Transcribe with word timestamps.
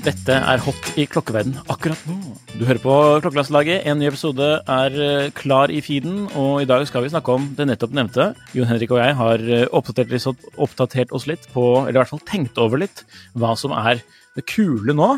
Dette 0.00 0.32
er 0.32 0.60
Hot 0.64 0.86
i 0.96 1.04
klokkeverden 1.10 1.58
akkurat 1.68 2.00
nå. 2.08 2.14
Du 2.56 2.62
hører 2.64 2.80
på 2.80 2.92
Klokkelandslaget. 3.20 3.82
En 3.90 3.98
ny 4.00 4.06
episode 4.08 4.46
er 4.64 4.94
eh, 5.04 5.26
klar 5.36 5.72
i 5.74 5.82
feeden, 5.84 6.22
og 6.40 6.62
i 6.62 6.68
dag 6.68 6.86
skal 6.88 7.04
vi 7.04 7.10
snakke 7.12 7.34
om 7.34 7.50
det 7.58 7.66
nettopp 7.68 7.92
nevnte. 7.98 8.30
Jon 8.56 8.68
Henrik 8.70 8.94
og 8.94 9.02
jeg 9.02 9.16
har 9.18 9.44
eh, 9.44 9.66
oppdatert, 9.76 10.14
oppdatert 10.56 11.12
oss 11.16 11.26
litt 11.28 11.44
på, 11.52 11.64
eller 11.82 11.98
i 11.98 12.00
hvert 12.00 12.12
fall 12.14 12.22
tenkt 12.30 12.56
over 12.62 12.80
litt, 12.80 13.02
hva 13.36 13.52
som 13.60 13.74
er 13.76 14.00
det 14.38 14.46
kule 14.48 14.96
nå. 14.96 15.10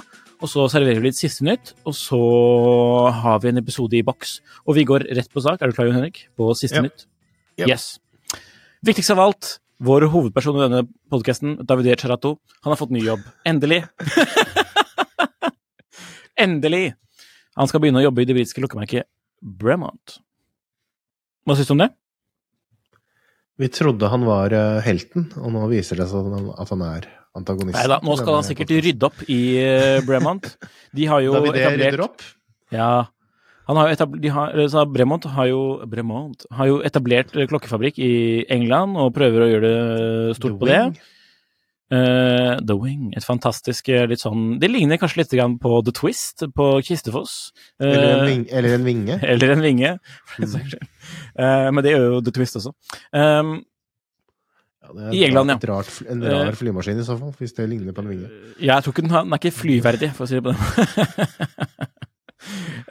Og 0.42 0.50
så 0.50 0.66
serverer 0.72 0.98
vi 0.98 1.12
litt 1.12 1.20
siste 1.20 1.46
nytt, 1.46 1.76
og 1.86 1.94
så 1.94 2.18
har 3.22 3.38
vi 3.44 3.52
en 3.52 3.62
episode 3.62 3.94
i 3.94 4.02
boks. 4.06 4.40
Og 4.66 4.74
vi 4.80 4.86
går 4.88 5.06
rett 5.14 5.30
på 5.30 5.44
sak. 5.44 5.62
Er 5.62 5.70
du 5.70 5.76
klar, 5.78 5.86
Jon 5.92 6.00
Henrik? 6.00 6.24
På 6.34 6.50
siste 6.58 6.80
Ja. 6.80 6.88
nytt? 6.88 7.06
Yes. 7.62 8.00
Viktigst 8.82 9.14
av 9.14 9.22
alt, 9.22 9.60
vår 9.78 10.08
hovedperson 10.10 10.58
i 10.58 10.64
denne 10.66 10.82
podkasten, 11.12 11.54
Davidé 11.66 11.94
Charato, 12.00 12.40
han 12.64 12.74
har 12.74 12.80
fått 12.82 12.90
ny 12.94 13.04
jobb. 13.06 13.22
Endelig. 13.46 13.84
Endelig! 16.40 16.92
Han 17.58 17.68
skal 17.68 17.82
begynne 17.82 18.00
å 18.00 18.06
jobbe 18.06 18.22
i 18.22 18.28
det 18.28 18.36
britiske 18.36 18.62
lukkemerket 18.64 19.04
Bremont. 19.42 20.18
Hva 21.44 21.56
syns 21.58 21.68
du 21.68 21.74
om 21.74 21.82
det? 21.82 21.90
Vi 23.60 23.68
trodde 23.68 24.08
han 24.08 24.24
var 24.26 24.54
eh, 24.56 24.78
helten, 24.86 25.26
og 25.38 25.52
nå 25.54 25.66
viser 25.70 26.00
det 26.00 26.06
seg 26.10 26.30
at 26.32 26.70
han- 26.72 26.86
er 26.88 27.08
antagonisten. 27.36 27.78
Nei 27.80 27.88
da, 27.88 27.98
nå 28.04 28.16
skal 28.18 28.38
han 28.38 28.46
sikkert 28.46 28.72
rydde 28.84 29.08
opp 29.08 29.22
i 29.28 29.40
eh, 29.60 30.00
Bremont. 30.06 30.48
De 30.94 31.06
har 31.08 31.20
jo 31.24 31.34
David 31.36 31.58
etablert 31.60 31.92
rydder 31.92 32.04
opp. 32.06 32.24
Ja. 32.72 32.90
Han 33.68 33.78
har 33.78 33.92
de 33.94 34.28
har, 34.34 34.86
Bremont 34.90 35.24
har 35.36 35.46
jo, 35.46 35.60
Bremont 35.86 36.46
har 36.50 36.66
jo 36.70 36.80
etablert 36.82 37.36
eh, 37.36 37.46
klokkefabrikk 37.46 38.00
i 38.02 38.12
England 38.50 38.96
og 39.00 39.12
prøver 39.14 39.44
å 39.44 39.50
gjøre 39.52 39.70
det 39.70 40.36
stort 40.40 40.58
på 40.60 40.68
det. 40.68 40.80
Eh, 41.92 42.54
The 42.64 42.76
Wing, 42.78 43.10
et 43.18 43.24
fantastisk 43.26 43.90
eh, 43.92 44.06
litt 44.08 44.22
sånn 44.22 44.54
Det 44.62 44.70
ligner 44.70 44.96
kanskje 45.00 45.20
litt 45.20 45.34
på 45.60 45.72
The 45.84 45.92
Twist 45.92 46.46
på 46.56 46.68
Kistefoss. 46.86 47.52
Uh, 47.76 47.90
Eller 47.90 48.12
en, 48.14 48.24
ving, 48.30 48.46
eller 48.48 48.76
en 48.78 48.86
vinge. 48.86 49.18
eller 49.34 49.56
en 49.56 49.66
vinge. 49.66 49.98
Eh, 51.32 51.66
men 51.74 51.82
det 51.82 51.92
gjør 51.92 52.04
jo 52.06 52.18
The 52.22 52.32
Twist 52.36 52.56
også. 52.60 52.70
Um, 53.10 53.56
Ja, 54.82 54.92
det 54.94 55.02
er 55.02 55.14
I 55.16 55.22
England, 55.26 55.50
ja. 55.50 55.56
rart, 55.70 55.90
en 56.10 56.22
rar 56.24 56.56
flymaskin 56.58 57.00
i 57.00 57.04
så 57.06 57.16
fall, 57.18 57.32
hvis 57.38 57.54
det 57.56 57.66
ligner 57.70 57.94
på 57.96 58.04
en 58.04 58.10
vinge. 58.12 58.30
jeg 58.58 58.84
tror 58.84 58.94
ikke 58.94 59.04
den, 59.04 59.14
den 59.14 59.34
er 59.34 59.40
ikke 59.40 59.54
flyverdig, 59.54 60.10
for 60.16 60.24
å 60.24 60.30
si 60.30 60.38
det 60.38 60.44
på 60.46 60.54
den 60.54 62.06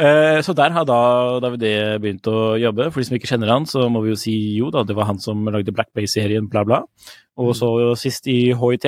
Så 0.02 0.56
der 0.58 0.74
har 0.74 0.86
da 0.90 1.00
David 1.44 1.64
begynt 2.02 2.28
å 2.32 2.56
jobbe. 2.58 2.88
For 2.90 3.02
de 3.02 3.08
som 3.10 3.18
ikke 3.18 3.30
kjenner 3.30 3.52
han, 3.54 3.68
så 3.70 3.86
må 3.92 4.02
vi 4.02 4.14
jo 4.14 4.18
si 4.18 4.34
jo 4.58 4.72
da, 4.74 4.82
det 4.88 4.96
var 4.98 5.10
han 5.12 5.20
som 5.22 5.44
lagde 5.54 5.74
Black 5.76 5.92
Bay-serien, 5.94 6.48
bla, 6.50 6.64
bla. 6.66 6.80
Og 7.38 7.54
så 7.58 7.70
sist 8.00 8.26
i 8.32 8.54
HIT. 8.58 8.88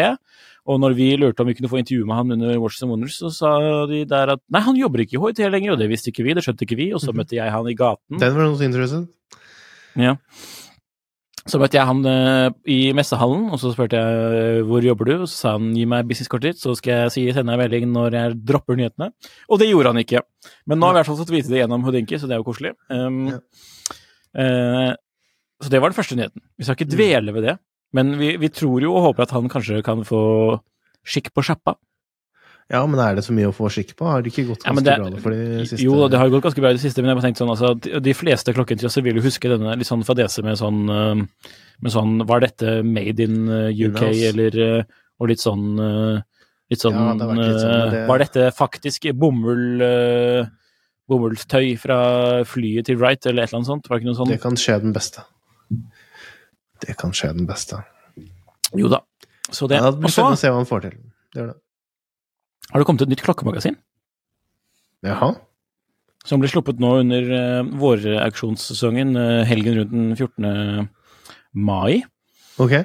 Og 0.63 0.79
når 0.79 0.95
vi 0.95 1.09
lurte 1.19 1.43
om 1.43 1.49
vi 1.51 1.55
kunne 1.57 1.69
få 1.69 1.81
intervju 1.81 2.05
med 2.07 2.15
han 2.15 2.33
under 2.37 2.57
Watches 2.63 2.85
and 2.85 2.93
Wonders, 2.93 3.17
så 3.19 3.29
sa 3.35 3.51
de 3.89 4.05
der 4.07 4.31
at 4.37 4.41
nei, 4.53 4.61
han 4.63 4.79
jobber 4.79 5.03
ikke 5.03 5.17
i 5.19 5.23
HIT 5.25 5.43
lenger, 5.51 5.75
og 5.75 5.81
det 5.81 5.89
visste 5.91 6.09
ikke 6.13 6.23
vi, 6.23 6.35
det 6.37 6.45
skjønte 6.45 6.63
ikke 6.65 6.79
vi. 6.79 6.89
Og 6.95 7.03
så 7.03 7.13
møtte 7.15 7.35
jeg 7.35 7.51
han 7.51 7.67
i 7.67 7.75
gaten. 7.77 8.21
Den 8.21 8.37
var 8.37 8.47
noe 8.47 8.63
interessant. 8.63 9.11
Ja. 9.99 10.15
Så 11.49 11.59
møtte 11.59 11.75
jeg 11.75 11.83
han 11.89 12.05
eh, 12.07 12.49
i 12.71 12.77
messehallen, 12.95 13.49
og 13.51 13.59
så 13.59 13.73
spurte 13.73 13.99
jeg 13.99 14.61
hvor 14.69 14.85
jobber 14.85 15.09
du, 15.09 15.13
og 15.17 15.27
så 15.27 15.35
sa 15.35 15.51
han 15.57 15.73
gi 15.75 15.83
meg 15.91 16.07
businesskortet 16.07 16.53
ditt, 16.53 16.61
så 16.61 16.71
skal 16.79 16.93
jeg 17.03 17.13
si, 17.15 17.23
sende 17.35 17.51
deg 17.51 17.57
en 17.57 17.63
melding 17.65 17.89
når 17.91 18.15
jeg 18.15 18.37
dropper 18.47 18.79
nyhetene. 18.79 19.09
Og 19.51 19.59
det 19.59 19.67
gjorde 19.67 19.91
han 19.91 19.99
ikke. 19.99 20.23
Men 20.71 20.79
nå 20.79 20.87
har 20.87 20.95
vi 20.95 20.97
i 20.97 21.01
hvert 21.01 21.11
fall 21.11 21.19
fått 21.19 21.33
vite 21.35 21.51
det 21.51 21.59
gjennom 21.59 21.83
Houdinki, 21.83 22.19
så 22.21 22.29
det 22.29 22.37
er 22.37 22.43
jo 22.43 22.47
koselig. 22.47 22.75
Um, 22.87 23.25
Ja. 23.33 23.41
uh, 24.39 24.93
så 25.63 25.71
det 25.71 25.79
var 25.79 25.91
den 25.91 25.95
første 25.99 26.15
nyheten. 26.19 26.41
Vi 26.59 26.65
skal 26.67 26.75
ikke 26.75 26.91
dvele 26.91 27.35
ved 27.35 27.45
det, 27.47 27.57
men 27.95 28.15
vi, 28.19 28.33
vi 28.39 28.49
tror 28.51 28.83
jo 28.83 28.95
og 28.95 29.09
håper 29.09 29.27
at 29.27 29.35
han 29.35 29.51
kanskje 29.51 29.83
kan 29.85 30.01
få 30.07 30.23
skikk 31.07 31.29
på 31.35 31.43
sjappa. 31.43 31.75
Ja, 32.71 32.85
men 32.87 32.99
er 32.99 33.15
det 33.15 33.23
så 33.25 33.33
mye 33.35 33.49
å 33.51 33.53
få 33.53 33.67
skikk 33.69 33.95
på? 33.99 34.05
Har 34.07 34.21
det 34.23 34.31
ikke 34.31 34.47
gått 34.47 34.63
ganske 34.63 34.85
ja, 34.85 34.95
det- 34.97 35.11
bra 35.11 35.19
for 35.21 35.31
de 35.35 35.65
siste 35.67 35.83
Jo, 35.83 36.07
det 36.07 36.17
har 36.19 36.29
gått 36.29 36.43
ganske 36.43 36.61
bra 36.63 36.69
i 36.69 36.73
det 36.77 36.81
siste, 36.81 37.01
men 37.03 37.09
jeg 37.11 37.17
har 37.21 37.25
tenkt 37.27 37.41
sånn, 37.41 37.49
altså, 37.51 37.73
de- 37.79 37.99
de 37.99 38.13
fleste 38.13 38.53
oss 38.85 38.95
vil 38.97 39.15
jo 39.15 39.21
huske 39.21 39.49
denne 39.49 39.75
litt 39.77 39.87
sånn 39.87 40.03
fadese 40.05 40.43
med 40.43 40.57
sånn, 40.57 40.89
eh, 40.89 41.15
med 41.81 41.91
sånn 41.91 42.25
Var 42.25 42.39
dette 42.39 42.83
made 42.83 43.19
in 43.19 43.49
eh, 43.49 43.69
UK, 43.73 44.01
eller 44.29 44.79
eh, 44.79 44.83
Og 45.19 45.27
litt 45.29 45.39
sånn 45.39 45.77
eh, 45.79 46.21
Litt 46.71 46.79
sånn, 46.79 46.93
Ja, 46.93 47.13
det 47.13 47.37
litt 47.37 47.61
sånn, 47.61 47.91
det- 47.91 48.07
Var 48.07 48.17
dette 48.19 48.51
faktisk 48.55 49.13
bomull 49.13 50.47
bomullstøy 51.09 51.77
fra 51.77 52.43
flyet 52.47 52.85
til 52.85 52.95
Wright, 52.97 53.25
eller 53.25 53.43
et 53.43 53.49
eller 53.51 53.59
annet 53.59 53.67
sånt? 53.67 53.89
Var 53.89 53.99
det 53.99 54.03
ikke 54.05 54.11
noe 54.13 54.19
sånt? 54.21 54.29
Det 54.29 54.41
kan 54.41 54.55
skje 54.55 54.79
den 54.81 54.93
beste. 54.93 55.23
Det 56.79 56.95
kan 56.97 57.11
skje 57.11 57.33
den 57.35 57.45
beste. 57.45 57.83
Jo 58.75 58.87
da. 58.87 59.01
Så 59.51 59.67
det. 59.69 59.77
Ja, 59.81 59.91
det 59.91 59.99
blir 59.99 60.09
spennende 60.09 60.37
å 60.37 60.41
se 60.41 60.47
hva 60.49 60.61
han 60.61 60.69
får 60.69 60.81
til. 60.87 60.95
Det 61.33 61.41
gjør 61.41 61.47
det. 61.51 61.59
Har 62.71 62.81
det 62.81 62.87
kommet 62.87 63.03
et 63.05 63.11
nytt 63.11 63.25
klokkemagasin. 63.25 63.79
Jaha. 65.03 65.33
som 66.23 66.39
ble 66.39 66.47
sluppet 66.47 66.79
nå 66.79 66.93
under 67.01 67.25
uh, 67.27 67.71
vårauksjonssesongen, 67.81 69.09
uh, 69.19 69.41
helgen 69.43 69.75
rundt 69.81 69.91
den 69.91 70.13
14. 70.15 70.87
mai. 71.51 72.05
Ok. 72.63 72.77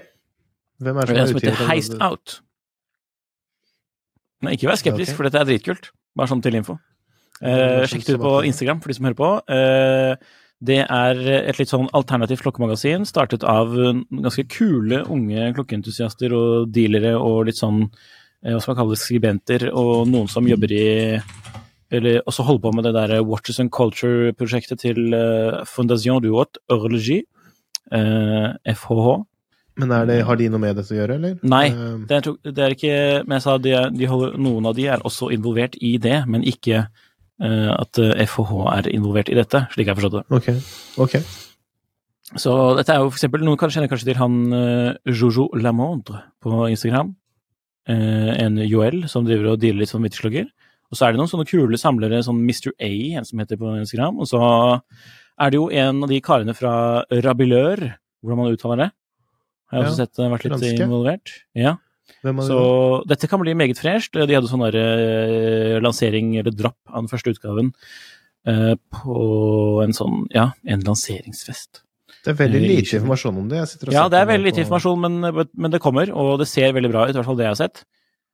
Hvem 0.83 0.99
er 0.99 1.07
Det 1.07 1.15
er 1.15 1.15
det 1.15 1.23
en 1.23 1.29
som 1.29 1.39
som 1.39 1.47
er 1.47 1.53
heter 1.53 1.71
Heist 1.71 1.95
Out. 2.03 2.41
Nei, 4.43 4.57
ikke 4.57 4.67
vær 4.71 4.81
skeptisk, 4.81 5.13
okay. 5.13 5.17
for 5.21 5.29
dette 5.29 5.39
er 5.39 5.49
dritkult. 5.53 5.91
Bare 6.19 6.31
sånn 6.31 6.43
til 6.43 6.59
info. 6.59 6.81
Uh, 7.39 7.87
sjekk 7.87 8.09
det 8.09 8.19
ut 8.19 8.27
på 8.27 8.35
Instagram 8.51 8.83
for 8.83 8.91
de 8.91 8.99
som 8.99 9.07
hører 9.07 9.21
på. 9.23 9.31
Uh, 9.47 10.45
det 10.59 10.81
er 10.83 11.21
et 11.39 11.59
litt 11.61 11.71
sånn 11.71 11.87
alternativt 11.95 12.43
klokkemagasin, 12.43 13.07
startet 13.07 13.45
av 13.47 13.71
ganske 14.11 14.43
kule 14.51 15.05
unge 15.07 15.53
klokkeentusiaster 15.55 16.35
og 16.35 16.73
dealere 16.75 17.15
og 17.15 17.45
litt 17.47 17.61
sånn, 17.61 17.85
hva 18.43 18.61
skal 18.63 18.75
man 18.75 18.81
kalle 18.83 18.95
det, 18.95 19.01
skribenter, 19.03 19.65
og 19.75 20.07
noen 20.11 20.29
som 20.31 20.47
jobber 20.47 20.75
i 20.77 20.85
eller 21.89 22.21
også 22.29 22.45
holder 22.45 22.61
på 22.67 22.71
med 22.77 22.85
det 22.85 22.93
der 22.93 23.23
Watches 23.25 23.63
and 23.63 23.73
Culture-prosjektet 23.73 24.83
til 24.83 25.15
uh, 25.17 25.65
Fondation 25.65 26.21
du 26.21 26.35
Haute 26.35 26.61
Horlogie, 26.69 27.25
eh, 27.93 28.75
FHH. 28.75 29.09
Men 29.79 29.93
det, 30.09 30.23
har 30.27 30.39
de 30.39 30.49
noe 30.51 30.61
med 30.61 30.75
dette 30.75 30.95
å 30.95 30.99
gjøre, 30.99 31.17
eller? 31.21 31.35
Nei, 31.47 31.67
Eh, 31.71 31.99
det 32.11 32.17
er, 32.19 32.31
det 32.51 32.65
er 32.65 32.75
ikke 32.75 32.95
Men 33.25 33.37
jeg 33.39 33.45
sa 33.45 33.59
de, 33.63 33.75
de 33.95 34.09
holder, 34.11 34.39
noen 34.43 34.67
av 34.67 34.75
de 34.75 34.89
er 34.91 35.05
også 35.07 35.31
involvert 35.35 35.79
i 35.81 35.95
det, 36.03 36.17
men 36.27 36.47
ikke 36.47 36.89
uh, 36.89 37.73
at 37.77 38.01
eh, 38.03 38.25
FHH 38.27 38.55
er 38.75 38.91
involvert 38.91 39.31
i 39.31 39.39
dette, 39.39 39.67
slik 39.75 39.87
jeg 39.87 39.95
har 39.95 40.01
forstått 40.01 40.19
det. 40.19 40.25
Ok. 40.35 40.49
ok. 41.07 41.19
Så 42.43 42.55
dette 42.77 42.93
er 42.93 43.01
jo 43.01 43.09
for 43.09 43.17
eksempel 43.17 43.47
Noen 43.47 43.57
kan 43.57 43.71
kjenner 43.73 43.89
kanskje 43.89 44.11
til 44.11 44.19
han 44.21 44.41
uh, 44.53 44.99
Jojo 45.07 45.49
Lamondre 45.57 46.27
på 46.43 46.67
Instagram. 46.69 47.15
Eh, 47.89 48.33
en 48.45 48.59
Joel 48.69 49.07
som 49.09 49.25
driver 49.25 49.55
og 49.55 49.61
dealer 49.63 49.81
litt 49.83 49.93
sånn 49.93 50.05
vinterslugger. 50.05 50.49
Og 50.89 50.97
så 50.97 51.07
er 51.07 51.13
det 51.15 51.21
noen 51.21 51.31
sånne 51.31 51.49
kule 51.49 51.79
samlere, 51.81 52.21
sånn 52.25 52.41
Mr. 52.45 52.71
A, 52.81 52.91
en 53.21 53.25
som 53.29 53.41
heter 53.43 53.59
på 53.61 53.75
Instagram. 53.81 54.21
Og 54.21 54.29
så 54.29 54.41
er 55.39 55.51
det 55.53 55.59
jo 55.61 55.69
en 55.71 56.03
av 56.05 56.09
de 56.13 56.21
karene 56.25 56.55
fra 56.57 56.73
Rabilør, 57.13 57.83
hvordan 58.23 58.41
man 58.43 58.53
uttaler 58.55 58.83
det. 58.85 58.91
Har 59.69 59.79
jeg 59.83 59.89
også 59.91 59.99
Ja, 59.99 60.07
sett 60.07 60.19
eh, 60.19 60.31
vært 60.33 60.45
litt 60.47 60.55
franske. 60.55 60.85
involvert. 60.87 61.35
Ja. 61.57 61.77
Så 62.25 62.61
det? 63.05 63.09
dette 63.13 63.29
kan 63.29 63.41
bli 63.41 63.53
meget 63.55 63.79
fresht. 63.79 64.13
De 64.17 64.35
hadde 64.35 64.49
sånn 64.49 64.65
eh, 64.69 65.77
lansering, 65.85 66.37
eller 66.41 66.51
dropp, 66.57 66.79
av 66.89 67.03
den 67.05 67.09
første 67.13 67.35
utgaven 67.35 67.73
på 68.49 69.83
en 69.85 69.93
sånn, 69.93 70.23
ja, 70.33 70.53
en 70.65 70.81
lanseringsfest. 70.81 71.83
Det 72.25 72.33
er 72.33 72.39
veldig 72.41 72.61
Eh, 72.61 72.69
lite 72.69 72.99
informasjon 72.99 73.39
om 73.39 73.49
det. 73.49 73.63
Ja, 73.95 74.09
det 74.11 74.19
er 74.19 74.27
veldig 74.29 74.51
lite 74.51 74.63
informasjon, 74.65 75.01
men, 75.01 75.47
men 75.55 75.71
det 75.71 75.81
kommer, 75.81 76.11
og 76.13 76.39
det 76.41 76.49
ser 76.51 76.75
veldig 76.77 76.91
bra 76.93 77.07
ut, 77.07 77.15
i 77.15 77.19
hvert 77.19 77.29
fall 77.29 77.39
det 77.39 77.47
jeg 77.47 77.55
har 77.55 77.61
sett, 77.63 77.85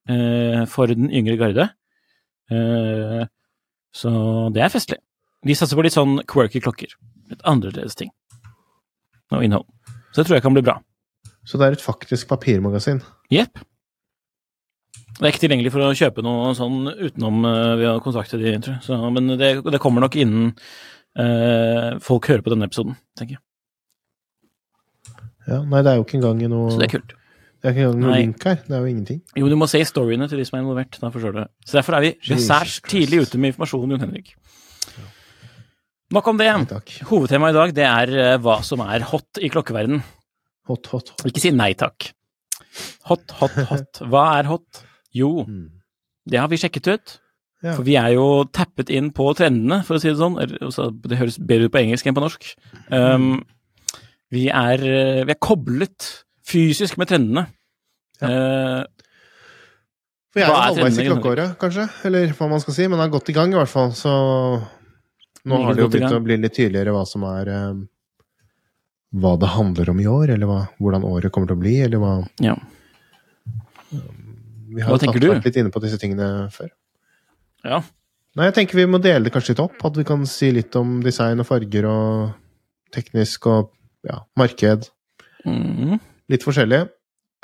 eh, 0.09 0.65
for 0.71 0.91
den 0.91 1.11
yngre 1.13 1.37
garde. 1.41 1.69
Eh, 2.51 3.27
så 3.95 4.15
det 4.55 4.65
er 4.65 4.73
festlig. 4.73 4.99
De 5.45 5.55
satser 5.55 5.77
på 5.79 5.85
litt 5.85 5.95
sånn 5.95 6.19
quirky 6.31 6.63
klokker. 6.65 6.97
Litt 7.31 7.45
annerledes 7.45 7.95
ting. 7.99 8.11
Og 9.33 9.45
innhold. 9.45 9.69
Så 10.13 10.23
det 10.23 10.27
tror 10.29 10.39
jeg 10.39 10.47
kan 10.47 10.57
bli 10.57 10.65
bra. 10.65 10.79
Så 11.45 11.61
det 11.61 11.67
er 11.69 11.77
et 11.77 11.85
faktisk 11.85 12.29
papirmagasin. 12.31 13.03
Jepp. 13.33 13.61
Det 15.15 15.23
er 15.23 15.31
ikke 15.31 15.45
tilgjengelig 15.45 15.71
for 15.71 15.85
å 15.85 15.95
kjøpe 15.95 16.25
noe 16.27 16.55
sånn 16.59 16.89
utenom 16.91 17.45
vi 17.45 17.85
ved 17.85 17.91
å 17.93 18.03
kontakte 18.03 18.41
de, 18.41 18.57
tror 18.59 18.79
jeg. 18.79 18.83
Så, 18.89 18.99
men 19.15 19.37
det, 19.39 19.51
det 19.63 19.81
kommer 19.83 20.03
nok 20.03 20.17
innen 20.19 20.49
eh, 21.21 21.95
folk 22.03 22.27
hører 22.33 22.43
på 22.43 22.51
denne 22.55 22.67
episoden, 22.67 22.97
tenker 23.19 23.37
jeg. 23.37 23.44
Ja, 25.49 25.61
nei, 25.63 25.83
det 25.85 25.93
er 25.93 25.99
jo 26.01 26.05
ikke 26.07 26.19
engang 26.21 26.41
noe 26.49 26.71
Så 26.73 26.79
det 26.81 26.87
er 26.89 26.95
kult. 26.99 27.13
Det 27.65 27.69
er 27.71 27.75
ikke 27.75 27.85
engang 27.87 28.01
noe 28.01 28.11
Nei. 28.13 28.21
link 28.23 28.45
her. 28.45 28.57
Det 28.65 28.75
er 28.77 28.81
jo 28.85 28.91
ingenting. 28.93 29.21
Jo, 29.41 29.49
du 29.49 29.57
må 29.61 29.67
se 29.69 29.81
storyene 29.89 30.29
til 30.29 30.39
de 30.41 30.45
som 30.49 30.59
er 30.59 30.63
involvert. 30.65 30.99
Da 31.01 31.11
forstår 31.13 31.33
du. 31.37 31.43
Så 31.65 31.79
derfor 31.79 31.97
er 31.99 32.07
vi 32.07 32.39
særs 32.41 32.79
tidlig 32.85 33.23
ute 33.25 33.39
med 33.41 33.53
informasjon, 33.55 33.91
Jon 33.95 34.01
Henrik. 34.05 34.35
Nok 36.15 36.29
om 36.31 36.39
det. 36.39 36.51
Nei. 36.71 36.81
Hovedtemaet 37.09 37.55
i 37.57 37.59
dag 37.59 37.73
det 37.77 37.87
er 37.89 38.13
eh, 38.25 38.37
hva 38.45 38.59
som 38.67 38.83
er 38.85 39.05
hot 39.09 39.41
i 39.43 39.49
klokkeverden. 39.53 40.03
Hot, 40.69 40.87
hot, 40.93 41.11
hot. 41.15 41.25
Ikke 41.29 41.43
si 41.43 41.51
nei 41.57 41.73
takk. 41.79 42.11
Hot, 43.09 43.35
hot, 43.41 43.57
hot. 43.71 44.01
Hva 44.11 44.25
er 44.39 44.49
hot? 44.49 44.81
Jo, 45.15 45.45
Mm. 45.47 45.67
det 46.27 46.39
har 46.41 46.49
vi 46.51 46.57
sjekket 46.59 46.89
ut. 46.95 47.13
Ja. 47.65 47.75
For 47.79 47.85
vi 47.87 47.95
er 47.97 48.13
jo 48.17 48.45
tappet 48.53 48.91
inn 48.93 49.11
på 49.15 49.29
trendene, 49.39 49.83
for 49.87 49.97
å 49.97 50.01
si 50.03 50.09
det 50.11 50.19
sånn. 50.21 50.37
Altså, 50.41 50.89
Det 50.93 51.17
høres 51.21 51.39
bedre 51.39 51.69
ut 51.69 51.73
på 51.75 51.81
engelsk 51.81 52.07
enn 52.11 52.17
på 52.17 52.25
norsk. 52.25 52.49
Um, 52.93 53.45
vi, 54.35 54.49
er, 54.51 54.83
eh, 54.83 55.23
vi 55.25 55.35
er 55.35 55.41
koblet 55.43 56.11
fysisk 56.45 56.99
med 57.01 57.11
trendene. 57.11 57.47
Ja. 58.21 58.85
For 60.35 60.43
jeg 60.43 60.51
er 60.51 60.57
er 60.57 60.65
halvveis 60.67 60.99
i 60.99 61.07
klokkeåret, 61.07 61.57
kanskje. 61.61 61.87
Eller 62.09 62.33
hva 62.35 62.49
man 62.51 62.63
skal 62.63 62.75
si. 62.75 62.87
Men 62.91 62.99
det 62.99 63.07
er 63.07 63.15
gått 63.15 63.31
i 63.31 63.37
gang, 63.37 63.53
i 63.55 63.59
hvert 63.59 63.71
fall. 63.71 63.93
Så 63.95 64.11
nå 65.47 65.59
har 65.63 65.77
det 65.77 65.85
jo 65.85 65.89
godt 65.89 65.97
begynt 65.97 66.17
å 66.17 66.23
bli 66.25 66.39
litt 66.41 66.57
tydeligere 66.57 66.95
hva 66.97 67.05
som 67.07 67.27
er 67.29 67.51
eh, 67.53 67.83
Hva 69.15 69.35
det 69.39 69.51
handler 69.55 69.93
om 69.93 70.01
i 70.03 70.09
år, 70.11 70.33
eller 70.35 70.51
hva, 70.51 70.61
hvordan 70.83 71.05
året 71.07 71.31
kommer 71.35 71.51
til 71.51 71.59
å 71.59 71.63
bli, 71.63 71.75
eller 71.87 72.03
hva 72.03 72.15
ja. 72.43 72.57
Vi 74.75 74.83
har 74.83 74.99
vært 74.99 75.45
litt 75.47 75.61
inne 75.61 75.71
på 75.71 75.83
disse 75.85 76.01
tingene 76.03 76.49
før. 76.55 76.73
ja. 77.63 77.85
Nei, 78.35 78.49
jeg 78.49 78.55
tenker 78.57 78.81
vi 78.81 78.89
må 78.91 78.99
dele 78.99 79.29
det 79.29 79.31
kanskje 79.31 79.53
litt 79.53 79.61
opp. 79.63 79.77
At 79.87 79.95
vi 79.95 80.03
kan 80.09 80.25
si 80.27 80.49
litt 80.51 80.75
om 80.75 80.97
design 81.05 81.39
og 81.39 81.47
farger 81.47 81.87
og 81.87 82.33
teknisk 82.91 83.47
og 83.47 83.69
ja, 84.09 84.21
marked. 84.39 84.89
Mm. 85.45 85.99
Litt 86.33 86.45
forskjellig. 86.47 86.85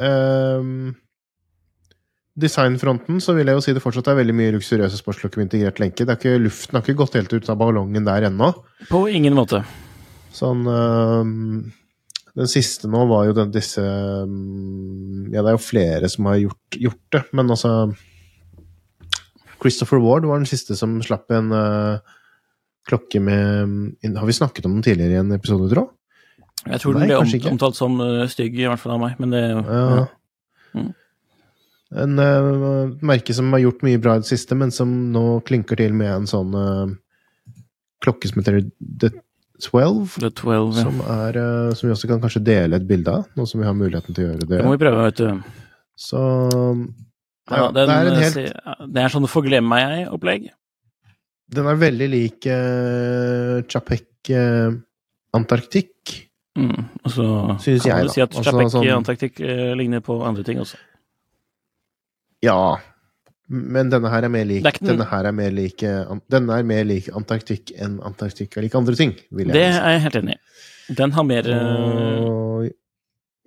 Um, 0.01 0.95
designfronten 2.41 3.21
så 3.21 3.35
vil 3.37 3.51
jeg 3.51 3.59
jo 3.59 3.65
si 3.65 3.75
det 3.77 3.83
fortsatt 3.85 4.09
er 4.13 4.21
veldig 4.21 4.37
mye 4.37 4.55
luksuriøse 4.55 5.01
sportsklokker 5.01 5.41
med 5.41 5.49
integrert 5.49 5.83
lenke. 5.83 6.07
Det 6.07 6.15
er 6.15 6.21
ikke, 6.21 6.45
luften 6.47 6.79
har 6.79 6.87
ikke 6.87 7.01
gått 7.03 7.19
helt 7.19 7.35
ut 7.35 7.51
av 7.53 7.59
ballongen 7.61 8.07
der 8.07 8.29
ennå. 8.31 8.53
På 8.89 9.05
ingen 9.11 9.37
måte. 9.37 9.63
Sånn 10.35 10.63
um, 10.63 11.33
Den 12.39 12.49
siste 12.49 12.87
nå 12.87 13.03
var 13.11 13.25
jo 13.27 13.35
den, 13.35 13.51
disse 13.51 13.83
um, 13.83 15.27
Ja, 15.33 15.43
det 15.43 15.51
er 15.51 15.57
jo 15.57 15.65
flere 15.65 16.11
som 16.13 16.29
har 16.31 16.39
gjort, 16.39 16.79
gjort 16.79 17.17
det, 17.17 17.25
men 17.35 17.51
altså 17.51 17.73
Christopher 19.61 19.99
Ward 20.01 20.25
var 20.25 20.39
den 20.39 20.49
siste 20.49 20.79
som 20.79 21.01
slapp 21.05 21.35
en 21.35 21.51
uh, 21.53 21.99
klokke 22.89 23.21
med 23.21 24.07
Har 24.17 24.29
vi 24.31 24.39
snakket 24.39 24.71
om 24.71 24.79
den 24.79 24.87
tidligere 24.87 25.19
i 25.19 25.21
en 25.21 25.35
episode, 25.37 25.69
tro? 25.73 25.91
Jeg 25.91 26.00
tror 26.83 26.97
Nei, 26.97 27.07
den 27.09 27.09
ble 27.09 27.21
om, 27.23 27.53
omtalt 27.55 27.79
som 27.79 28.01
uh, 28.03 28.25
stygg, 28.29 28.59
i 28.61 28.67
hvert 28.69 28.81
fall 28.83 28.99
av 28.99 29.05
meg, 29.05 29.21
men 29.23 29.37
det 29.37 29.45
Ja. 29.51 30.09
Mm. 30.77 30.91
En 31.91 32.23
uh, 32.23 32.93
merke 33.03 33.35
som 33.35 33.51
har 33.51 33.65
gjort 33.65 33.81
mye 33.83 33.99
bra 34.03 34.15
i 34.15 34.23
det 34.23 34.29
siste, 34.29 34.55
men 34.59 34.71
som 34.75 34.91
nå 35.11 35.41
klinker 35.47 35.81
til 35.81 35.97
med 35.97 36.13
en 36.13 36.29
sånn 36.31 36.55
uh, 36.55 36.93
klokke 38.05 38.31
som 38.31 38.39
heter 38.43 38.63
The 38.79 39.11
12. 39.61 40.21
The 40.23 40.31
12, 40.31 40.79
ja. 40.79 40.85
Som, 40.85 41.03
er, 41.03 41.41
uh, 41.41 41.73
som 41.75 41.89
vi 41.89 41.97
også 41.97 42.13
kan 42.13 42.23
kanskje 42.23 42.45
dele 42.47 42.79
et 42.79 42.87
bilde 42.87 43.17
av, 43.19 43.27
nå 43.35 43.49
som 43.49 43.63
vi 43.63 43.67
har 43.67 43.75
muligheten 43.77 44.15
til 44.15 44.29
å 44.29 44.31
gjøre 44.31 44.47
det. 44.47 44.55
Det 44.55 44.69
må 44.69 44.77
vi 44.77 44.83
prøve, 44.85 45.09
vet 45.09 45.19
du. 45.19 45.59
Så 45.99 46.23
Ja, 47.51 47.65
ja, 47.65 47.67
den, 47.75 47.91
det 47.91 47.97
er 47.97 48.13
en 48.13 48.23
helt 48.23 48.89
det 48.95 49.03
er 49.03 49.13
sånn 49.13 49.27
forglem 49.29 49.67
meg-opplegg. 49.67 50.47
Den 51.51 51.67
er 51.67 51.81
veldig 51.81 52.07
lik 52.13 52.47
uh, 52.47 53.59
Chapek 53.67 54.31
Antarktik. 55.35 56.30
Mm. 56.61 56.85
Og 57.05 57.11
så 57.15 57.27
Synes 57.65 57.83
kan 57.87 57.91
jeg, 57.91 58.07
du 58.07 58.13
si 58.15 58.23
at 58.25 58.37
Chapek-antaktikk 58.37 59.41
sånn- 59.41 59.71
uh, 59.71 59.75
ligner 59.81 60.03
på 60.05 60.19
andre 60.27 60.45
ting 60.47 60.61
også. 60.63 60.77
Ja, 62.45 62.77
men 63.49 63.91
denne 63.91 64.11
her 64.13 64.25
er 64.25 64.33
mer 64.33 64.45
lik 64.49 64.63
den- 64.63 64.93
Denne 64.93 65.07
her 65.11 65.27
er 65.27 65.33
mer 65.33 65.51
lik 65.51 65.83
Denne 66.31 66.59
er 66.59 66.63
mer 66.63 66.85
lik 66.85 67.09
Antarktik 67.13 67.73
enn 67.77 67.99
Antarktik 68.07 68.57
er 68.57 68.63
lik 68.63 68.75
andre 68.79 68.95
ting, 68.95 69.17
vil 69.31 69.49
jeg 69.51 69.55
Det 69.55 69.65
er 69.65 69.91
jeg 69.91 70.01
helt 70.07 70.21
enig 70.23 70.37
i. 70.37 70.95
Den 70.95 71.13
har 71.13 71.25
mer 71.25 71.49
Og, 71.51 72.71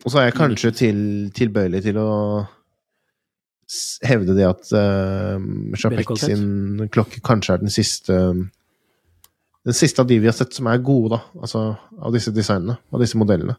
og 0.04 0.12
så 0.12 0.20
er 0.20 0.26
jeg 0.30 0.34
kanskje 0.34 0.74
til, 0.76 1.00
tilbøyelig 1.34 1.84
til 1.84 1.98
å 1.98 2.10
hevde 4.04 4.36
det 4.36 4.46
at 4.46 4.74
uh, 4.76 5.40
Chapek 5.80 6.12
sin 6.20 6.88
klokke 6.92 7.22
kanskje 7.24 7.54
er 7.56 7.64
den 7.64 7.74
siste 7.74 8.18
Den 9.64 9.76
siste 9.78 10.04
av 10.04 10.10
de 10.10 10.20
vi 10.20 10.28
har 10.28 10.36
sett 10.36 10.56
som 10.56 10.68
er 10.68 10.82
gode, 10.84 11.16
da. 11.16 11.40
Altså 11.40 11.66
av 12.00 12.16
disse 12.16 12.34
designene, 12.36 12.78
av 12.92 13.04
disse 13.04 13.20
modellene. 13.20 13.56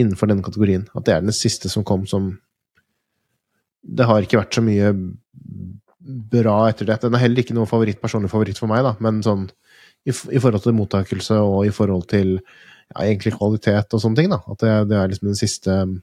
Innenfor 0.00 0.30
denne 0.30 0.44
kategorien. 0.46 0.86
At 0.96 1.08
det 1.08 1.16
er 1.16 1.24
den 1.24 1.36
siste 1.36 1.70
som 1.72 1.84
kom 1.84 2.06
som 2.06 2.36
Det 3.82 4.06
har 4.08 4.22
ikke 4.22 4.40
vært 4.40 4.56
så 4.56 4.62
mye 4.64 4.92
bra 6.32 6.56
etter 6.68 6.88
det. 6.88 6.98
Den 7.02 7.14
er 7.14 7.22
heller 7.22 7.42
ikke 7.42 7.54
noe 7.56 7.68
favoritt, 7.68 8.00
personlig 8.00 8.30
favoritt 8.32 8.58
for 8.58 8.70
meg, 8.70 8.82
da, 8.86 8.94
men 9.04 9.20
sånn 9.24 9.46
i, 10.08 10.12
i 10.12 10.40
forhold 10.40 10.64
til 10.64 10.76
mottakelse 10.76 11.36
og 11.44 11.66
i 11.68 11.72
forhold 11.74 12.06
til 12.10 12.36
ja, 12.38 13.04
egentlig 13.04 13.34
kvalitet 13.36 13.94
og 13.94 14.02
sånne 14.02 14.20
ting, 14.20 14.30
da. 14.32 14.40
At 14.48 14.62
det, 14.64 14.74
det 14.92 14.98
er 14.98 15.12
liksom 15.12 15.30
den 15.30 15.38
siste 15.38 15.74
um, 15.84 15.98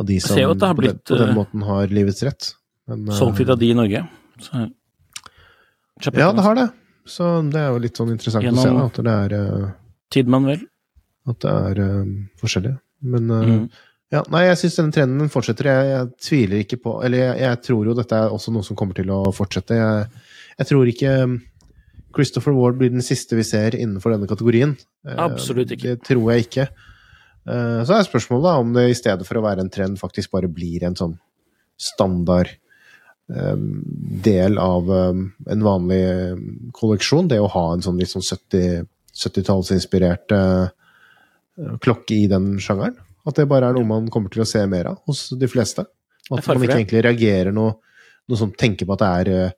av 0.00 0.08
de 0.08 0.18
som 0.22 0.36
på, 0.36 0.72
blitt, 0.80 1.02
på 1.06 1.18
den 1.18 1.32
eh, 1.32 1.36
måten 1.36 1.64
har 1.66 1.92
livets 1.92 2.24
rett. 2.26 2.52
Men, 2.90 3.06
eh, 3.08 3.18
solgt 3.18 3.42
litt 3.42 3.52
av 3.52 3.60
de 3.60 3.70
i 3.70 3.78
Norge. 3.78 4.04
Så, 4.40 4.66
Ja, 6.16 6.30
det 6.32 6.44
har 6.46 6.56
det. 6.56 6.70
Så 7.06 7.26
det 7.50 7.60
er 7.60 7.70
jo 7.72 7.78
litt 7.82 7.96
sånn 7.96 8.10
interessant 8.12 8.44
å 8.50 8.62
se, 8.62 8.70
da, 8.74 8.86
at 8.86 8.98
det 9.04 9.14
er, 9.36 9.74
Tid 10.10 10.28
man 10.28 10.44
vil. 10.46 10.66
at 11.30 11.38
det 11.44 11.50
er 11.50 11.80
eh, 11.84 12.10
forskjellig. 12.40 12.74
Men 13.02 13.30
uh, 13.30 13.44
Mm. 13.46 13.68
ja, 14.12 14.22
nei, 14.30 14.42
jeg 14.48 14.58
syns 14.60 14.76
denne 14.80 14.92
trenden 14.92 15.30
fortsetter. 15.32 15.64
Jeg, 15.70 15.86
jeg 15.94 16.10
tviler 16.26 16.64
ikke 16.64 16.80
på 16.82 16.96
Eller 17.06 17.18
jeg, 17.18 17.38
jeg 17.40 17.60
tror 17.62 17.86
jo 17.86 17.94
dette 17.94 18.12
er 18.18 18.34
også 18.34 18.52
noe 18.52 18.62
som 18.66 18.76
kommer 18.76 18.94
til 18.98 19.10
å 19.14 19.22
fortsette. 19.32 19.78
Jeg, 19.78 20.06
jeg 20.58 20.66
tror 20.68 20.90
ikke 20.92 21.14
um, 21.24 21.38
Christopher 22.16 22.52
Ward 22.52 22.76
blir 22.80 22.90
den 22.90 23.02
siste 23.06 23.36
vi 23.38 23.44
ser 23.46 23.76
innenfor 23.78 24.12
denne 24.12 24.26
kategorien. 24.28 24.76
Eh, 25.06 25.16
Absolutt 25.16 25.70
ikke. 25.76 25.96
Det 25.96 26.04
tror 26.10 26.32
jeg 26.34 26.48
ikke. 26.48 26.68
Eh, 27.46 27.80
Så 27.86 27.94
er 27.96 28.04
spørsmålet 28.08 28.44
da 28.50 28.54
om 28.60 28.72
det 28.76 28.88
i 28.90 28.98
stedet 28.98 29.24
for 29.28 29.38
å 29.40 29.44
være 29.46 29.62
en 29.64 29.70
trend, 29.72 29.96
faktisk 30.02 30.30
bare 30.34 30.50
blir 30.50 30.82
en 30.84 30.98
sånn 30.98 31.14
standard 31.80 32.50
um, 32.50 32.59
del 33.30 34.56
av 34.58 34.88
um, 34.90 35.26
en 35.46 35.60
vanlig 35.62 36.00
um, 36.34 36.40
kolleksjon. 36.74 37.28
Det 37.30 37.38
å 37.38 37.50
ha 37.52 37.66
en 37.74 37.84
sånn 37.84 38.00
litt 38.00 38.10
sånn 38.10 38.26
70 38.26 38.88
70-tallsinspirert 39.20 40.34
eh, 40.34 40.66
klokke 41.82 42.16
i 42.16 42.26
den 42.30 42.54
sjangeren. 42.62 42.98
At 43.28 43.36
det 43.36 43.48
bare 43.50 43.70
er 43.70 43.76
noe 43.76 43.88
man 43.88 44.08
kommer 44.12 44.32
til 44.32 44.44
å 44.44 44.48
se 44.48 44.62
mer 44.70 44.92
av 44.92 45.00
hos 45.08 45.28
de 45.36 45.48
fleste. 45.50 45.84
At 46.30 46.46
man 46.46 46.62
ikke 46.62 46.78
egentlig 46.78 47.04
reagerer 47.04 47.54
noe, 47.54 47.76
noe 48.30 48.38
som 48.38 48.52
tenker 48.54 48.88
på 48.88 48.96
at 48.96 49.02
det 49.02 49.10
er 49.10 49.32
eh, 49.34 49.56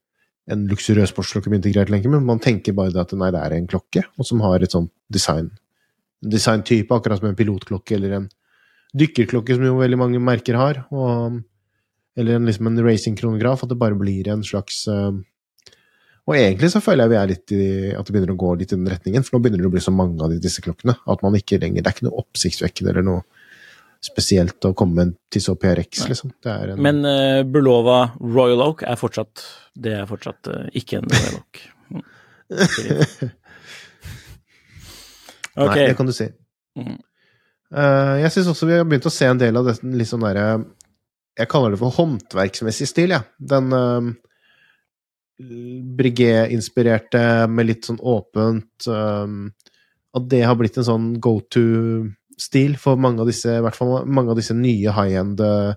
en 0.52 0.64
luksuriøs 0.70 1.12
sportsklokke 1.12 1.52
med 1.52 1.60
integrert 1.60 1.92
lenke, 1.92 2.10
men 2.10 2.24
man 2.26 2.42
tenker 2.42 2.74
bare 2.74 3.04
at 3.04 3.12
nei, 3.14 3.30
det 3.34 3.42
er 3.42 3.56
en 3.56 3.68
klokke, 3.70 4.02
og 4.18 4.26
som 4.26 4.42
har 4.42 4.64
et 4.64 4.74
sånt 4.74 4.90
design. 5.12 5.52
En 6.24 6.32
designtype, 6.32 6.90
akkurat 6.96 7.20
som 7.20 7.30
en 7.30 7.38
pilotklokke 7.38 7.94
eller 7.94 8.16
en 8.18 8.28
dykkerklokke, 8.98 9.54
som 9.54 9.68
jo 9.68 9.78
veldig 9.78 10.00
mange 10.00 10.22
merker 10.22 10.58
har. 10.58 10.82
Og, 10.90 11.38
eller 12.16 12.38
en, 12.38 12.46
liksom 12.48 12.66
en 12.68 12.80
racingkronograf, 12.84 13.62
at 13.64 13.70
det 13.72 13.78
bare 13.80 13.98
blir 13.98 14.28
en 14.32 14.42
slags 14.44 14.82
uh, 14.90 15.12
Og 16.28 16.36
egentlig 16.36 16.70
så 16.72 16.82
føler 16.84 17.04
jeg 17.04 17.12
vi 17.12 17.18
er 17.20 17.30
litt 17.30 17.54
i 17.56 17.62
at 17.96 18.06
det 18.06 18.14
begynner 18.14 18.34
å 18.34 18.42
gå 18.42 18.54
litt 18.60 18.74
i 18.74 18.78
den 18.78 18.90
retningen, 18.90 19.24
for 19.24 19.36
nå 19.36 19.44
begynner 19.44 19.64
det 19.64 19.70
å 19.70 19.76
bli 19.76 19.84
så 19.84 19.94
mange 19.94 20.20
av 20.24 20.34
disse 20.42 20.64
klokkene 20.64 20.94
at 20.96 21.24
man 21.24 21.38
ikke 21.38 21.60
lenger 21.62 21.80
Det 21.80 21.88
er 21.88 21.96
ikke 21.96 22.08
noe 22.08 22.24
oppsiktsvekkende 22.24 22.94
eller 22.94 23.08
noe 23.08 23.22
spesielt 24.02 24.66
å 24.66 24.72
komme 24.74 25.04
en 25.04 25.12
Tissot 25.30 25.60
PRX, 25.62 26.08
liksom. 26.10 26.32
Det 26.42 26.50
en, 26.72 26.80
Men 26.82 27.04
uh, 27.06 27.42
Bulova 27.46 28.00
Royal 28.18 28.64
Oak 28.64 28.82
er 28.82 28.98
fortsatt 28.98 29.44
Det 29.78 29.94
er 30.00 30.08
fortsatt 30.10 30.50
uh, 30.50 30.66
ikke 30.74 30.98
en 30.98 31.06
Royal 31.12 31.38
Oak. 31.38 31.62
okay. 35.62 35.68
Nei, 35.68 35.86
det 35.86 35.96
kan 35.96 36.08
du 36.08 36.14
si. 36.16 36.26
Mm. 36.78 36.98
Eh, 37.72 38.14
jeg 38.20 38.32
syns 38.34 38.50
også 38.52 38.68
vi 38.68 38.76
har 38.76 38.84
begynt 38.88 39.08
å 39.08 39.12
se 39.12 39.28
en 39.28 39.40
del 39.40 39.56
av 39.56 39.68
dette 39.68 39.92
litt 39.96 40.10
sånn 40.10 40.24
derre 40.24 40.46
Jeg 41.38 41.48
kaller 41.48 41.72
det 41.72 41.80
for 41.80 41.94
håndverksmessig 41.96 42.88
stil, 42.90 43.14
jeg. 43.14 43.24
Ja. 43.24 43.48
Den 43.54 43.72
uh, 43.72 44.12
Brigé-inspirerte 45.98 47.22
med 47.50 47.70
litt 47.70 47.88
sånn 47.88 47.98
åpent 47.98 48.86
um, 48.86 49.46
At 50.12 50.28
det 50.30 50.42
har 50.44 50.58
blitt 50.60 50.76
en 50.78 50.86
sånn 50.86 51.06
go 51.24 51.38
to-stil 51.50 52.76
for 52.80 53.00
mange 53.00 53.24
av 53.24 53.30
disse, 53.30 53.56
i 53.56 53.64
hvert 53.64 53.78
fall 53.78 54.04
mange 54.06 54.34
av 54.34 54.38
disse 54.38 54.54
nye 54.56 54.92
high 54.94 55.18
end 55.22 55.40
uh, 55.42 55.72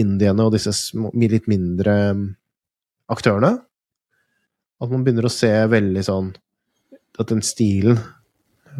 indiene 0.00 0.46
og 0.46 0.54
disse 0.54 0.72
små, 0.76 1.12
litt 1.12 1.48
mindre 1.50 1.96
um, 2.14 2.24
aktørene. 3.12 3.58
At 4.80 4.88
man 4.88 5.04
begynner 5.04 5.28
å 5.28 5.32
se 5.34 5.50
veldig 5.68 6.02
sånn 6.06 6.30
At 7.20 7.28
den 7.28 7.42
stilen 7.44 7.98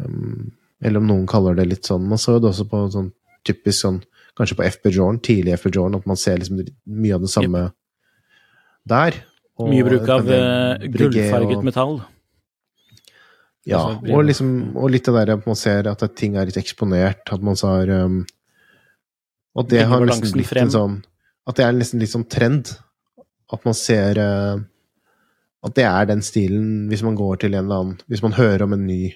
um, 0.00 0.47
Eller 0.80 1.02
om 1.02 1.11
noen 1.11 1.26
kaller 1.28 1.59
det 1.59 1.66
litt 1.69 1.90
sånn 1.90 2.07
Man 2.09 2.21
så 2.21 2.38
jo 2.38 2.40
det 2.40 2.49
også 2.54 2.64
på 2.71 2.80
sånn 2.95 3.11
typisk 3.45 3.83
sånn 3.83 3.99
Kanskje 4.38 4.56
på 4.56 4.92
Jordan, 4.92 5.20
tidlig 5.20 5.58
Jordan, 5.75 5.99
at 6.00 6.06
man 6.06 6.16
ser 6.16 6.38
liksom 6.38 6.62
mye 6.87 7.14
av 7.14 7.20
det 7.25 7.30
samme 7.32 7.66
yep. 7.66 7.76
der. 8.88 9.20
Og 9.60 9.68
mye 9.68 9.84
bruk 9.84 10.08
av 10.08 10.28
uh, 10.30 10.88
gullfarget 10.88 11.58
og, 11.58 11.64
metall. 11.66 11.94
Ja, 13.68 13.82
og, 13.92 14.22
liksom, 14.25 14.76
og 14.78 14.88
litt 14.94 15.04
det 15.04 15.14
der 15.18 15.34
at 15.37 15.46
man 15.49 15.58
ser 15.58 15.88
at 15.90 16.04
ting 16.16 16.38
er 16.38 16.49
litt 16.49 16.58
eksponert, 16.60 17.26
at 17.28 17.42
man 17.44 17.58
har 17.60 17.92
um, 18.06 18.22
Og 19.52 19.68
det 19.68 19.84
har 19.90 20.06
nesten 20.06 20.32
blitt 20.32 20.56
en 20.56 20.72
sånn 20.72 20.94
At 21.44 21.58
det 21.58 21.66
er 21.66 21.76
nesten 21.76 22.00
litt 22.00 22.12
sånn 22.12 22.25
trend. 22.30 22.72
At 23.52 23.66
man 23.68 23.76
ser 23.76 24.16
uh, 24.16 24.62
At 25.66 25.76
det 25.76 25.84
er 25.84 26.08
den 26.08 26.25
stilen 26.25 26.88
hvis 26.88 27.04
man 27.04 27.18
går 27.20 27.42
til 27.44 27.52
en 27.52 27.66
eller 27.66 27.84
annen 27.84 28.00
Hvis 28.08 28.25
man 28.25 28.38
hører 28.38 28.64
om 28.64 28.78
en 28.78 28.88
ny 28.88 29.12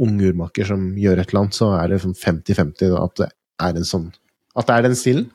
ung 0.00 0.16
urmaker 0.24 0.64
som 0.64 0.94
gjør 0.96 1.20
et 1.20 1.28
eller 1.28 1.42
annet, 1.42 1.56
så 1.58 1.74
er 1.76 1.90
det 1.92 1.98
sånn 2.00 2.16
50-50 2.16 2.94
at 2.96 3.18
det 3.20 3.26
er 3.60 3.76
en 3.76 3.84
sånn 3.84 4.06
At 4.58 4.68
det 4.68 4.76
er 4.76 4.86
den 4.88 4.98
stilen. 4.98 5.30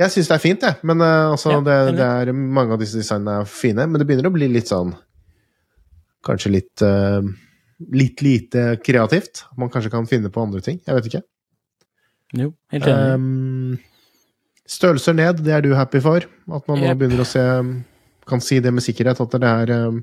Jeg 0.00 0.10
syns 0.14 0.30
det 0.30 0.36
er 0.36 0.42
fint, 0.42 0.64
jeg. 0.66 0.80
Men 0.88 1.02
uh, 1.04 1.32
altså, 1.34 1.52
ja, 1.54 1.62
det, 1.66 1.78
det, 1.98 2.08
er, 2.08 2.32
mange 2.32 2.74
av 2.74 2.82
disse 2.82 2.98
designene 2.98 3.42
er 3.42 3.50
fine. 3.50 3.86
Men 3.86 4.00
det 4.00 4.08
begynner 4.08 4.30
å 4.30 4.34
bli 4.34 4.50
litt 4.50 4.70
sånn 4.72 4.94
Kanskje 6.22 6.52
litt 6.54 6.84
uh, 6.86 7.22
Litt 7.92 8.22
lite 8.22 8.76
kreativt. 8.82 9.44
Man 9.58 9.70
kanskje 9.72 9.90
kan 9.90 10.06
finne 10.10 10.30
på 10.32 10.42
andre 10.42 10.62
ting. 10.64 10.78
Jeg 10.86 10.98
vet 10.98 11.08
ikke. 11.10 11.22
Jo, 12.38 12.52
helt 12.72 12.86
enig. 12.88 13.16
Um, 13.18 14.66
størrelser 14.70 15.16
ned, 15.18 15.42
det 15.44 15.54
er 15.56 15.64
du 15.64 15.74
happy 15.76 16.00
for? 16.04 16.24
At 16.24 16.68
man 16.70 16.80
nå 16.80 16.88
yep. 16.88 17.00
begynner 17.00 17.24
å 17.24 17.28
se 17.28 17.42
Kan 18.30 18.40
si 18.44 18.60
det 18.62 18.70
med 18.70 18.84
sikkerhet, 18.86 19.18
at 19.18 19.34
det 19.42 19.48
er 19.50 19.72
um, 19.88 19.98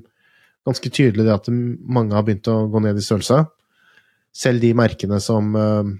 ganske 0.68 0.92
tydelig 0.92 1.24
det 1.24 1.32
at 1.32 1.48
mange 1.50 2.12
har 2.12 2.26
begynt 2.26 2.50
å 2.52 2.66
gå 2.70 2.82
ned 2.84 3.00
i 3.00 3.04
størrelse. 3.04 3.38
Selv 4.36 4.60
de 4.62 4.74
merkene 4.76 5.16
som, 5.24 5.54
um, 5.56 5.94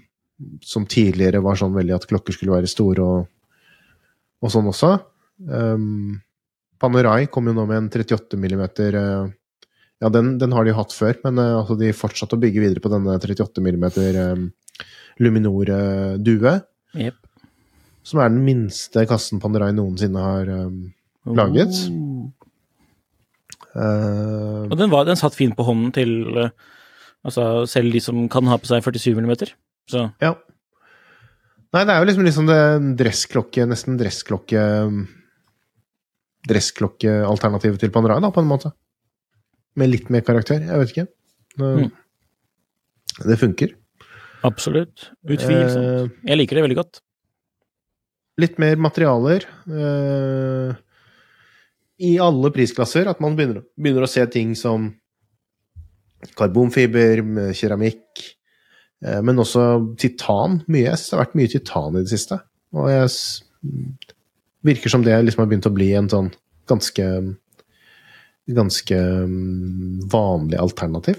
som 0.65 0.87
tidligere 0.89 1.41
var 1.43 1.59
sånn 1.59 1.75
veldig 1.75 1.95
at 1.95 2.07
klokker 2.09 2.35
skulle 2.35 2.55
være 2.55 2.69
store 2.69 3.05
og 3.05 3.29
og 4.41 4.49
sånn 4.49 4.69
også. 4.71 4.95
Um, 5.45 6.17
Panerai 6.81 7.27
kom 7.33 7.49
jo 7.49 7.55
nå 7.55 7.67
med 7.69 7.77
en 7.77 7.89
38 7.93 8.37
mm 8.37 8.63
uh, 8.65 9.29
Ja, 10.01 10.09
den, 10.13 10.35
den, 10.41 10.53
har 10.57 10.65
de 10.65 10.75
hatt 10.77 10.95
før, 10.95 11.17
men 11.25 11.37
uh, 11.41 11.59
altså 11.61 11.77
de 11.79 11.93
fortsatte 11.93 12.37
å 12.37 12.41
bygge 12.41 12.63
videre 12.63 12.83
på 12.83 12.91
denne 12.93 13.17
38 13.21 13.61
mm 13.61 13.85
um, 14.17 14.47
Luminor-due. 15.21 16.55
Yep. 16.97 17.19
Som 18.07 18.21
er 18.23 18.33
den 18.33 18.41
minste 18.45 19.05
kassen 19.09 19.41
Panerai 19.41 19.71
noensinne 19.77 20.25
har 20.25 20.49
um, 20.65 20.87
laget. 21.37 21.83
Oh. 21.91 22.29
Uh, 23.71 24.65
og 24.67 24.75
den, 24.75 24.89
var, 24.91 25.05
den, 25.07 25.19
satt 25.19 25.37
fint 25.37 25.55
på 25.55 25.63
hånden 25.63 25.93
til 25.95 26.09
uh, 26.35 26.49
altså 27.23 27.67
selv 27.69 27.93
de 27.93 28.01
som 28.03 28.25
kan 28.31 28.49
ha 28.49 28.57
på 28.59 28.67
seg 28.67 28.83
47 28.83 29.21
mm. 29.21 29.35
Så. 29.91 30.05
Ja. 30.23 30.35
Nei, 31.71 31.83
det 31.87 31.93
er 31.93 32.01
jo 32.01 32.07
liksom, 32.09 32.25
liksom 32.27 32.47
det 32.49 32.61
dressklokke, 32.99 33.67
nesten 33.69 33.99
dressklokke 33.99 34.63
Dressklokke-alternativet 36.49 37.83
til 37.83 37.91
Panerai, 37.93 38.21
da, 38.23 38.31
på 38.33 38.41
en 38.41 38.49
måte. 38.49 38.71
Med 39.77 39.91
litt 39.91 40.09
mer 40.13 40.23
karakter. 40.25 40.63
Jeg 40.65 40.81
vet 40.81 40.93
ikke. 40.93 41.07
Det, 41.53 41.69
mm. 41.69 41.91
det 43.29 43.37
funker. 43.37 43.75
Absolutt. 44.47 45.11
Utvilsomt. 45.21 45.77
Eh, 45.77 46.15
jeg 46.31 46.39
liker 46.39 46.57
det 46.57 46.65
veldig 46.65 46.79
godt. 46.79 47.01
Litt 48.41 48.57
mer 48.61 48.81
materialer. 48.81 49.45
Eh, 49.69 50.73
I 52.09 52.15
alle 52.25 52.51
prisklasser. 52.55 53.09
At 53.11 53.21
man 53.23 53.37
begynner, 53.37 53.67
begynner, 53.77 54.07
å 54.07 54.11
se 54.11 54.25
ting 54.33 54.55
som 54.57 54.89
karbonfiber, 56.37 57.21
keramikk, 57.57 58.25
men 59.01 59.41
også 59.41 59.63
titan. 59.97 60.59
Mye. 60.69 60.93
S. 60.93 61.07
det 61.09 61.15
har 61.17 61.23
vært 61.23 61.37
mye 61.39 61.49
titan 61.49 61.95
i 61.95 62.03
det 62.03 62.11
siste. 62.11 62.37
Og 62.77 62.89
jeg 62.91 63.09
virker 64.67 64.93
som 64.93 65.05
det 65.05 65.15
liksom 65.25 65.41
har 65.41 65.49
begynt 65.49 65.69
å 65.69 65.73
bli 65.73 65.87
en 65.97 66.09
sånn 66.11 66.29
ganske 66.69 67.07
ganske 68.55 68.97
mm, 68.97 70.09
vanlig 70.11 70.57
alternativ. 70.57 71.15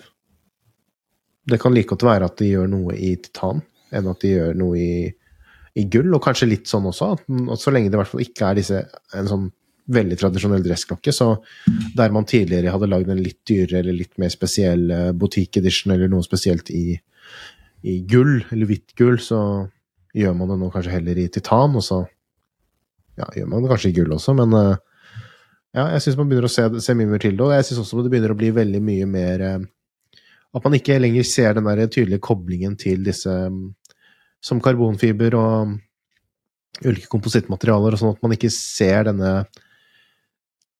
Det 1.44 1.58
kan 1.58 1.74
like 1.74 1.90
godt 1.90 2.06
være 2.06 2.28
at 2.28 2.38
de 2.38 2.52
gjør 2.52 2.70
noe 2.70 2.94
i 2.96 3.14
titan, 3.20 3.62
enn 3.92 4.10
at 4.10 4.22
de 4.22 4.36
gjør 4.36 4.54
noe 4.58 4.78
i, 4.78 5.08
i 5.78 5.86
gull. 5.90 6.12
Og 6.14 6.22
kanskje 6.24 6.50
litt 6.50 6.70
sånn 6.70 6.86
også, 6.90 7.12
at 7.16 7.62
så 7.62 7.74
lenge 7.74 7.90
det 7.90 7.98
i 7.98 8.02
hvert 8.02 8.12
fall 8.12 8.24
ikke 8.24 8.50
er 8.50 8.60
disse, 8.60 8.84
en 9.18 9.30
sånn 9.30 9.48
veldig 9.92 10.16
tradisjonell 10.20 10.62
dressklokke, 10.62 11.12
så 11.14 11.32
der 11.98 12.12
man 12.14 12.28
tidligere 12.30 12.70
hadde 12.70 12.88
lagd 12.90 13.10
en 13.10 13.22
litt 13.22 13.40
dyrere 13.48 13.80
eller 13.82 13.96
litt 13.98 14.14
mer 14.22 14.30
spesiell 14.30 14.84
eh, 14.94 15.08
boutique 15.10 15.58
edition 15.58 15.90
eller 15.94 16.10
noe 16.12 16.22
spesielt 16.22 16.70
i, 16.70 16.94
i 17.82 17.98
gull, 18.08 18.40
eller 18.54 18.68
hvitt 18.68 18.94
gull, 18.98 19.18
så 19.22 19.40
gjør 20.14 20.34
man 20.38 20.52
det 20.52 20.58
nå 20.60 20.70
kanskje 20.72 20.94
heller 20.94 21.18
i 21.18 21.28
titan, 21.32 21.76
og 21.78 21.84
så 21.84 22.02
ja, 23.18 23.28
gjør 23.36 23.48
man 23.50 23.64
det 23.64 23.72
kanskje 23.72 23.92
i 23.92 23.96
gull 23.96 24.14
også, 24.14 24.34
men 24.38 24.54
uh, 24.56 24.74
ja, 25.72 25.88
jeg 25.94 26.04
syns 26.04 26.18
man 26.20 26.30
begynner 26.30 26.48
å 26.48 26.52
se, 26.52 26.66
se, 26.84 26.96
mye 26.96 27.10
mer 27.10 27.22
til 27.22 27.36
det, 27.36 27.44
og 27.46 27.54
jeg 27.56 27.68
syns 27.68 27.82
også 27.84 28.04
det 28.04 28.12
begynner 28.12 28.34
å 28.34 28.38
bli 28.38 28.52
veldig 28.54 28.82
mye 28.84 29.08
mer 29.08 29.46
uh, 29.46 29.62
At 30.52 30.66
man 30.66 30.76
ikke 30.76 30.98
lenger 31.00 31.24
ser 31.24 31.56
den 31.56 31.64
der 31.64 31.86
tydelige 31.88 32.20
koblingen 32.20 32.76
til 32.76 33.04
disse 33.06 33.32
um, 33.48 33.72
som 34.42 34.60
karbonfiber 34.60 35.36
og 35.38 35.78
ulike 36.82 37.08
komposittmaterialer, 37.08 37.94
og 37.94 38.00
sånn 38.00 38.16
at 38.16 38.24
man 38.24 38.34
ikke 38.36 38.50
ser 38.52 39.06
denne 39.08 39.32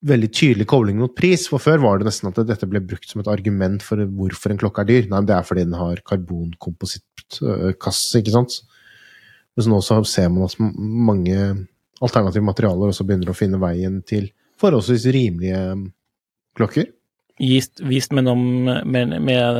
veldig 0.07 0.29
tydelig 0.35 0.67
kobling 0.71 0.99
mot 1.01 1.15
pris. 1.17 1.49
For 1.51 1.59
før 1.63 1.79
var 1.85 1.99
det 1.99 2.07
nesten 2.09 2.29
at 2.31 2.49
dette 2.49 2.71
ble 2.71 2.81
brukt 2.85 3.09
som 3.11 3.21
et 3.23 3.31
argument 3.31 3.81
for 3.87 3.97
hvorfor 4.03 4.49
en 4.53 4.61
klokke 4.61 4.81
er 4.83 4.89
dyr. 4.91 5.05
Nei, 5.11 5.21
det 5.29 5.35
er 5.37 5.45
fordi 5.47 5.63
den 5.69 5.79
har 5.79 5.97
karbonkomposittkasse, 6.09 8.15
ikke 8.21 8.35
sant. 8.35 8.53
Men 9.57 9.65
nå 9.75 9.79
så 9.85 9.95
ser 10.09 10.29
man 10.33 10.49
at 10.49 10.55
mange 10.59 11.39
alternative 12.03 12.45
materialer 12.45 12.87
også 12.91 13.07
begynner 13.07 13.31
å 13.31 13.37
finne 13.37 13.63
veien 13.63 13.97
til 14.09 14.25
forholdsvis 14.63 15.05
rimelige 15.15 15.61
klokker. 16.59 16.87
Vist, 17.43 17.75
vist 17.89 18.13
med, 18.15 18.25
med, 18.87 19.07
med, 19.25 19.57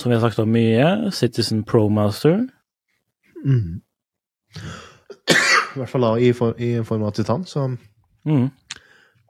som 0.00 0.08
vi 0.08 0.16
har 0.16 0.22
sagt 0.22 0.40
om 0.40 0.52
mye, 0.52 1.10
Citizen 1.12 1.64
ProMaster. 1.68 2.36
Mm. 3.44 3.82
I 4.56 4.60
hvert 5.80 5.90
fall 5.90 6.06
da 6.06 6.12
i, 6.20 6.32
for, 6.36 6.54
i 6.62 6.84
form 6.86 7.02
av 7.08 7.12
titan, 7.16 7.42
så 7.48 7.60
mm. 8.28 8.46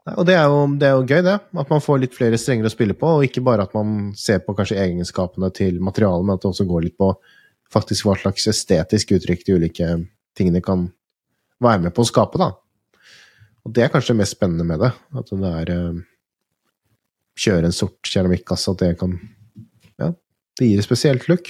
Og 0.03 0.25
det 0.27 0.33
er, 0.35 0.49
jo, 0.51 0.65
det 0.75 0.87
er, 0.87 0.97
jo, 0.97 1.05
gøy, 1.07 1.21
det. 1.23 1.37
At 1.61 1.69
man 1.71 1.83
får 1.83 2.01
litt 2.01 2.15
flere 2.17 2.39
strenger 2.39 2.67
å 2.67 2.73
spille 2.73 2.95
på, 2.97 3.07
og 3.07 3.23
ikke 3.23 3.43
bare 3.45 3.63
at 3.63 3.75
man 3.77 4.11
ser 4.19 4.41
på 4.43 4.55
kanskje 4.57 4.81
egenskapene 4.83 5.47
til 5.55 5.79
materialet, 5.79 6.27
men 6.27 6.35
at 6.35 6.43
det 6.43 6.49
også 6.49 6.67
går 6.67 6.89
litt 6.89 6.97
på 6.99 7.13
faktisk 7.73 8.09
hva 8.09 8.17
slags 8.19 8.49
estetisk 8.51 9.15
uttrykk 9.15 9.47
de 9.47 9.55
ulike 9.55 9.87
tingene 10.37 10.61
kan 10.65 10.89
være 11.63 11.85
med 11.85 11.95
på 11.95 12.03
å 12.03 12.09
skape, 12.09 12.41
da. 12.41 12.51
Og 13.63 13.71
det 13.75 13.85
er 13.85 13.93
kanskje 13.93 14.11
det 14.11 14.19
mest 14.25 14.35
spennende 14.35 14.67
med 14.67 14.83
det. 14.83 14.91
At 15.15 15.31
det 15.31 15.53
er 15.61 15.71
uh, 15.71 16.01
Kjøre 17.33 17.65
en 17.65 17.73
sort 17.73 18.05
keramikkasse, 18.05 18.69
at 18.75 18.81
det 18.83 18.91
kan 18.99 19.15
Ja, 19.97 20.11
det 20.59 20.67
gir 20.67 20.81
et 20.81 20.85
spesielt 20.85 21.29
look. 21.31 21.47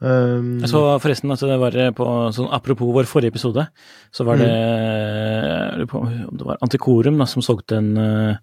Um, 0.00 0.56
jeg 0.62 0.70
så 0.72 0.80
forresten 1.04 1.30
at 1.30 1.42
det 1.44 1.58
var 1.60 1.74
på 1.92 2.06
sånn, 2.32 2.48
Apropos 2.56 2.88
vår 2.96 3.06
forrige 3.06 3.34
episode, 3.34 3.66
så 4.10 4.24
var 4.24 4.40
det 4.40 4.48
mm. 4.48 5.59
På, 5.90 6.00
om 6.02 6.38
det 6.38 6.46
var 6.46 6.60
Antikorum 6.64 7.18
da, 7.20 7.26
som 7.28 7.44
solgte 7.44 7.78
en, 7.80 7.90
eh, 8.00 8.36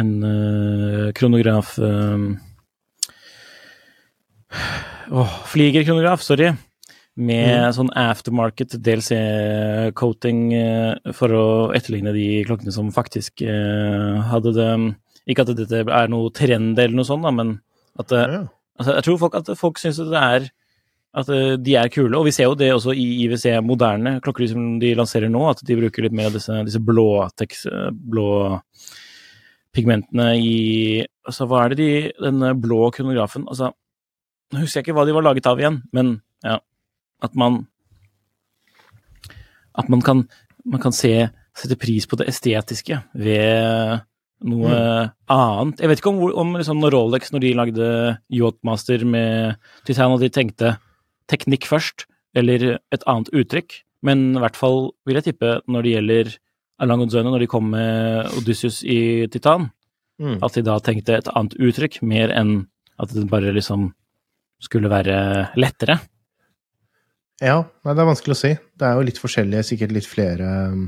en 0.00 0.12
uh, 0.24 1.08
kronograf 1.16 1.76
um, 1.78 2.38
oh, 5.10 5.34
Fliegerkronograf, 5.50 6.24
sorry. 6.24 6.52
Med 7.14 7.46
mm. 7.46 7.74
sånn 7.76 7.92
aftermarket 7.94 8.74
DLC-coating 8.82 10.40
for 11.14 11.30
å 11.30 11.44
etterligne 11.76 12.10
de 12.16 12.26
klokkene 12.48 12.74
som 12.74 12.88
faktisk 12.90 13.44
hadde 13.46 14.50
det 14.56 14.70
Ikke 15.30 15.44
at 15.44 15.52
dette 15.54 15.84
er 15.84 16.10
noe 16.10 16.32
trend 16.34 16.74
eller 16.74 16.96
noe 16.98 17.06
sånt, 17.06 17.22
da, 17.22 17.30
men 17.30 17.52
at 18.02 18.10
ja. 18.10 18.40
altså, 18.80 18.96
jeg 18.96 19.06
tror 19.06 19.20
folk, 19.22 19.38
at 19.38 19.52
folk 19.60 19.78
syns 19.78 20.02
det 20.02 20.24
er 20.24 20.48
at 21.14 21.30
eh, 21.30 21.54
de 21.62 21.76
er 21.78 21.90
kule. 21.94 22.12
Og 22.18 22.26
vi 22.28 22.34
ser 22.34 22.48
jo 22.48 22.58
det 22.58 22.72
også 22.74 22.94
i 22.98 23.06
IWC 23.24 23.60
moderne 23.66 24.18
klokker 24.24 24.48
som 24.50 24.74
de 24.82 24.94
lanserer 24.98 25.30
nå, 25.32 25.42
at 25.50 25.62
de 25.66 25.78
bruker 25.78 26.06
litt 26.06 26.16
mer 26.16 26.30
av 26.30 26.38
disse, 26.38 26.58
disse 26.66 26.82
blå, 26.82 27.08
tekst, 27.38 27.68
blå 27.94 28.30
pigmentene 29.74 30.34
i 30.38 30.56
Altså, 31.24 31.46
hva 31.48 31.62
er 31.64 31.72
det 31.72 31.78
de 31.80 31.92
Denne 32.20 32.50
blå 32.60 32.90
kronografen 32.92 33.46
Altså, 33.48 33.70
nå 34.52 34.60
husker 34.60 34.82
jeg 34.82 34.84
ikke 34.84 34.96
hva 34.98 35.06
de 35.08 35.14
var 35.16 35.24
laget 35.24 35.46
av 35.48 35.58
igjen, 35.58 35.78
men 35.96 36.18
ja 36.44 36.58
At 37.24 37.32
man 37.40 37.62
at 39.74 39.88
man 39.90 40.02
kan, 40.06 40.20
man 40.64 40.82
kan 40.82 40.94
se, 40.94 41.28
sette 41.58 41.76
pris 41.80 42.06
på 42.06 42.18
det 42.20 42.28
estetiske 42.30 43.00
ved 43.18 44.04
noe 44.44 44.76
annet. 45.32 45.80
Jeg 45.80 45.90
vet 45.90 46.02
ikke 46.02 46.12
om, 46.12 46.20
om 46.44 46.52
liksom 46.58 46.84
Rolex, 46.94 47.32
når 47.34 47.42
de 47.42 47.52
lagde 47.58 47.88
Yachtmaster 48.30 49.02
med 49.08 49.56
Titan, 49.86 50.14
og 50.14 50.22
de 50.22 50.30
tenkte 50.30 50.76
teknikk 51.30 51.68
først, 51.70 52.06
eller 52.36 52.78
et 52.92 53.06
annet 53.10 53.30
uttrykk, 53.32 53.80
men 54.04 54.34
i 54.34 54.42
hvert 54.42 54.58
fall 54.58 54.90
vil 55.06 55.20
jeg 55.20 55.30
tippe 55.30 55.60
når 55.70 55.86
det 55.86 55.94
gjelder 55.94 56.34
Alang 56.82 57.04
Odzone, 57.04 57.30
når 57.30 57.44
de 57.44 57.50
kom 57.50 57.70
med 57.70 58.34
Odysseus 58.40 58.82
i 58.82 59.26
Titan, 59.32 59.70
Mm. 60.20 60.38
at 60.46 60.54
de 60.54 60.62
da 60.62 60.76
tenkte 60.78 61.16
et 61.18 61.28
annet 61.34 61.56
uttrykk, 61.58 61.96
mer 62.06 62.30
enn 62.30 62.68
at 63.02 63.10
det 63.10 63.24
bare 63.26 63.50
liksom 63.50 63.88
skulle 64.62 64.86
være 64.86 65.16
lettere. 65.58 65.96
Ja, 67.42 67.64
nei, 67.82 67.94
det 67.94 68.02
er 68.04 68.06
vanskelig 68.12 68.36
å 68.36 68.38
si. 68.38 68.52
Det 68.54 68.86
er 68.86 68.94
jo 68.94 69.06
litt 69.08 69.18
forskjellige, 69.18 69.64
sikkert 69.66 69.94
litt 69.96 70.06
flere 70.06 70.46
um, 70.70 70.84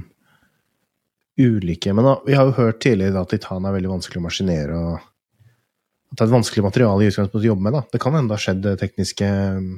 ulike 1.37 1.93
Men 1.93 2.07
da, 2.07 2.15
vi 2.25 2.37
har 2.39 2.47
jo 2.47 2.55
hørt 2.57 2.79
tidligere 2.81 3.21
at 3.21 3.35
titan 3.35 3.67
er 3.67 3.75
veldig 3.75 3.91
vanskelig 3.97 4.23
å 4.23 4.27
maskinere, 4.29 4.79
og 4.79 4.95
at 4.97 6.15
det 6.15 6.23
er 6.23 6.29
et 6.31 6.37
vanskelig 6.37 6.65
materiale 6.65 7.03
i 7.03 7.11
utgangspunktet 7.11 7.49
å 7.49 7.51
jobbe 7.51 7.67
med. 7.67 7.75
da. 7.75 7.83
Det 7.93 8.01
kan 8.01 8.15
hende 8.15 8.31
det 8.31 8.39
har 8.39 8.45
skjedd 8.47 8.63
det 8.63 8.77
tekniske 8.85 9.33
um, 9.59 9.73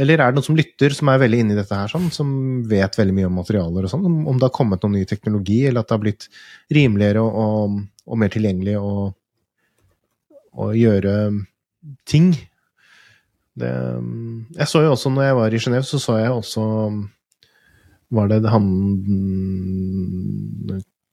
Eller 0.00 0.18
er 0.18 0.32
det 0.32 0.38
noen 0.40 0.46
som 0.48 0.56
lytter, 0.58 0.90
som 0.96 1.08
er 1.12 1.20
veldig 1.22 1.38
inne 1.44 1.54
i 1.54 1.58
dette 1.58 1.76
her, 1.78 1.90
sånn, 1.92 2.08
som 2.10 2.28
vet 2.66 2.96
veldig 2.98 3.14
mye 3.14 3.28
om 3.28 3.36
materialer 3.38 3.86
og 3.86 3.92
sånn? 3.92 4.06
Om, 4.10 4.38
det 4.40 4.48
har 4.48 4.54
kommet 4.56 4.82
noen 4.82 4.96
ny 4.98 5.04
teknologi, 5.06 5.60
eller 5.68 5.84
at 5.84 5.90
det 5.90 5.94
har 5.94 6.02
blitt 6.02 6.26
rimeligere 6.74 7.22
og, 7.22 7.36
og, 7.44 7.76
og 8.10 8.18
mer 8.18 8.32
tilgjengelig 8.34 8.74
å 8.80 10.72
gjøre 10.74 11.14
ting 12.10 12.32
det, 13.58 13.70
jeg 14.58 14.66
så 14.66 14.80
jo 14.82 14.92
også 14.96 15.10
når 15.14 15.28
jeg 15.28 15.36
var 15.38 15.54
i 15.54 15.58
Genéve, 15.62 15.86
så 15.86 15.98
så 16.02 16.16
jeg 16.18 16.30
også 16.34 16.62
Var 18.14 18.28
det 18.32 18.50
han 18.50 18.64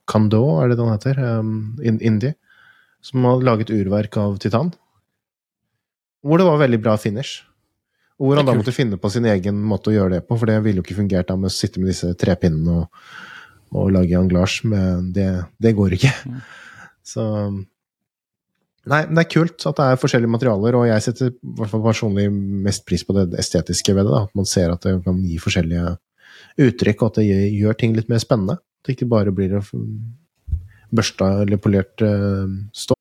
Kando, 0.10 0.42
er 0.62 0.72
det 0.72 0.78
det 0.80 0.86
han 0.88 0.96
heter? 0.98 1.20
Um, 1.40 1.52
in- 1.86 2.02
Indie. 2.02 2.34
Som 3.02 3.24
hadde 3.26 3.46
laget 3.46 3.70
urverk 3.74 4.18
av 4.18 4.38
titan. 4.42 4.74
Hvor 6.26 6.38
det 6.42 6.46
var 6.50 6.60
veldig 6.60 6.82
bra 6.82 6.98
finish. 6.98 7.46
Og 8.22 8.30
hvor 8.30 8.38
han 8.38 8.46
da 8.46 8.54
måtte 8.54 8.74
finne 8.76 9.00
på 9.02 9.10
sin 9.10 9.26
egen 9.26 9.58
måte 9.66 9.90
å 9.90 9.96
gjøre 9.96 10.20
det 10.20 10.26
på, 10.30 10.38
for 10.38 10.46
det 10.46 10.60
ville 10.62 10.78
jo 10.78 10.86
ikke 10.86 11.00
fungert 11.00 11.32
da 11.32 11.38
med 11.40 11.50
å 11.50 11.56
sitte 11.56 11.82
med 11.82 11.90
disse 11.90 12.12
trepinnene 12.22 12.84
og, 12.84 13.06
og 13.74 13.90
lage 13.96 14.20
anglasj, 14.20 14.62
Men 14.70 15.10
det, 15.16 15.28
det 15.58 15.74
går 15.78 15.98
ikke. 15.98 16.14
Så 17.14 17.26
Nei, 18.90 19.04
men 19.06 19.14
det 19.14 19.28
er 19.28 19.30
kult 19.30 19.66
at 19.70 19.78
det 19.78 19.88
er 19.92 20.00
forskjellige 20.02 20.34
materialer, 20.34 20.74
og 20.74 20.88
jeg 20.90 21.04
setter 21.06 21.28
i 21.30 21.52
hvert 21.60 21.70
fall 21.70 21.84
personlig 21.86 22.24
mest 22.34 22.82
pris 22.90 23.04
på 23.06 23.14
det 23.14 23.28
estetiske 23.38 23.94
ved 23.94 24.08
det. 24.08 24.14
Da. 24.16 24.24
At 24.26 24.40
man 24.40 24.48
ser 24.50 24.74
at 24.74 24.88
det 24.88 24.96
kan 25.06 25.20
gi 25.22 25.38
forskjellige 25.42 25.92
uttrykk, 26.66 27.04
og 27.04 27.12
at 27.12 27.20
det 27.22 27.28
gjør- 27.28 27.78
ting 27.78 27.94
litt 27.94 28.10
mer 28.10 28.24
spennende. 28.24 28.58
At 28.58 28.90
det 28.90 28.96
ikke 28.98 29.10
bare 29.12 29.34
blir 29.38 29.54
børsta 30.92 31.30
eller 31.44 31.62
polert 31.62 31.94
stål 32.02 32.66
stoff. 32.74 33.01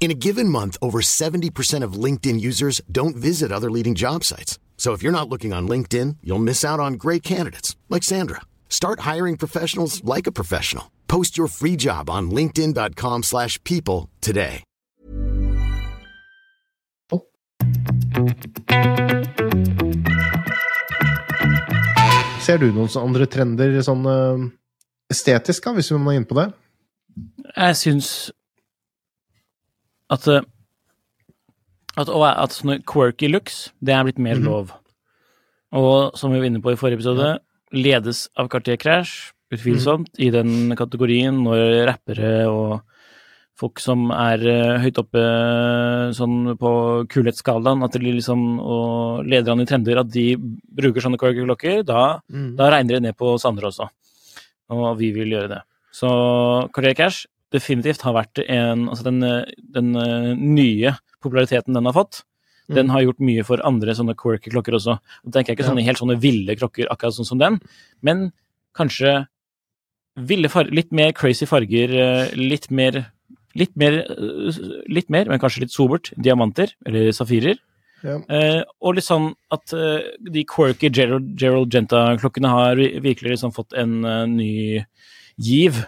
In 0.00 0.10
a 0.10 0.20
given 0.26 0.50
month, 0.50 0.76
over 0.82 1.00
70% 1.00 1.82
of 1.82 1.94
LinkedIn 1.94 2.38
users 2.38 2.82
don't 2.92 3.16
visit 3.16 3.50
other 3.50 3.70
leading 3.70 3.94
job 3.94 4.22
sites. 4.22 4.58
So 4.76 4.92
if 4.92 5.02
you're 5.02 5.18
not 5.18 5.30
looking 5.30 5.54
on 5.54 5.66
LinkedIn, 5.66 6.16
you'll 6.22 6.44
miss 6.44 6.62
out 6.62 6.78
on 6.78 6.94
great 6.94 7.22
candidates 7.22 7.74
like 7.88 8.02
Sandra. 8.02 8.42
Start 8.68 9.00
hiring 9.00 9.38
professionals 9.38 10.04
like 10.04 10.26
a 10.26 10.32
professional. 10.32 10.90
Post 11.08 11.38
your 11.38 11.46
free 11.46 11.76
job 11.76 12.10
on 12.10 12.30
linkedin.com/people 12.30 13.22
slash 13.22 13.58
people 13.64 14.10
today. 14.20 14.62
Ser 22.44 22.58
du 22.60 22.68
noen 22.74 22.90
sånne 22.92 23.08
andre 23.08 23.26
trender 23.30 23.78
sånn 23.84 24.04
uh, 24.04 24.42
estetisk, 25.08 25.64
da, 25.64 25.72
hvis 25.78 25.88
vi 25.94 26.00
må 26.02 26.12
inn 26.12 26.26
på 26.28 26.36
det? 26.36 26.50
Jeg 27.54 27.78
syns 27.80 28.08
at 30.14 30.28
eh, 30.30 30.46
at, 31.94 32.10
at 32.10 32.54
sånne 32.54 32.80
quirky 32.90 33.28
looks, 33.30 33.68
det 33.84 33.94
er 33.94 34.06
blitt 34.06 34.18
mer 34.22 34.40
lov. 34.42 34.72
Og 35.74 36.16
som 36.18 36.32
vi 36.32 36.40
var 36.40 36.48
inne 36.48 36.62
på 36.62 36.72
i 36.74 36.78
forrige 36.78 37.00
episode, 37.00 37.36
ledes 37.74 38.26
av 38.38 38.48
Cartier 38.50 38.78
Crash, 38.80 39.32
utvilsomt, 39.54 40.10
i 40.18 40.30
den 40.34 40.74
kategorien 40.78 41.36
når 41.44 41.84
rappere 41.90 42.32
og 42.50 42.82
folk 43.58 43.78
som 43.78 44.08
er 44.10 44.42
eh, 44.50 44.80
høyt 44.82 44.98
oppe 44.98 45.20
sånn 46.16 46.56
på 46.58 46.70
kulhetsskalaen, 47.12 47.84
at 47.86 47.94
de 47.94 48.14
liksom, 48.16 48.40
og 48.58 49.28
lederne 49.30 49.62
i 49.62 49.68
trender, 49.70 50.00
at 50.02 50.10
de 50.10 50.32
bruker 50.34 51.04
sånne 51.04 51.20
quirky 51.20 51.44
klokker, 51.46 51.84
da, 51.86 52.18
da 52.58 52.72
regner 52.74 52.98
det 52.98 53.04
ned 53.06 53.18
på 53.18 53.36
oss 53.36 53.46
andre 53.46 53.70
også. 53.70 53.86
Og 54.74 54.98
vi 54.98 55.12
vil 55.14 55.36
gjøre 55.36 55.52
det. 55.52 55.60
Så 55.94 56.10
Cartier 56.74 56.98
Cash 56.98 57.28
definitivt 57.54 58.04
har 58.06 58.16
vært 58.16 58.42
en 58.44 58.88
Altså 58.90 59.06
den, 59.06 59.24
den 59.74 59.94
eh, 60.00 60.30
nye 60.38 60.96
populariteten 61.24 61.76
den 61.76 61.88
har 61.88 61.96
fått, 61.96 62.24
den 62.72 62.90
har 62.92 63.04
gjort 63.04 63.20
mye 63.24 63.44
for 63.44 63.60
andre 63.66 63.94
sånne 63.96 64.16
quirky 64.16 64.52
klokker 64.52 64.76
også. 64.76 64.96
Og 64.96 65.30
da 65.30 65.38
tenker 65.38 65.52
jeg 65.52 65.58
ikke 65.58 65.68
sånne 65.68 65.84
helt 65.86 66.00
sånne 66.00 66.18
ville 66.20 66.56
klokker 66.56 66.88
akkurat 66.92 67.16
sånn 67.16 67.28
som 67.28 67.40
den, 67.40 67.58
men 68.04 68.30
kanskje 68.76 69.24
ville 70.14 70.48
farger, 70.48 70.76
litt 70.76 70.92
mer 70.94 71.12
crazy 71.16 71.48
farger, 71.48 71.92
eh, 72.04 72.38
litt 72.38 72.70
mer 72.70 73.06
Litt 73.54 73.76
mer, 73.78 74.00
eh, 74.02 74.56
litt 74.90 75.06
mer, 75.14 75.28
men 75.30 75.38
kanskje 75.38 75.60
litt 75.62 75.70
sobert. 75.70 76.08
Diamanter, 76.18 76.72
eller 76.86 77.12
safirer. 77.14 77.60
Ja. 78.02 78.18
Eh, 78.28 78.62
og 78.82 78.96
litt 78.96 79.06
sånn 79.06 79.30
at 79.54 79.72
eh, 79.72 80.10
de 80.28 80.42
quirky 80.44 80.90
Gerald, 80.90 81.30
Gerald 81.40 81.70
Genta-klokkene 81.72 82.50
har 82.50 82.82
virkelig 83.04 83.36
liksom 83.36 83.54
fått 83.54 83.72
en 83.78 84.02
uh, 84.04 84.26
ny 84.26 84.82
giv. 85.40 85.84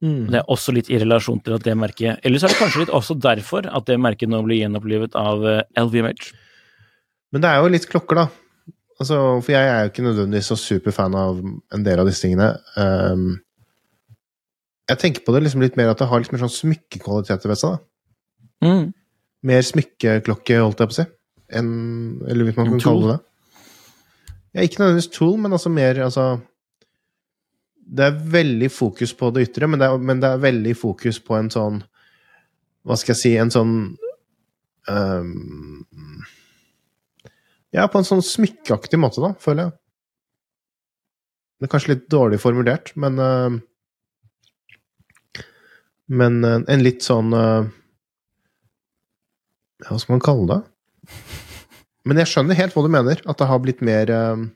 Det 0.00 0.38
er 0.38 0.50
også 0.52 0.72
litt 0.76 0.90
i 0.92 0.98
relasjon 1.02 1.40
til 1.42 1.56
at 1.56 1.64
det 1.66 1.72
merket 1.74 2.20
Ellers 2.26 2.44
er 2.46 2.52
det 2.52 2.58
kanskje 2.60 2.84
litt 2.84 2.92
også 2.94 3.16
derfor 3.18 3.66
at 3.66 3.88
det 3.88 3.96
merket 3.98 4.30
nå 4.30 4.38
blir 4.46 4.60
gjenopplivet 4.60 5.16
av 5.18 5.42
eh, 5.42 5.64
LVMH. 5.74 6.28
Men 7.34 7.42
det 7.42 7.50
er 7.50 7.58
jo 7.58 7.72
litt 7.72 7.88
klokker, 7.90 8.22
da. 8.22 8.28
Altså, 8.98 9.18
for 9.42 9.52
jeg 9.52 9.66
er 9.70 9.82
jo 9.82 9.90
ikke 9.90 10.06
nødvendigvis 10.06 10.48
så 10.52 10.56
superfan 10.58 11.16
av 11.18 11.42
en 11.42 11.84
del 11.86 12.00
av 12.02 12.08
disse 12.08 12.24
tingene. 12.24 12.48
Um, 12.78 13.36
jeg 14.88 15.00
tenker 15.02 15.26
på 15.26 15.34
det 15.34 15.44
liksom 15.44 15.62
litt 15.62 15.76
mer 15.78 15.92
at 15.92 16.00
det 16.00 16.08
har 16.10 16.22
litt 16.22 16.32
mer 16.32 16.42
sånn 16.42 16.54
smykkekvaliteter 16.54 17.52
ved 17.52 17.60
seg. 17.60 17.76
da. 17.76 18.68
Mm. 18.68 18.86
Mer 19.50 19.66
smykkeklokke, 19.66 20.58
holdt 20.64 20.82
jeg 20.82 20.90
på 20.90 20.96
å 20.96 20.98
si. 20.98 21.06
Enn, 21.58 21.70
eller 22.26 22.48
hvis 22.48 22.58
man 22.58 22.72
kan 22.72 22.82
kalle 22.82 23.04
det 23.04 23.16
det. 23.16 23.22
Ja, 24.56 24.64
ikke 24.64 24.80
nødvendigvis 24.82 25.12
tool, 25.14 25.36
men 25.38 25.54
altså 25.54 25.70
mer 25.70 26.00
altså 26.06 26.24
Det 27.88 28.04
er 28.04 28.18
veldig 28.36 28.68
fokus 28.72 29.14
på 29.16 29.30
det 29.32 29.46
ytre, 29.48 29.68
men 29.70 29.80
det 29.80 29.88
er, 29.88 30.02
men 30.10 30.20
det 30.20 30.28
er 30.28 30.42
veldig 30.42 30.74
fokus 30.76 31.20
på 31.24 31.38
en 31.38 31.48
sånn 31.52 31.80
Hva 32.84 32.98
skal 33.00 33.14
jeg 33.14 33.20
si 33.22 33.32
En 33.40 33.52
sånn 33.54 33.72
um, 34.88 35.86
Ja, 37.72 37.86
på 37.88 38.00
en 38.00 38.08
sånn 38.08 38.24
smykkeaktig 38.24 39.00
måte, 39.00 39.22
da, 39.24 39.32
føler 39.40 39.68
jeg. 39.68 39.74
Det 41.58 41.66
er 41.66 41.72
kanskje 41.72 41.94
litt 41.94 42.06
dårlig 42.12 42.38
formulert, 42.44 42.92
men 42.96 43.18
uh, 43.20 43.58
Men 46.08 46.40
uh, 46.44 46.60
en 46.68 46.84
litt 46.84 47.04
sånn 47.04 47.32
uh, 47.36 47.68
Hva 49.88 50.00
skal 50.00 50.16
man 50.18 50.24
kalle 50.24 50.48
det? 50.52 50.62
Men 52.08 52.22
jeg 52.22 52.30
skjønner 52.30 52.56
helt 52.56 52.76
hva 52.76 52.84
du 52.84 52.92
mener. 52.92 53.20
At 53.28 53.40
det 53.40 53.48
har 53.50 53.60
blitt 53.60 53.82
mer 53.84 54.10
eh, 54.12 54.46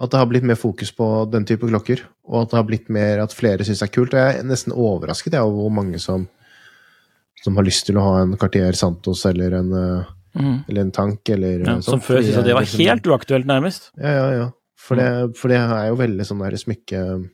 At 0.00 0.10
det 0.10 0.18
har 0.18 0.26
blitt 0.30 0.46
mer 0.48 0.56
fokus 0.56 0.90
på 0.96 1.06
den 1.30 1.44
type 1.44 1.66
klokker. 1.68 2.00
Og 2.24 2.42
at 2.42 2.50
det 2.50 2.56
har 2.56 2.64
blitt 2.64 2.88
mer 2.88 3.20
at 3.20 3.34
flere 3.36 3.66
syns 3.66 3.82
det 3.82 3.88
er 3.90 3.94
kult. 3.94 4.14
Og 4.14 4.20
jeg 4.22 4.38
er 4.38 4.46
nesten 4.48 4.72
overrasket 4.72 5.32
jeg, 5.36 5.42
over 5.44 5.66
hvor 5.66 5.74
mange 5.76 6.00
som, 6.00 6.26
som 7.44 7.56
har 7.56 7.64
lyst 7.68 7.84
til 7.86 7.96
å 8.00 8.06
ha 8.06 8.22
en 8.22 8.32
Cartier 8.40 8.72
Santos 8.72 9.26
eller 9.26 9.58
en, 9.60 9.72
eh, 9.72 10.04
Mhm. 10.30 10.64
Eller 10.68 10.80
en 10.82 10.90
tank, 10.92 11.28
eller 11.28 11.58
Ja, 11.66 11.80
som 11.80 11.98
før 11.98 12.20
fordi 12.20 12.28
syntes 12.28 12.38
at 12.38 12.44
det 12.44 12.54
var 12.54 12.62
liksom- 12.62 12.86
helt 12.86 13.02
uaktuelt, 13.02 13.46
nærmest. 13.46 13.90
Ja, 13.98 14.10
ja, 14.14 14.30
ja. 14.38 14.50
For 14.76 14.94
det, 14.94 15.36
for 15.36 15.48
det 15.48 15.56
er 15.58 15.88
jo 15.88 15.96
veldig 15.96 16.20
sånn 16.24 16.38
der 16.38 16.56
smykke 16.56 17.28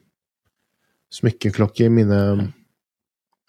smykkeklokke 1.12 1.85
i 1.85 1.88
mine 1.92 2.52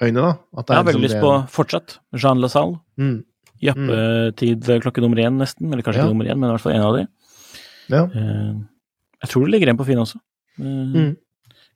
øyne, 0.02 0.22
da. 0.22 0.34
At 0.58 0.68
det 0.68 0.76
Jeg 0.76 0.78
har 0.78 0.84
veldig 0.84 1.02
liksom 1.02 1.22
lyst 1.22 1.24
på 1.24 1.50
fortsatt 1.50 1.98
Jean 2.14 2.38
Lasalle. 2.42 2.80
mm, 3.00 3.24
Jappetid 3.64 4.62
klokke 4.84 5.02
nummer 5.02 5.18
én, 5.18 5.38
nesten. 5.40 5.72
Eller 5.72 5.82
kanskje 5.82 5.96
Ja. 5.96 6.04
ikke 6.06 6.14
nummer 6.14 6.26
én, 6.26 6.38
men 6.40 6.50
i 6.50 6.54
hvert 6.54 6.62
fall 6.62 6.74
en 6.74 6.82
av 6.82 6.96
de. 6.96 7.08
Ja. 7.90 8.04
Eh, 8.04 8.54
Jeg 9.24 9.32
tror 9.32 9.46
det 9.46 9.54
ligger 9.56 9.72
en 9.72 9.80
på 9.80 9.88
Finn 9.88 10.04
også. 10.04 10.20
Eh, 10.60 10.66
Mm. 10.98 11.16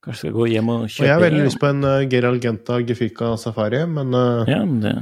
Kanskje 0.02 0.18
skal 0.24 0.32
gå 0.34 0.48
hjem 0.50 0.70
og 0.74 0.84
Og 0.88 0.90
jeg 0.90 1.12
har 1.14 1.22
veldig 1.22 1.44
lyst 1.46 1.60
på 1.62 1.68
en 1.70 1.84
uh, 1.86 2.02
Gerald 2.10 2.42
Genta 2.42 2.80
Gefika 2.82 3.36
Safari, 3.38 3.84
men 3.86 4.16
uh, 4.18 4.50
Ja, 4.50 4.64
det 4.66 4.96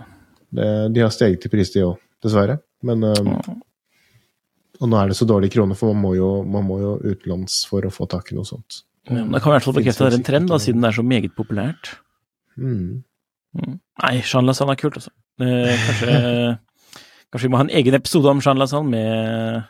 det, 0.51 0.93
de 0.93 1.01
har 1.05 1.11
steget 1.13 1.45
i 1.45 1.49
pris, 1.53 1.71
de 1.71 1.83
òg, 1.85 1.99
dessverre. 2.25 2.57
Men 2.83 3.03
uh, 3.03 3.39
Og 4.81 4.89
nå 4.89 4.97
er 4.99 5.07
det 5.11 5.15
så 5.19 5.27
dårlig 5.29 5.51
krone, 5.53 5.75
for 5.77 5.93
man 5.93 6.01
må, 6.03 6.13
jo, 6.17 6.29
man 6.43 6.65
må 6.67 6.79
jo 6.81 6.93
utenlands 7.03 7.61
for 7.69 7.85
å 7.87 7.91
få 7.93 8.07
tak 8.11 8.31
i 8.31 8.35
noe 8.35 8.47
sånt. 8.47 8.81
ja, 9.07 9.21
men 9.23 9.31
Det 9.31 9.41
kan 9.43 9.51
i 9.51 9.55
hvert 9.57 9.67
fall 9.67 9.77
bekrefte 9.79 10.03
at 10.05 10.11
det 10.11 10.17
er 10.17 10.19
en 10.19 10.27
trend, 10.31 10.49
da, 10.51 10.59
siden 10.59 10.81
det 10.81 10.89
er 10.91 10.97
så 10.99 11.03
meget 11.03 11.35
populært. 11.35 11.93
Mm. 12.57 13.03
Nei, 13.55 14.13
Jean 14.23 14.47
Lasalle 14.47 14.75
er 14.75 14.79
kult, 14.79 14.99
altså. 14.99 15.11
Eh, 15.39 15.75
kanskje, 15.87 16.15
kanskje 17.31 17.47
vi 17.47 17.51
må 17.51 17.59
ha 17.59 17.65
en 17.67 17.75
egen 17.81 17.95
episode 17.97 18.31
om 18.31 18.41
Jean 18.43 18.59
Lasalle 18.59 18.87
med 18.87 19.63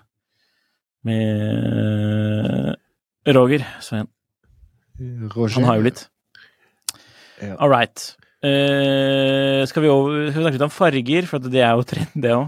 med 1.10 2.78
Roger 3.36 3.66
Svein. 3.84 4.08
Roger. 5.34 5.56
Han 5.58 5.68
har 5.68 5.80
jo 5.80 5.88
litt. 5.90 6.02
Ja. 7.40 7.56
All 7.58 7.72
right. 7.72 8.16
Uh, 8.40 9.66
skal, 9.68 9.84
vi 9.84 9.92
over, 9.92 10.30
skal 10.30 10.40
vi 10.40 10.46
snakke 10.46 10.58
litt 10.58 10.68
om 10.70 10.72
farger, 10.72 11.28
for 11.28 11.44
det 11.44 11.62
er 11.64 11.76
jo 11.76 11.86
trend, 11.88 12.16
det 12.24 12.32
òg. 12.36 12.48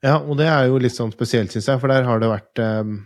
Ja, 0.00 0.16
og 0.16 0.38
det 0.40 0.48
er 0.48 0.70
jo 0.70 0.80
litt 0.80 0.96
sånn 0.96 1.12
spesielt, 1.12 1.52
syns 1.52 1.68
jeg, 1.68 1.80
for 1.80 1.92
der 1.92 2.06
har 2.08 2.22
det 2.22 2.30
vært 2.30 2.62
um, 2.64 3.02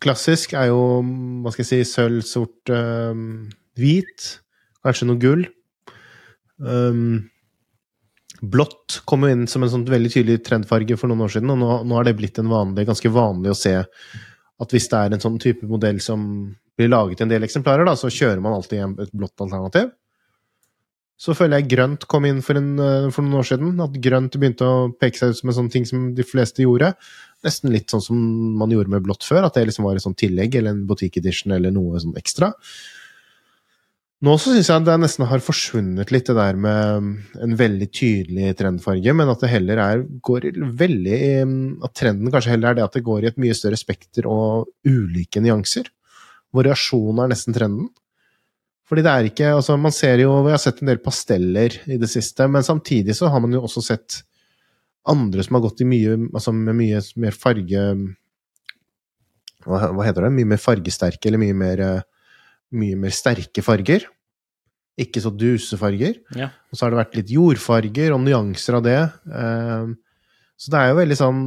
Klassisk 0.00 0.54
er 0.56 0.70
jo, 0.70 1.00
hva 1.44 1.52
skal 1.52 1.64
jeg 1.64 1.70
si, 1.70 1.80
sølv, 1.88 2.20
sort, 2.24 2.72
um, 2.72 3.50
hvit. 3.76 4.28
Kanskje 4.80 5.08
noe 5.08 5.20
gull. 5.20 5.42
Um, 6.56 7.28
blått 8.40 9.00
kom 9.08 9.26
jo 9.26 9.34
inn 9.34 9.46
som 9.50 9.64
en 9.64 9.72
sånn 9.72 9.86
veldig 9.88 10.10
tydelig 10.14 10.42
trendfarge 10.46 10.96
for 11.00 11.10
noen 11.10 11.26
år 11.26 11.34
siden, 11.36 11.52
og 11.54 11.60
nå, 11.60 11.70
nå 11.88 11.98
har 11.98 12.08
det 12.08 12.16
blitt 12.18 12.40
en 12.40 12.50
vanlig, 12.50 12.86
ganske 12.88 13.12
vanlig 13.12 13.52
å 13.52 13.58
se 13.58 13.76
at 13.80 14.74
hvis 14.74 14.90
det 14.92 14.98
er 14.98 15.16
en 15.16 15.22
sånn 15.22 15.38
type 15.40 15.68
modell 15.68 16.00
som 16.04 16.22
blir 16.76 16.90
laget 16.92 17.20
en 17.20 17.32
del 17.32 17.44
eksemplarer, 17.44 17.86
da, 17.88 17.96
så 17.96 18.12
kjører 18.12 18.40
man 18.44 18.56
alltid 18.56 19.00
et 19.04 19.12
blått 19.16 19.40
alternativ. 19.44 19.90
Så 21.20 21.34
føler 21.36 21.60
jeg 21.60 21.68
grønt 21.74 22.06
kom 22.08 22.24
inn 22.24 22.38
for, 22.44 22.56
en, 22.56 22.70
eh, 22.80 23.08
for 23.12 23.24
noen 23.24 23.42
år 23.42 23.48
siden. 23.50 23.74
At 23.84 23.98
grønt 24.00 24.38
begynte 24.40 24.64
å 24.64 24.86
peke 24.96 25.20
seg 25.20 25.34
ut 25.34 25.40
som 25.40 25.50
en 25.52 25.56
sånn 25.58 25.72
ting 25.72 25.84
som 25.88 26.06
de 26.16 26.24
fleste 26.24 26.64
gjorde. 26.64 26.94
Nesten 27.44 27.72
litt 27.74 27.92
sånn 27.92 28.04
som 28.04 28.22
man 28.56 28.72
gjorde 28.72 28.92
med 28.94 29.04
blått 29.04 29.26
før, 29.28 29.44
at 29.44 29.58
det 29.58 29.66
liksom 29.68 29.84
var 29.84 30.00
et 30.00 30.04
sånt 30.06 30.16
tillegg 30.20 30.56
eller 30.56 30.72
en 30.72 30.86
boutique 30.88 31.20
edition 31.20 31.52
eller 31.52 31.74
noe 31.76 32.00
sånn 32.00 32.16
ekstra. 32.16 32.54
Nå 34.20 34.34
så 34.36 34.52
syns 34.52 34.68
jeg 34.68 34.84
det 34.84 34.94
nesten 35.00 35.24
har 35.30 35.40
forsvunnet 35.40 36.10
litt, 36.12 36.26
det 36.28 36.36
der 36.36 36.58
med 36.60 37.06
en 37.40 37.54
veldig 37.56 37.86
tydelig 37.88 38.50
trendfarge, 38.58 39.14
men 39.16 39.30
at 39.32 39.40
det 39.40 39.48
heller 39.48 39.80
er 39.80 40.02
går 40.20 40.50
veldig 40.76 41.20
At 41.86 41.94
trenden 41.96 42.28
kanskje 42.28 42.52
heller 42.52 42.68
er 42.70 42.76
det 42.76 42.84
at 42.84 42.98
det 42.98 43.06
går 43.06 43.24
i 43.24 43.30
et 43.30 43.40
mye 43.40 43.56
større 43.56 43.80
spekter 43.80 44.28
og 44.28 44.68
ulike 44.84 45.40
nyanser. 45.40 45.88
Variasjon 46.52 47.22
er 47.24 47.32
nesten 47.32 47.56
trenden. 47.56 47.88
Fordi 48.90 49.06
det 49.06 49.10
er 49.14 49.30
ikke 49.30 49.54
altså 49.54 49.76
Man 49.78 49.94
ser 49.94 50.18
jo 50.18 50.32
Vi 50.42 50.50
har 50.50 50.58
sett 50.58 50.80
en 50.82 50.90
del 50.90 50.98
pasteller 51.00 51.76
i 51.86 51.96
det 52.00 52.10
siste, 52.10 52.48
men 52.50 52.66
samtidig 52.66 53.16
så 53.16 53.30
har 53.30 53.40
man 53.40 53.54
jo 53.54 53.62
også 53.64 53.86
sett 53.86 54.22
andre 55.08 55.44
som 55.46 55.56
har 55.56 55.64
gått 55.64 55.80
i 55.80 55.88
mye 55.88 56.18
Altså 56.34 56.52
med 56.52 56.76
mye 56.76 57.00
mer 57.22 57.36
farge 57.38 57.84
Hva, 59.64 59.86
hva 59.94 60.04
heter 60.04 60.26
det? 60.26 60.34
Mye 60.36 60.52
mer 60.52 60.60
fargesterke, 60.60 61.30
eller 61.30 61.40
mye 61.40 61.56
mer 61.56 61.84
eh, 61.86 62.08
Mye 62.76 62.96
mer 62.98 63.14
sterke 63.14 63.62
farger. 63.66 64.04
Ikke 65.00 65.22
så 65.24 65.30
duse 65.32 65.78
farger. 65.80 66.18
Ja. 66.36 66.50
Og 66.70 66.76
så 66.76 66.84
har 66.84 66.92
det 66.92 67.00
vært 67.00 67.16
litt 67.18 67.32
jordfarger 67.32 68.12
og 68.14 68.22
nyanser 68.26 68.78
av 68.78 68.84
det. 68.86 69.00
Eh, 69.32 69.90
Så 70.60 70.68
det 70.68 70.76
er 70.76 70.90
jo 70.90 70.96
veldig 70.98 71.16
sånn 71.16 71.38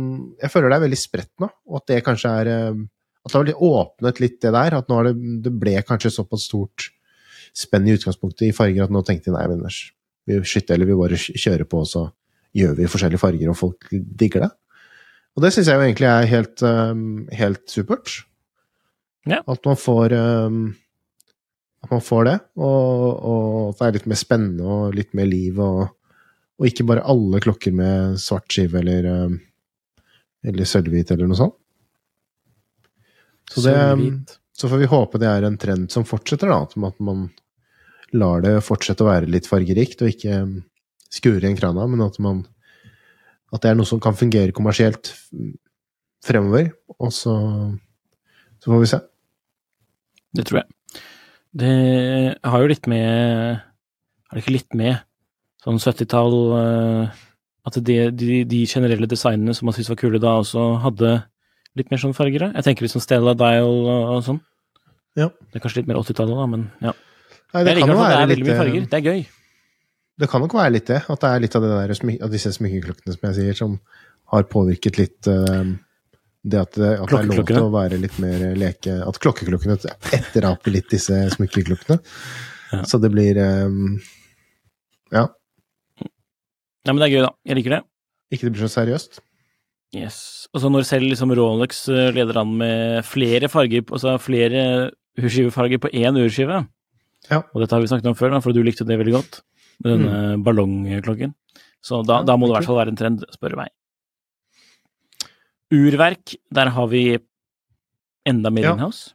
Jeg 0.42 0.50
føler 0.50 0.72
det 0.72 0.78
er 0.80 0.86
veldig 0.88 0.98
spredt 0.98 1.30
nå, 1.40 1.48
og 1.70 1.76
at 1.78 1.88
det 1.92 2.00
kanskje 2.04 2.32
er 2.42 2.48
eh, 2.50 2.80
At 3.22 3.30
det 3.30 3.38
har 3.38 3.44
blitt 3.46 3.62
åpnet 3.68 4.20
litt 4.24 4.40
det 4.42 4.52
der. 4.56 4.78
At 4.80 4.90
nå 4.90 5.04
det, 5.06 5.14
det 5.46 5.54
ble 5.62 5.76
kanskje 5.86 6.10
såpass 6.16 6.48
stort 6.50 6.90
spenn 7.54 7.86
i 7.88 7.94
utgangspunktet 7.94 8.48
i 8.48 8.56
farger 8.58 8.88
at 8.88 8.92
nå 8.92 9.04
tenkte 9.06 9.30
jeg 9.30 9.36
nei, 9.38 9.46
men 9.52 9.62
vi 10.26 10.40
skytter 10.50 10.74
eller 10.74 10.90
vi 10.90 10.96
bare 10.98 11.20
kjører 11.22 11.68
på, 11.70 11.84
og 11.84 11.88
så 11.88 12.02
gjør 12.58 12.74
vi 12.80 12.88
forskjellige 12.90 13.22
farger, 13.22 13.52
og 13.52 13.58
folk 13.60 13.86
digger 13.94 14.48
det. 14.48 14.50
Og 15.38 15.44
det 15.46 15.52
syns 15.54 15.70
jeg 15.70 15.78
jo 15.78 15.86
egentlig 15.86 16.10
er 16.10 16.26
helt, 16.32 16.64
um, 16.66 17.04
helt 17.30 17.62
supert. 17.70 18.16
Ja. 19.30 19.44
At 19.46 19.62
man 19.70 19.78
får 19.78 20.16
um, 20.18 20.58
At 21.84 21.92
man 21.92 22.04
får 22.04 22.24
det, 22.30 22.38
og, 22.56 23.02
og 23.28 23.48
at 23.74 23.80
det 23.82 23.88
er 23.88 23.98
litt 23.98 24.08
mer 24.14 24.20
spennende 24.20 24.64
og 24.76 24.96
litt 24.96 25.12
mer 25.18 25.28
liv, 25.28 25.60
og, 25.60 25.82
og 26.60 26.70
ikke 26.70 26.86
bare 26.88 27.04
alle 27.12 27.42
klokker 27.44 27.76
med 27.76 28.16
svart 28.24 28.48
skive 28.48 28.80
eller, 28.80 29.10
um, 29.28 29.36
eller 30.48 30.70
sølvhvit 30.70 31.12
eller 31.12 31.28
noe 31.28 31.40
sånt. 31.42 31.58
Så 33.52 33.66
det, 33.68 33.76
så 34.56 34.70
får 34.72 34.80
vi 34.80 34.88
håpe 34.90 35.20
det 35.20 35.28
er 35.28 35.46
en 35.46 35.60
trend 35.60 35.92
som 35.92 36.06
fortsetter, 36.08 36.50
da. 36.50 36.64
At 36.64 37.00
man- 37.04 37.32
lar 38.14 38.44
det 38.46 38.60
fortsette 38.62 39.02
å 39.02 39.10
være 39.10 39.30
litt 39.32 39.48
fargerikt, 39.50 40.04
og 40.06 40.12
ikke 40.14 40.42
um, 40.46 40.58
skure 41.14 41.42
igjen 41.42 41.58
krana, 41.58 41.88
men 41.90 42.04
at 42.06 42.20
man 42.22 42.44
At 43.54 43.62
det 43.62 43.70
er 43.70 43.76
noe 43.78 43.86
som 43.86 44.00
kan 44.02 44.16
fungere 44.18 44.54
kommersielt 44.54 45.12
fremover. 46.26 46.72
Og 46.98 47.12
så 47.14 47.34
Så 48.60 48.72
får 48.72 48.80
vi 48.80 48.88
se. 48.90 49.00
Det 50.34 50.46
tror 50.48 50.62
jeg. 50.62 50.68
Det 51.54 51.74
har 52.42 52.64
jo 52.64 52.70
litt 52.72 52.88
med 52.90 53.60
Har 53.62 54.34
det 54.34 54.42
ikke 54.42 54.56
litt 54.56 54.78
med 54.78 54.96
sånn 55.62 55.78
70-tall 55.78 56.38
eh, 56.58 57.20
At 57.70 57.78
de, 57.78 57.98
de, 58.10 58.40
de 58.50 58.64
generelle 58.70 59.10
designene 59.10 59.54
som 59.54 59.70
man 59.70 59.76
syntes 59.78 59.92
var 59.94 60.00
kule 60.02 60.22
da, 60.24 60.40
også 60.42 60.66
hadde 60.84 61.14
litt 61.78 61.94
mer 61.94 62.02
sånn 62.02 62.18
farger? 62.18 62.50
Jeg 62.50 62.66
tenker 62.66 62.86
litt 62.86 62.94
sånn 62.94 63.06
Stella 63.06 63.36
Dial 63.38 63.70
og, 63.70 64.02
og 64.18 64.26
sånn. 64.26 64.42
Ja. 65.18 65.30
Det 65.30 65.58
er 65.58 65.64
kanskje 65.64 65.82
litt 65.82 65.90
mer 65.90 66.02
80-tallet, 66.02 66.36
da, 66.38 66.50
men 66.50 66.68
ja. 66.84 66.92
Nei, 67.54 67.64
Jeg 67.64 67.78
liker 67.80 67.94
i 67.94 67.96
hvert 67.98 68.12
det 68.12 68.20
er 68.20 68.30
veldig 68.34 68.46
mye 68.48 68.60
farger. 68.60 68.86
Det 68.90 69.00
er 69.00 69.08
gøy. 69.08 69.24
Det 70.22 70.30
kan 70.30 70.44
nok 70.44 70.56
være 70.58 70.74
litt 70.76 70.90
det. 70.90 71.00
At 71.10 71.24
det 71.24 71.30
er 71.30 71.44
litt 71.44 71.58
av, 71.58 71.66
det 71.66 71.72
der, 71.74 71.94
av 72.28 72.34
disse 72.34 72.52
smykkeklokkene 72.54 73.16
som 73.16 73.28
jeg 73.30 73.38
sier, 73.40 73.58
som 73.58 73.76
har 74.34 74.46
påvirket 74.50 75.00
litt 75.00 75.30
um, 75.30 75.76
det 76.44 76.60
at 76.60 76.76
det, 76.76 76.90
at 77.00 77.08
det 77.08 77.20
er 77.22 77.30
lov 77.30 77.46
til 77.48 77.60
å 77.62 77.70
være 77.72 77.98
litt 78.02 78.18
mer 78.20 78.42
leke 78.60 78.98
At 79.08 79.20
klokkeklokkene 79.24 79.78
etteraper 80.12 80.74
litt 80.76 80.90
disse 80.92 81.16
smykkeklokkene. 81.38 82.00
Ja. 82.74 82.82
Så 82.90 83.00
det 83.00 83.14
blir 83.14 83.40
um, 83.40 84.00
Ja. 85.14 85.30
Ja, 86.84 86.92
men 86.92 87.00
det 87.00 87.08
er 87.08 87.14
gøy, 87.14 87.22
da. 87.24 87.32
Jeg 87.48 87.60
liker 87.62 87.78
det. 87.78 87.82
Ikke 88.34 88.50
det 88.50 88.56
blir 88.58 88.66
så 88.66 88.74
seriøst. 88.74 89.22
Yes. 89.96 90.18
Og 90.52 90.60
så 90.64 90.72
når 90.74 90.88
selv 90.90 91.08
liksom 91.08 91.32
Rolex 91.38 91.86
eh, 91.94 92.10
leder 92.16 92.42
an 92.42 92.52
med 92.60 93.06
flere 93.08 93.48
farger, 93.52 93.86
altså 93.94 94.18
flere 94.20 94.64
urskivefarger 95.22 95.80
på 95.80 95.92
én 95.94 96.18
urskive, 96.20 96.64
Ja. 97.30 97.40
og 97.40 97.62
dette 97.62 97.78
har 97.78 97.80
vi 97.84 97.88
snakket 97.88 98.10
om 98.10 98.18
før, 98.20 98.34
for 98.44 98.52
du 98.52 98.64
likte 98.66 98.84
det 98.90 98.98
veldig 99.00 99.14
godt, 99.16 99.40
med 99.86 99.94
denne 99.94 100.44
ballongklokken, 100.44 101.36
så 101.86 102.02
da, 102.04 102.20
da 102.26 102.36
må 102.36 102.50
det 102.50 102.52
i 102.52 102.58
hvert 102.58 102.68
fall 102.72 102.82
være 102.82 102.94
en 102.94 103.00
trend, 103.00 103.24
spør 103.32 103.54
du 103.54 103.62
meg. 103.62 103.72
Urverk, 105.74 106.36
der 106.54 106.70
har 106.76 106.88
vi 106.92 107.18
enda 108.30 108.50
mer 108.54 108.64
Ja. 108.70 108.74
inhouse. 108.78 109.12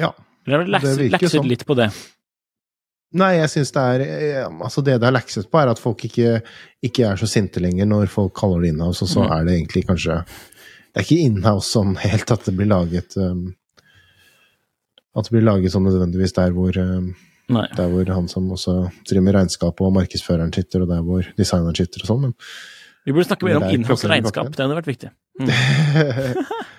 Ja. 0.00 0.12
Eller 0.46 0.58
har 0.64 0.66
lakset, 0.78 0.98
vel 0.98 1.10
lekset 1.12 1.36
sånn. 1.36 1.48
litt 1.48 1.66
på 1.68 1.76
det? 1.78 1.90
Nei, 3.14 3.34
jeg 3.36 3.50
syns 3.52 3.70
det 3.76 3.82
er 3.82 4.00
eh, 4.06 4.46
Altså, 4.48 4.80
det 4.82 4.94
det 5.02 5.06
er 5.10 5.12
lekset 5.12 5.50
på, 5.52 5.60
er 5.60 5.68
at 5.68 5.78
folk 5.78 6.00
ikke, 6.08 6.42
ikke 6.82 7.04
er 7.10 7.16
så 7.20 7.28
sinte 7.28 7.60
lenger 7.60 7.84
når 7.86 8.08
folk 8.08 8.32
kaller 8.34 8.62
det 8.64 8.70
inhouse, 8.72 9.02
og 9.04 9.08
så 9.12 9.20
Mm. 9.26 9.32
er 9.36 9.44
det 9.44 9.52
egentlig 9.60 9.86
kanskje 9.86 10.16
Det 10.24 10.96
er 10.96 11.04
ikke 11.04 11.24
inhouse 11.26 11.68
sånn 11.72 11.96
helt 12.00 12.30
at 12.32 12.44
det 12.44 12.56
blir 12.56 12.66
laget 12.72 13.16
um, 13.18 13.54
At 15.14 15.24
det 15.28 15.32
blir 15.36 15.44
laget 15.44 15.72
sånn 15.74 15.84
nødvendigvis 15.84 16.32
der 16.32 16.50
hvor 16.56 16.72
um, 16.80 17.14
Nei. 17.52 17.66
Der 17.76 17.88
hvor 17.92 18.08
han 18.14 18.28
som 18.28 18.48
også 18.50 18.90
driver 19.04 19.22
med 19.26 19.34
regnskap 19.34 19.80
og 19.84 19.92
markedsføreren 19.92 20.52
sitter, 20.54 20.82
og 20.82 20.88
der 20.88 21.02
hvor 21.04 21.26
designeren 21.36 21.74
sitter 21.76 22.00
og 22.00 22.06
sånn, 22.08 22.20
men 22.22 22.34
Vi 23.04 23.12
burde 23.12 23.26
snakke 23.28 23.44
mer 23.44 23.56
om 23.60 23.64
innhouse 23.68 24.08
regnskap, 24.08 24.48
det 24.56 24.62
hadde 24.62 24.76
vært 24.78 24.86
viktig. 24.88 25.10
Mm. 25.40 25.48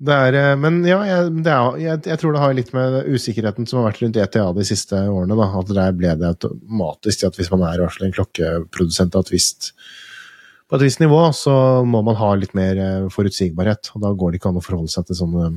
Det 0.00 0.14
er, 0.16 0.36
eh, 0.38 0.54
men 0.56 0.78
ja, 0.88 0.98
jeg, 1.04 1.24
er, 1.44 1.74
jeg, 1.76 2.02
jeg 2.08 2.20
tror 2.20 2.32
det 2.32 2.40
har 2.40 2.54
litt 2.56 2.70
med 2.72 2.94
usikkerheten 3.12 3.66
som 3.68 3.80
har 3.80 3.90
vært 3.90 3.98
rundt 4.00 4.16
ETA 4.16 4.46
de 4.56 4.64
siste 4.64 4.96
årene. 4.96 5.36
Da, 5.36 5.48
at 5.60 5.72
der 5.76 5.96
ble 5.96 6.14
det 6.16 6.30
automatisk 6.30 7.20
til 7.20 7.28
at 7.28 7.36
hvis 7.36 7.50
man 7.52 7.66
er 7.68 7.76
i 7.76 7.82
hvert 7.82 7.96
fall 7.98 8.06
en 8.08 8.14
klokkeprodusent 8.16 9.18
av 9.18 9.26
et 9.26 9.32
visst, 9.34 9.74
på 10.70 10.78
et 10.78 10.86
visst 10.86 11.02
nivå, 11.02 11.18
så 11.36 11.52
må 11.84 12.00
man 12.06 12.16
ha 12.16 12.30
litt 12.38 12.56
mer 12.56 12.80
eh, 12.80 13.10
forutsigbarhet. 13.12 13.92
Og 13.92 14.06
da 14.06 14.14
går 14.16 14.32
det 14.32 14.40
ikke 14.40 14.54
an 14.54 14.62
å 14.62 14.64
forholde 14.64 14.94
seg 14.94 15.04
til 15.10 15.20
sånne, 15.20 15.50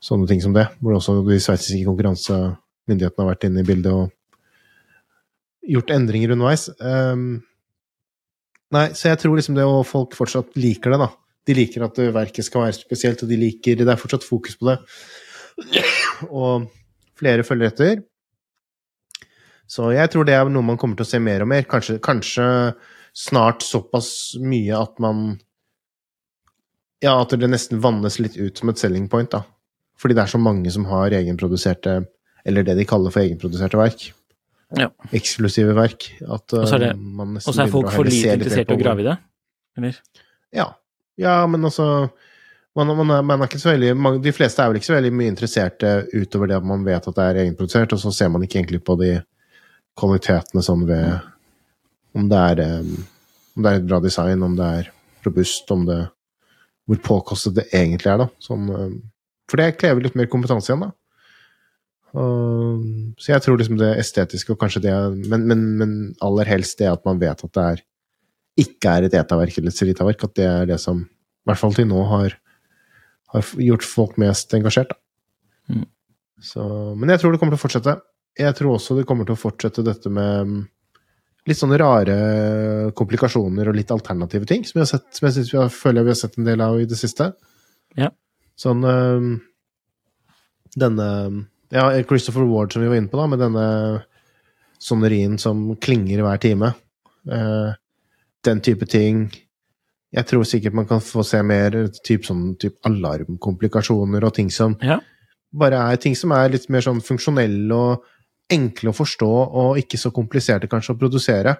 sånne 0.00 0.30
ting 0.30 0.40
som 0.40 0.56
det. 0.56 0.70
Hvor 0.80 0.96
også 0.96 1.18
de 1.26 1.36
sveitsiske 1.44 1.84
konkurransemyndighetene 1.90 3.26
har 3.26 3.32
vært 3.34 3.48
inne 3.50 3.60
i 3.60 3.68
bildet 3.68 3.92
og 3.92 4.08
gjort 5.76 5.92
endringer 5.92 6.32
underveis. 6.38 6.70
Ehm, 6.80 7.42
nei, 8.74 8.90
så 8.96 9.10
jeg 9.10 9.20
tror 9.22 9.38
liksom 9.38 9.56
det, 9.58 9.66
og 9.66 9.86
folk 9.88 10.14
fortsatt 10.18 10.54
liker 10.60 10.94
det, 10.94 11.00
da. 11.02 11.10
De 11.48 11.56
liker 11.56 11.86
at 11.86 11.98
verket 12.14 12.46
skal 12.46 12.66
være 12.66 12.76
spesielt, 12.76 13.22
og 13.24 13.30
de 13.30 13.38
liker 13.40 13.80
Det 13.80 13.88
er 13.88 13.98
fortsatt 13.98 14.26
fokus 14.26 14.58
på 14.60 14.68
det. 14.68 14.76
Og 16.28 16.68
flere 17.18 17.44
følger 17.46 17.72
etter. 17.72 18.02
Så 19.70 19.92
jeg 19.94 20.10
tror 20.10 20.26
det 20.26 20.34
er 20.34 20.50
noe 20.50 20.66
man 20.66 20.78
kommer 20.80 20.98
til 20.98 21.06
å 21.06 21.10
se 21.12 21.20
mer 21.22 21.44
og 21.44 21.50
mer. 21.52 21.66
Kanskje, 21.70 22.00
kanskje 22.02 22.46
snart 23.16 23.62
såpass 23.66 24.36
mye 24.42 24.76
at 24.78 24.98
man 25.02 25.38
Ja, 27.00 27.14
at 27.16 27.32
det 27.32 27.48
nesten 27.48 27.80
vannes 27.80 28.18
litt 28.20 28.36
ut 28.36 28.58
som 28.58 28.68
et 28.68 28.80
selling 28.80 29.06
point, 29.08 29.30
da. 29.32 29.44
Fordi 30.00 30.16
det 30.16 30.24
er 30.24 30.32
så 30.32 30.40
mange 30.40 30.70
som 30.72 30.84
har 30.90 31.14
egenproduserte 31.16 32.02
Eller 32.44 32.64
det 32.64 32.76
de 32.76 32.88
kaller 32.88 33.12
for 33.12 33.22
egenproduserte 33.22 33.78
verk. 33.78 34.10
Ja. 34.78 34.90
Eksklusive 35.16 35.74
verk. 35.74 36.06
At 36.22 36.52
så 36.52 36.76
er 36.76 36.84
det- 36.84 36.94
uh, 36.94 37.00
man 37.20 37.34
nesten 37.34 37.50
Og 37.50 37.56
så 37.56 37.64
er 37.64 37.72
folk 37.72 37.90
for 37.92 38.06
lite 38.06 38.36
interessert 38.38 38.70
i 38.70 38.76
å 38.76 38.82
grave 38.82 39.02
i 39.02 39.08
det? 39.08 39.16
Eller? 39.78 40.00
ja. 40.52 40.66
ja, 41.16 41.46
men 41.46 41.64
altså 41.64 42.10
man, 42.76 42.86
man, 42.96 43.10
er, 43.10 43.22
man 43.22 43.40
er 43.40 43.48
ikke 43.50 43.60
så 43.62 43.72
veldig, 43.72 43.96
man, 43.96 44.20
De 44.22 44.32
fleste 44.34 44.62
er 44.62 44.70
vel 44.70 44.78
ikke 44.80 44.90
så 44.90 44.96
veldig 44.96 45.12
mye 45.14 45.32
interesserte 45.32 45.92
utover 46.14 46.50
det 46.50 46.58
at 46.60 46.66
man 46.66 46.84
vet 46.86 47.06
at 47.06 47.16
det 47.16 47.26
er 47.26 47.40
egenprodusert, 47.44 47.94
og 47.94 48.02
så 48.02 48.12
ser 48.14 48.30
man 48.30 48.44
ikke 48.46 48.60
egentlig 48.60 48.82
på 48.86 48.96
de 49.00 49.12
kvalitetene 49.98 50.62
sånn 50.62 50.86
ved 50.88 51.18
om 52.18 52.28
det 52.30 52.38
er 52.52 52.80
um, 52.80 52.94
om 53.56 53.64
det 53.64 53.72
er 53.72 53.80
et 53.80 53.88
bra 53.90 53.98
design, 54.02 54.42
om 54.46 54.56
det 54.58 54.66
er 54.80 54.90
robust, 55.26 55.70
om 55.74 55.84
det 55.88 56.00
Hvor 56.90 56.98
påkostet 57.06 57.54
det 57.54 57.64
egentlig 57.70 58.08
er, 58.10 58.16
da. 58.18 58.26
Sånn, 58.42 58.64
um, 58.66 58.94
for 59.50 59.60
det 59.60 59.76
krever 59.78 60.02
litt 60.02 60.16
mer 60.18 60.26
kompetanse 60.30 60.72
igjen, 60.72 60.88
da. 60.88 60.90
Og, 62.18 62.82
så 63.22 63.34
jeg 63.34 63.44
tror 63.44 63.60
liksom 63.60 63.78
det 63.78 63.92
estetiske, 64.00 64.54
og 64.54 64.58
kanskje 64.58 64.82
det 64.88 64.94
men, 65.30 65.46
men, 65.46 65.62
men 65.78 65.92
aller 66.26 66.48
helst 66.50 66.80
det 66.80 66.88
at 66.90 67.04
man 67.06 67.20
vet 67.22 67.44
at 67.46 67.54
det 67.54 67.66
er 67.74 67.84
ikke 68.60 68.96
er 68.96 69.06
et 69.06 69.14
etaverk 69.16 69.58
eller 69.58 69.72
et 69.72 69.78
seritaverk, 69.78 70.24
at 70.26 70.34
det 70.36 70.46
er 70.48 70.66
det 70.72 70.80
som 70.82 71.04
i 71.04 71.48
hvert 71.48 71.60
fall 71.60 71.76
til 71.76 71.86
nå 71.88 72.02
har, 72.10 72.34
har 73.32 73.52
gjort 73.62 73.86
folk 73.86 74.18
mest 74.20 74.52
engasjert. 74.58 74.92
Mm. 75.70 75.86
Så, 76.42 76.64
men 76.98 77.12
jeg 77.12 77.22
tror 77.22 77.32
det 77.32 77.40
kommer 77.40 77.54
til 77.54 77.60
å 77.60 77.64
fortsette. 77.64 77.94
Jeg 78.40 78.56
tror 78.58 78.74
også 78.74 78.96
det 78.98 79.06
kommer 79.08 79.28
til 79.28 79.36
å 79.36 79.40
fortsette 79.40 79.84
dette 79.86 80.12
med 80.12 80.66
litt 81.48 81.58
sånne 81.58 81.78
rare 81.80 82.16
komplikasjoner 82.96 83.70
og 83.70 83.78
litt 83.78 83.92
alternative 83.94 84.48
ting, 84.48 84.66
som 84.66 84.82
sett, 84.84 85.06
som 85.16 85.28
jeg 85.28 85.38
synes 85.38 85.52
vi 85.54 85.60
har, 85.60 85.70
føler 85.72 86.04
vi 86.04 86.12
har 86.12 86.20
sett 86.20 86.36
en 86.38 86.48
del 86.48 86.62
av 86.64 86.76
i 86.80 86.88
det 86.90 86.98
siste. 87.00 87.30
Ja. 87.98 88.10
Sånn 88.60 88.84
øh, 88.86 89.30
Denne 90.78 91.06
Ja, 91.70 92.02
Christopher 92.02 92.46
Ward 92.50 92.72
som 92.72 92.82
vi 92.82 92.88
var 92.90 92.98
inne 92.98 93.10
på, 93.10 93.18
da, 93.20 93.26
med 93.30 93.38
denne 93.38 93.66
sonerien 94.80 95.36
som 95.38 95.76
klinger 95.76 96.22
hver 96.24 96.40
time. 96.42 96.72
Uh, 97.30 97.76
den 98.46 98.62
type 98.64 98.86
ting. 98.90 99.26
Jeg 100.10 100.26
tror 100.26 100.46
sikkert 100.48 100.74
man 100.74 100.88
kan 100.90 101.02
få 101.04 101.22
se 101.26 101.42
mer 101.46 101.76
typ 102.02 102.24
sånn 102.26 102.56
typ 102.58 102.80
alarmkomplikasjoner 102.88 104.24
og 104.26 104.34
ting 104.34 104.48
som 104.50 104.74
Ja. 104.82 104.98
bare 105.52 105.78
er 105.92 105.96
ting 105.96 106.16
som 106.16 106.32
er 106.32 106.48
litt 106.48 106.68
mer 106.68 106.80
sånn 106.80 107.02
funksjonelle 107.04 107.70
og 107.74 108.02
enkle 108.50 108.90
å 108.90 108.96
forstå 108.96 109.30
og 109.30 109.78
ikke 109.78 109.98
så 109.98 110.10
kompliserte 110.10 110.66
kanskje 110.66 110.96
å 110.96 110.98
produsere. 110.98 111.56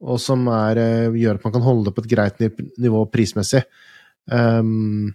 Og 0.00 0.20
som 0.20 0.46
er, 0.48 0.78
eh, 0.78 1.08
gjør 1.10 1.34
at 1.34 1.44
man 1.44 1.52
kan 1.52 1.62
holde 1.62 1.84
det 1.84 1.94
på 1.94 2.04
et 2.04 2.10
greit 2.10 2.78
nivå 2.78 3.10
prismessig. 3.10 3.64
Um, 4.30 5.14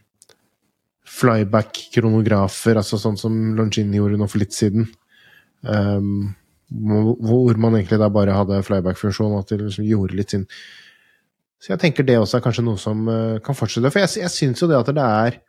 Flyback-kronografer, 1.11 2.77
altså 2.79 2.99
sånn 3.01 3.17
som 3.19 3.33
Longini 3.57 3.99
gjorde 3.99 4.19
nå 4.19 4.27
for 4.31 4.41
litt 4.41 4.55
siden. 4.55 4.87
Um, 5.61 6.31
hvor 6.71 7.57
man 7.59 7.75
egentlig 7.75 7.99
da 7.99 8.07
bare 8.09 8.35
hadde 8.35 8.61
flyback-funksjon, 8.63 9.37
at 9.39 9.51
de 9.51 9.59
liksom 9.59 9.85
gjorde 9.85 10.15
litt 10.15 10.31
sin 10.31 10.47
Så 11.61 11.73
jeg 11.73 11.81
tenker 11.81 12.05
det 12.07 12.17
også 12.17 12.39
er 12.39 12.45
kanskje 12.45 12.63
noe 12.65 12.79
som 12.79 13.07
eh, 13.11 13.39
kan 13.43 13.57
fortsette. 13.57 13.91
For 13.91 14.01
jeg, 14.01 14.23
jeg 14.23 14.33
syns 14.33 14.63
jo 14.63 14.69
det 14.71 14.79
at 14.79 14.93
det 14.95 15.03
er 15.03 15.39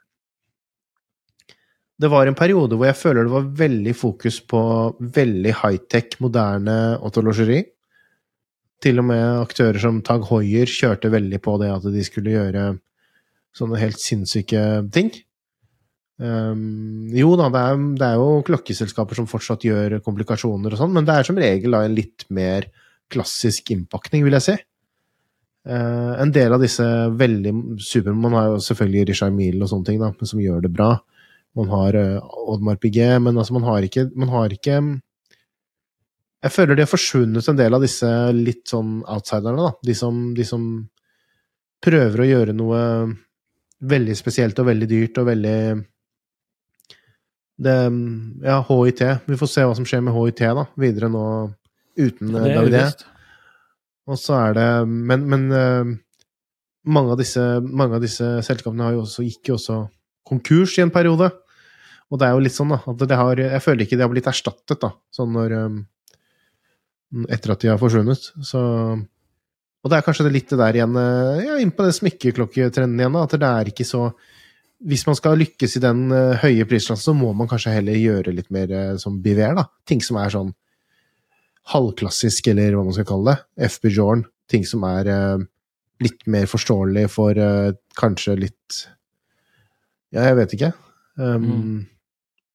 Det 2.03 2.11
var 2.11 2.27
en 2.27 2.37
periode 2.37 2.77
hvor 2.77 2.91
jeg 2.91 2.99
føler 2.99 3.25
det 3.25 3.37
var 3.37 3.53
veldig 3.63 3.95
fokus 3.95 4.41
på 4.43 4.63
veldig 4.99 5.55
high-tech, 5.63 6.19
moderne 6.21 6.99
autologeri. 6.99 7.63
Til 8.83 8.99
og 8.99 9.07
med 9.13 9.25
aktører 9.39 9.79
som 9.79 10.03
Tag 10.03 10.27
Hoier 10.27 10.67
kjørte 10.67 11.13
veldig 11.13 11.39
på 11.39 11.55
det 11.63 11.71
at 11.71 11.87
de 11.87 12.03
skulle 12.03 12.35
gjøre 12.35 12.73
sånne 13.55 13.79
helt 13.79 14.01
sinnssyke 14.03 14.65
ting. 14.91 15.13
Um, 16.21 17.09
jo 17.17 17.33
da, 17.41 17.49
det 17.51 17.61
er, 17.63 17.79
det 17.99 18.09
er 18.09 18.21
jo 18.21 18.43
klokkeselskaper 18.47 19.19
som 19.19 19.29
fortsatt 19.31 19.65
gjør 19.67 19.97
komplikasjoner 20.05 20.75
og 20.75 20.79
sånn, 20.79 20.93
men 20.95 21.07
det 21.09 21.17
er 21.17 21.27
som 21.27 21.41
regel 21.41 21.75
da 21.75 21.83
en 21.87 21.97
litt 21.97 22.27
mer 22.31 22.69
klassisk 23.13 23.73
innpakning, 23.75 24.25
vil 24.27 24.37
jeg 24.39 24.47
si. 24.47 24.57
Uh, 25.63 26.19
en 26.21 26.33
del 26.35 26.53
av 26.53 26.59
disse 26.59 26.83
veldig 27.15 27.53
super 27.79 28.17
Man 28.19 28.33
har 28.35 28.49
jo 28.49 28.57
selvfølgelig 28.65 29.05
Richard 29.13 29.35
Mille 29.37 29.63
og 29.63 29.71
sånne 29.71 29.87
ting, 29.87 30.01
da, 30.03 30.11
som 30.27 30.41
gjør 30.43 30.65
det 30.65 30.73
bra. 30.75 30.97
Man 31.59 31.71
har 31.71 31.99
uh, 31.99 32.33
Oddmar 32.51 32.81
Piguet, 32.83 33.21
men 33.23 33.39
altså, 33.39 33.55
man 33.55 33.69
har 33.69 33.87
ikke 33.87 34.09
Man 34.19 34.33
har 34.33 34.51
ikke 34.51 34.81
Jeg 36.43 36.51
føler 36.51 36.75
de 36.75 36.83
har 36.83 36.91
forsvunnet 36.91 37.47
en 37.49 37.61
del 37.61 37.79
av 37.79 37.85
disse 37.85 38.11
litt 38.35 38.65
sånn 38.73 39.05
outsiderne, 39.07 39.69
da. 39.69 39.73
De 39.87 39.95
som, 39.95 40.25
de 40.35 40.47
som 40.49 40.67
prøver 41.83 42.25
å 42.25 42.27
gjøre 42.27 42.57
noe 42.59 42.83
veldig 43.83 44.17
spesielt 44.19 44.59
og 44.59 44.67
veldig 44.67 44.89
dyrt 44.91 45.23
og 45.23 45.31
veldig 45.31 45.59
det, 47.65 47.79
Ja, 48.45 48.61
HIT. 48.69 49.03
Vi 49.29 49.39
får 49.41 49.51
se 49.51 49.67
hva 49.67 49.75
som 49.79 49.87
skjer 49.89 50.03
med 50.05 50.17
HIT 50.17 50.45
da, 50.59 50.67
videre 50.81 51.11
nå 51.13 51.25
uten 51.99 52.35
ja, 52.35 52.45
er 52.47 52.57
David. 52.59 53.05
Og 54.11 54.19
så 54.19 54.35
er 54.39 54.57
det 54.57 54.69
Men, 54.89 55.29
men 55.31 55.47
eh, 55.55 55.93
mange, 56.91 57.15
av 57.15 57.21
disse, 57.21 57.43
mange 57.63 57.99
av 57.99 58.03
disse 58.05 58.27
selskapene 58.47 58.89
har 58.89 58.97
jo 58.97 59.05
også, 59.05 59.25
gikk 59.27 59.53
jo 59.53 59.59
også 59.59 59.79
konkurs 60.27 60.75
i 60.79 60.85
en 60.85 60.93
periode. 60.95 61.31
Og 62.13 62.21
det 62.21 62.29
er 62.29 62.37
jo 62.37 62.43
litt 62.45 62.57
sånn, 62.57 62.75
da, 62.75 62.83
at 62.91 63.07
det 63.09 63.19
har 63.19 63.41
Jeg 63.41 63.65
føler 63.65 63.87
ikke 63.87 63.97
det 63.97 64.05
har 64.05 64.13
blitt 64.13 64.29
erstattet, 64.31 64.79
da, 64.83 64.93
sånn 65.15 65.33
når 65.37 65.57
eh, 65.59 65.81
Etter 67.29 67.53
at 67.53 67.61
de 67.61 67.69
har 67.69 67.81
forsvunnet. 67.81 68.31
Så 68.45 68.61
Og 69.83 69.91
det 69.91 69.99
er 69.99 70.05
kanskje 70.07 70.31
litt 70.33 70.49
det 70.49 70.61
der 70.61 70.79
igjen 70.81 70.97
eh, 70.97 71.43
Ja, 71.47 71.59
inn 71.61 71.75
på 71.77 71.87
den 71.87 71.97
smykkeklokketrenden 71.97 73.01
igjen, 73.01 73.19
da, 73.19 73.27
at 73.29 73.37
det 73.37 73.51
er 73.51 73.73
ikke 73.73 73.89
så 73.89 74.09
hvis 74.89 75.05
man 75.07 75.17
skal 75.19 75.39
lykkes 75.39 75.77
i 75.79 75.83
den 75.85 76.09
eh, 76.15 76.41
høye 76.43 76.67
prisklassen, 76.69 77.13
så 77.13 77.15
må 77.17 77.31
man 77.37 77.51
kanskje 77.51 77.75
heller 77.77 77.99
gjøre 77.99 78.35
litt 78.35 78.51
mer 78.55 78.73
uh, 78.73 78.97
som 79.01 79.21
Biver, 79.23 79.55
da. 79.59 79.69
Ting 79.89 80.03
som 80.05 80.19
er 80.19 80.33
sånn 80.35 80.51
halvklassisk, 81.71 82.51
eller 82.51 82.75
hva 82.75 82.85
man 82.87 82.97
skal 82.97 83.07
kalle 83.09 83.35
det. 83.35 83.69
FB 83.77 83.91
Jorn. 83.95 84.25
Ting 84.51 84.67
som 84.69 84.85
er 84.89 85.09
eh, 85.11 85.45
litt 86.03 86.27
mer 86.31 86.49
forståelig 86.51 87.07
for 87.13 87.39
eh, 87.39 87.71
kanskje 87.99 88.37
litt 88.41 88.83
Ja, 90.13 90.27
jeg 90.29 90.39
vet 90.43 90.59
ikke. 90.59 90.75
Um, 91.17 91.49
Mm. 91.53 91.81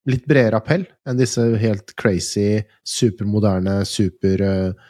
Litt 0.08 0.24
bredere 0.24 0.56
appell 0.62 0.86
enn 1.04 1.18
disse 1.20 1.42
helt 1.60 1.92
crazy, 2.00 2.62
supermoderne, 2.88 3.82
super 3.84 4.42
eh, 4.42 4.86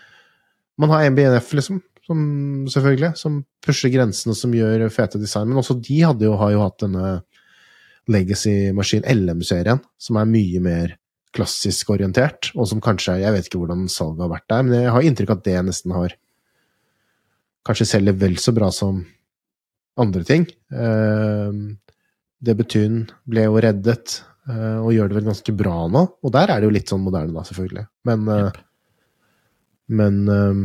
Man 0.77 0.91
har 0.93 1.07
MBNF, 1.09 1.47
liksom, 1.57 1.79
som, 2.05 2.19
selvfølgelig, 2.69 3.15
som 3.17 3.39
pusher 3.65 3.89
grensene, 3.89 4.35
som 4.37 4.53
gjør 4.53 4.85
fete 4.93 5.17
design. 5.17 5.49
Men 5.49 5.57
også 5.57 5.73
de 5.81 5.97
hadde 6.03 6.27
jo, 6.27 6.35
har 6.37 6.51
jo 6.53 6.61
hatt 6.61 6.83
denne 6.83 7.07
legacy-maskin, 8.11 9.05
LM-serien, 9.11 9.81
som 9.99 10.19
er 10.19 10.29
mye 10.29 10.61
mer 10.63 10.95
klassisk 11.35 11.91
orientert, 11.93 12.51
og 12.55 12.69
som 12.69 12.79
kanskje 12.81 13.19
Jeg 13.19 13.33
vet 13.35 13.49
ikke 13.49 13.59
hvordan 13.61 13.89
salget 13.91 14.23
har 14.23 14.31
vært 14.31 14.47
der, 14.49 14.63
men 14.63 14.79
jeg 14.79 14.93
har 14.95 15.09
inntrykk 15.09 15.33
av 15.33 15.41
at 15.41 15.49
det 15.49 15.59
nesten 15.67 15.93
har 15.95 16.15
Kanskje 17.67 17.89
selger 17.89 18.15
vel 18.15 18.37
så 18.39 18.53
bra 18.55 18.69
som 18.71 19.01
andre 19.99 20.23
ting. 20.23 20.45
Uh, 20.71 21.75
Debutyn 22.43 23.05
ble 23.25 23.47
jo 23.47 23.61
reddet, 23.63 24.19
eh, 24.49 24.77
og 24.77 24.93
gjør 24.93 25.09
det 25.09 25.17
vel 25.19 25.29
ganske 25.31 25.53
bra 25.57 25.77
nå. 25.89 26.03
Og 26.21 26.33
der 26.33 26.53
er 26.53 26.61
det 26.61 26.69
jo 26.69 26.75
litt 26.75 26.91
sånn 26.91 27.03
moderne, 27.05 27.33
da, 27.33 27.43
selvfølgelig. 27.47 27.85
Men, 28.09 28.27
eh, 28.33 28.59
men 29.97 30.19
eh, 30.33 30.61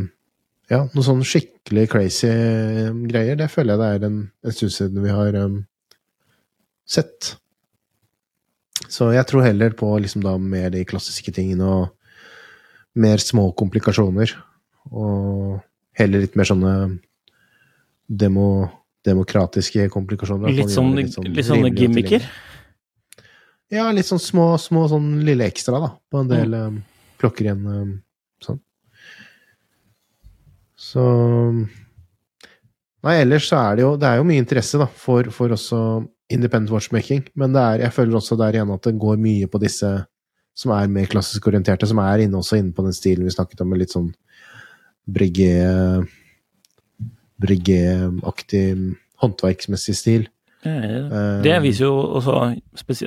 ja, 0.73 0.83
noe 0.85 1.05
sånn 1.05 1.23
skikkelig 1.25 1.87
crazy 1.91 2.31
greier, 3.09 3.39
det 3.39 3.49
føler 3.51 3.73
jeg 3.73 3.81
det 3.81 3.89
er 3.89 4.07
en, 4.09 4.19
en 4.45 4.55
stund 4.55 4.75
siden 4.77 5.05
vi 5.05 5.15
har 5.17 5.39
sett. 6.85 7.35
Så 8.89 9.11
jeg 9.15 9.25
tror 9.29 9.45
heller 9.45 9.73
på 9.77 9.89
liksom 10.01 10.23
da 10.25 10.35
mer 10.37 10.69
de 10.73 10.83
klassiske 10.85 11.31
tingene 11.33 11.65
og 11.65 11.91
mer 12.99 13.17
små 13.23 13.47
komplikasjoner. 13.57 14.33
Og 14.91 15.59
heller 15.97 16.25
litt 16.25 16.35
mer 16.37 16.49
sånne 16.49 16.73
demo, 18.09 18.47
demokratiske 19.07 19.87
komplikasjoner. 19.93 20.51
Litt, 20.53 20.73
sånn, 20.73 20.91
Litt, 20.97 21.13
sånn, 21.15 21.29
litt, 21.33 21.47
sånne 21.47 21.71
gimmicker? 21.73 22.25
Ja, 23.73 23.87
litt 23.95 24.05
sånn 24.05 24.21
små, 24.21 24.51
små 24.61 24.85
sånn 24.91 25.23
lille 25.25 25.47
ekstra, 25.49 25.79
da, 25.81 25.93
på 26.11 26.19
en 26.21 26.27
del 26.29 26.51
Mm. 26.53 26.75
um, 26.77 26.83
klokker 27.17 27.47
igjen. 27.47 27.63
Um, 27.65 27.93
sånn. 28.43 28.59
Så 30.77 31.05
Nei, 33.03 33.17
ellers 33.19 33.49
så 33.49 33.57
er 33.59 33.75
det 33.75 33.83
jo 33.83 33.95
Det 33.99 34.07
er 34.07 34.17
jo 34.19 34.23
mye 34.27 34.39
interesse, 34.39 34.77
da, 34.79 34.85
for, 34.87 35.23
for 35.31 35.49
også 35.55 35.79
independent 36.31 36.71
watchmaking, 36.71 37.25
men 37.35 37.53
det 37.53 37.61
er, 37.61 37.79
jeg 37.87 37.93
føler 37.93 38.15
også 38.17 38.37
der 38.39 38.55
igjen 38.55 38.71
at 38.73 38.83
det 38.87 38.95
går 38.99 39.17
mye 39.21 39.47
på 39.51 39.59
disse 39.61 39.89
som 40.55 40.71
er 40.71 40.87
mer 40.87 41.05
klassisk 41.09 41.47
orienterte, 41.49 41.87
som 41.89 41.97
er 41.99 42.23
inne 42.23 42.37
også 42.37 42.57
inne 42.61 42.73
på 42.73 42.83
den 42.85 42.93
stilen 42.93 43.25
vi 43.25 43.33
snakket 43.33 43.61
om, 43.61 43.69
med 43.73 43.79
litt 43.83 43.93
sånn 43.93 44.11
Breguet 45.09 46.07
Breguet-aktig 47.43 48.95
håndverksmessig 49.23 49.95
stil. 49.97 50.27
Eh, 50.63 51.41
Det 51.43 51.57
viser 51.63 51.85
jo 51.89 51.95
også 52.19 52.35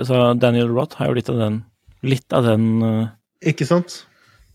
altså 0.02 0.18
Daniel 0.38 0.68
Roth 0.74 0.98
har 0.98 1.08
jo 1.08 1.16
litt 1.16 1.30
av 1.32 1.38
den 1.40 1.62
litt 2.06 2.32
av 2.36 2.44
den, 2.44 2.82
eh, 2.82 3.06
Ikke 3.52 3.66
sant? 3.66 4.04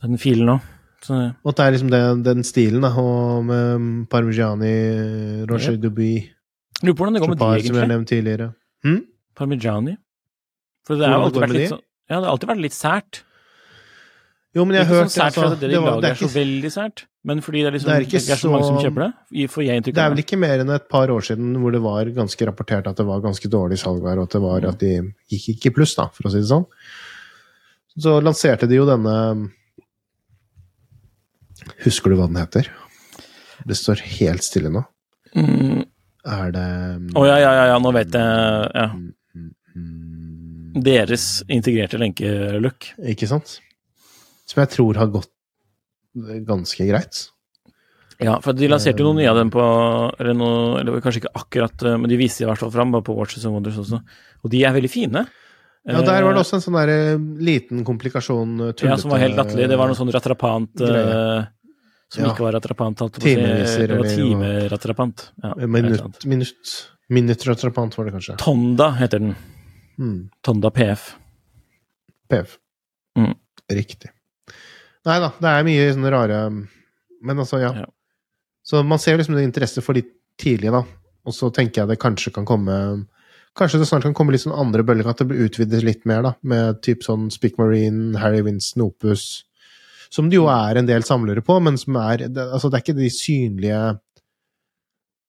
den 0.01 0.17
filen 0.17 0.49
òg. 0.49 0.61
Og 1.09 1.49
at 1.49 1.55
det 1.57 1.65
er 1.65 1.71
liksom 1.73 1.89
den, 1.89 2.21
den 2.23 2.43
stilen, 2.43 2.81
da, 2.81 2.89
og 2.93 3.43
med 3.45 4.07
Parmigiani, 4.09 5.45
Roger 5.49 5.73
Yep. 5.73 5.81
Dubuis, 5.81 6.29
lurer 6.87 6.95
på 6.95 7.03
hvordan 7.03 7.17
det 7.17 7.23
går 7.23 7.33
med 7.33 7.41
de, 7.41 7.49
egentlig. 7.49 7.67
som 7.67 7.77
jeg 7.77 7.85
har 7.85 7.91
nevnt 7.91 8.11
tidligere. 8.11 8.47
Hm? 8.87 9.01
Parmigiani. 9.37 9.97
For 10.87 10.97
det 10.97 11.09
har 11.09 11.21
alltid 11.21 11.45
vært 11.45 11.57
litt 11.57 11.73
sånn 11.75 11.83
Ja, 12.09 12.15
det 12.17 12.25
har 12.25 12.31
alltid 12.33 12.49
vært 12.51 12.65
litt 12.65 12.75
sært. 12.75 13.21
Jo, 14.51 14.65
men 14.67 14.75
jeg 14.75 14.83
Ikke 14.83 14.89
har 14.89 14.97
sånn 14.97 15.05
hørt 15.05 15.13
sært 15.15 15.37
altså, 15.39 15.59
det, 15.61 15.67
det, 15.71 15.79
var, 15.79 15.99
det, 16.03 16.09
er 16.09 16.17
ikke 16.17 16.27
så 16.27 16.35
veldig 16.35 16.71
sært, 16.73 17.03
men 17.29 17.43
fordi 17.45 17.61
det 17.61 17.69
er, 17.69 17.75
liksom, 17.77 17.87
Det 17.87 17.93
er 17.95 18.05
ikke 18.07 18.19
det 18.19 18.33
er 18.35 18.41
så 18.41 18.49
mange 18.51 18.65
som 18.67 18.79
kjøper 18.83 19.03
det, 19.05 19.45
får 19.53 19.63
jeg 19.63 19.79
inntrykk 19.79 19.93
av 19.93 19.99
det 19.99 20.03
er 20.03 20.11
vel 20.11 20.23
ikke 20.25 20.39
mer 20.41 20.63
enn 20.63 20.73
et 20.75 20.89
par 20.91 21.13
år 21.13 21.23
siden 21.27 21.53
hvor 21.61 21.75
det 21.75 21.81
var 21.85 22.11
ganske 22.17 22.47
rapportert 22.49 22.89
at 22.91 22.99
det 22.99 23.05
var 23.07 23.23
ganske 23.23 23.51
dårlig 23.53 23.79
salg 23.79 24.03
der, 24.03 24.19
og 24.19 24.27
at, 24.27 24.35
det 24.35 24.41
var, 24.43 24.67
at 24.73 24.83
de 24.83 24.91
gikk 25.31 25.47
ikke 25.53 25.71
i 25.71 25.75
pluss, 25.77 25.95
da, 25.95 26.09
for 26.11 26.27
å 26.27 26.33
si 26.33 26.43
det 26.43 26.51
sånn. 26.51 26.67
Så 27.95 28.17
lanserte 28.23 28.67
de 28.71 28.79
jo 28.79 28.87
denne 28.89 29.15
Husker 31.85 32.11
du 32.11 32.17
hva 32.17 32.27
den 32.27 32.39
heter? 32.41 32.67
Det 33.69 33.77
står 33.77 34.01
helt 34.17 34.43
stille 34.43 34.71
nå. 34.73 34.81
Mm. 35.37 35.85
Er 36.27 36.53
det 36.53 36.67
Å 37.17 37.25
ja, 37.25 37.37
ja, 37.41 37.51
ja, 37.57 37.65
ja, 37.71 37.77
nå 37.81 37.91
vet 37.95 38.13
jeg 38.13 38.71
ja. 38.77 38.87
Mm, 39.73 40.81
Deres 40.85 41.25
integrerte 41.51 41.99
lenkeløkk. 41.99 42.93
Ikke 43.11 43.27
sant? 43.29 43.57
Som 44.47 44.61
jeg 44.61 44.71
tror 44.75 44.99
har 45.01 45.11
gått 45.11 45.31
ganske 46.47 46.85
greit. 46.87 47.25
Ja, 48.21 48.35
for 48.43 48.53
de 48.53 48.67
lanserte 48.69 49.01
jo 49.01 49.09
noen 49.09 49.21
nye 49.23 49.31
av 49.31 49.39
dem 49.39 49.49
på 49.49 49.61
Eller, 50.19 50.35
noe, 50.37 50.81
eller 50.81 51.01
kanskje 51.01 51.23
ikke 51.23 51.33
akkurat, 51.41 51.85
eh, 51.87 51.97
men 51.97 52.11
de 52.11 52.19
viste 52.19 52.43
i 52.43 52.49
hvert 52.49 52.61
fall 52.61 52.73
fram 52.73 52.93
på 53.01 53.15
Watches 53.17 53.47
and 53.47 53.55
Wonders 53.55 53.79
også. 53.81 54.01
Og 54.43 54.53
de 54.53 54.61
er 54.67 54.75
veldig 54.75 54.91
fine. 54.91 55.25
Ja, 55.87 56.01
der 56.05 56.21
var 56.21 56.35
det 56.35 56.37
Eh, 56.37 56.43
også 56.43 56.59
en 56.59 56.63
sånn 56.63 56.77
der 56.77 56.91
eh, 56.93 57.23
liten 57.41 57.81
komplikasjon. 57.87 58.59
Ja, 58.85 58.97
som 59.01 59.09
var 59.13 59.23
helt 59.23 59.39
latterlig. 59.39 59.67
Det 59.71 59.79
var 59.79 59.89
noe 59.89 59.97
sånn 59.97 60.11
ratrapant 60.13 60.83
eh, 60.83 60.91
greie. 60.91 61.47
Som 62.11 62.23
Ja. 62.25 62.31
ikke 62.33 62.43
var 62.45 62.55
rattrapant. 62.57 62.97
Timeviser, 63.17 63.87
Det 63.87 63.97
var 63.97 64.09
timeratrapant. 64.09 65.29
Ja, 65.43 65.53
et 65.57 65.69
Minutt, 65.69 66.25
minutt, 66.25 66.73
minuttrattrapant 67.09 67.95
var 67.97 68.05
det 68.05 68.13
kanskje. 68.17 68.37
Tonda 68.37 68.91
heter 68.99 69.19
den. 69.19 69.35
Mm. 69.99 70.29
Tonda 70.43 70.71
PF. 70.71 71.15
PF. 72.29 72.57
Mm. 73.17 73.35
Riktig. 73.71 74.09
Nei 75.05 75.19
da, 75.19 75.31
det 75.41 75.49
er 75.49 75.63
mye 75.65 75.87
sånne 75.95 76.11
rare 76.13 76.39
Men 77.23 77.37
altså, 77.41 77.59
ja. 77.61 77.71
Ja. 77.73 77.85
Så 78.63 78.83
man 78.85 78.99
ser 79.01 79.17
liksom 79.17 79.35
en 79.37 79.43
interesse 79.47 79.81
for 79.81 79.93
litt 79.97 80.11
tidlig, 80.41 80.71
da. 80.71 80.83
Og 81.25 81.33
så 81.33 81.49
tenker 81.53 81.81
jeg 81.83 81.89
det 81.91 81.99
kanskje 82.01 82.33
kan 82.33 82.45
komme 82.45 83.07
Kanskje 83.57 83.79
det 83.81 83.87
snart 83.89 84.03
kan 84.03 84.13
komme 84.15 84.31
litt 84.31 84.41
sånn 84.45 84.55
andre 84.57 84.83
bølger, 84.87 85.09
at 85.11 85.17
det 85.19 85.27
blir 85.27 85.43
utvidet 85.49 85.81
litt 85.83 86.05
mer, 86.07 86.21
da. 86.23 86.33
Med 86.41 86.81
typ 86.85 87.03
sånn 87.03 87.29
Speak 87.33 87.57
Marine, 87.59 88.15
Harry 88.21 88.39
Winston, 88.41 88.85
Opus. 88.85 89.43
Som 90.11 90.29
det 90.29 90.39
jo 90.39 90.47
er 90.51 90.79
en 90.79 90.87
del 90.87 91.05
samlere 91.07 91.43
på, 91.45 91.59
men 91.63 91.77
som 91.79 91.95
er 92.01 92.25
Altså, 92.27 92.67
det 92.69 92.79
er 92.79 92.83
ikke 92.83 92.97
de 92.99 93.09
synlige 93.09 93.81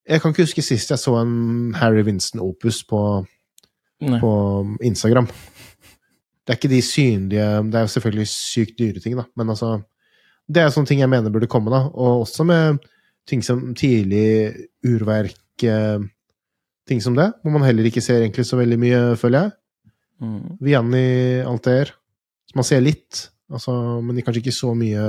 Jeg 0.08 0.20
kan 0.20 0.32
ikke 0.32 0.42
huske 0.48 0.64
sist 0.66 0.90
jeg 0.90 0.98
så 0.98 1.14
en 1.20 1.74
Harry 1.78 2.02
Winston 2.02 2.42
Opus 2.42 2.82
på 2.84 3.24
på 4.02 4.32
Instagram. 4.82 5.28
Det 6.42 6.50
er 6.50 6.58
ikke 6.58 6.72
de 6.72 6.82
synlige 6.82 7.48
Det 7.70 7.78
er 7.78 7.84
jo 7.86 7.92
selvfølgelig 7.92 8.28
sykt 8.28 8.78
dyre 8.78 9.00
ting, 9.00 9.16
da, 9.16 9.28
men 9.36 9.52
altså 9.54 9.80
Det 10.48 10.62
er 10.62 10.72
sånne 10.74 10.90
ting 10.90 11.00
jeg 11.00 11.10
mener 11.10 11.30
burde 11.30 11.46
komme, 11.46 11.70
da. 11.70 11.86
Og 11.94 12.24
også 12.24 12.44
med 12.44 12.82
ting 13.28 13.44
som 13.46 13.74
tidlig 13.78 14.52
urverk 14.84 15.62
eh, 15.62 16.02
Ting 16.88 16.98
som 16.98 17.14
det, 17.14 17.28
hvor 17.42 17.54
man 17.54 17.62
heller 17.62 17.86
ikke 17.86 18.02
ser 18.02 18.24
egentlig 18.24 18.42
så 18.48 18.56
veldig 18.58 18.78
mye, 18.82 19.00
føler 19.16 19.44
jeg. 19.44 19.50
Mm. 20.18 20.56
Vianney 20.66 21.44
Alter. 21.46 21.92
Så 22.50 22.58
man 22.58 22.66
ser 22.66 22.82
litt, 22.82 23.28
altså, 23.52 23.76
men 24.02 24.20
kanskje 24.24 24.42
ikke 24.42 24.56
så 24.56 24.72
mye 24.78 25.06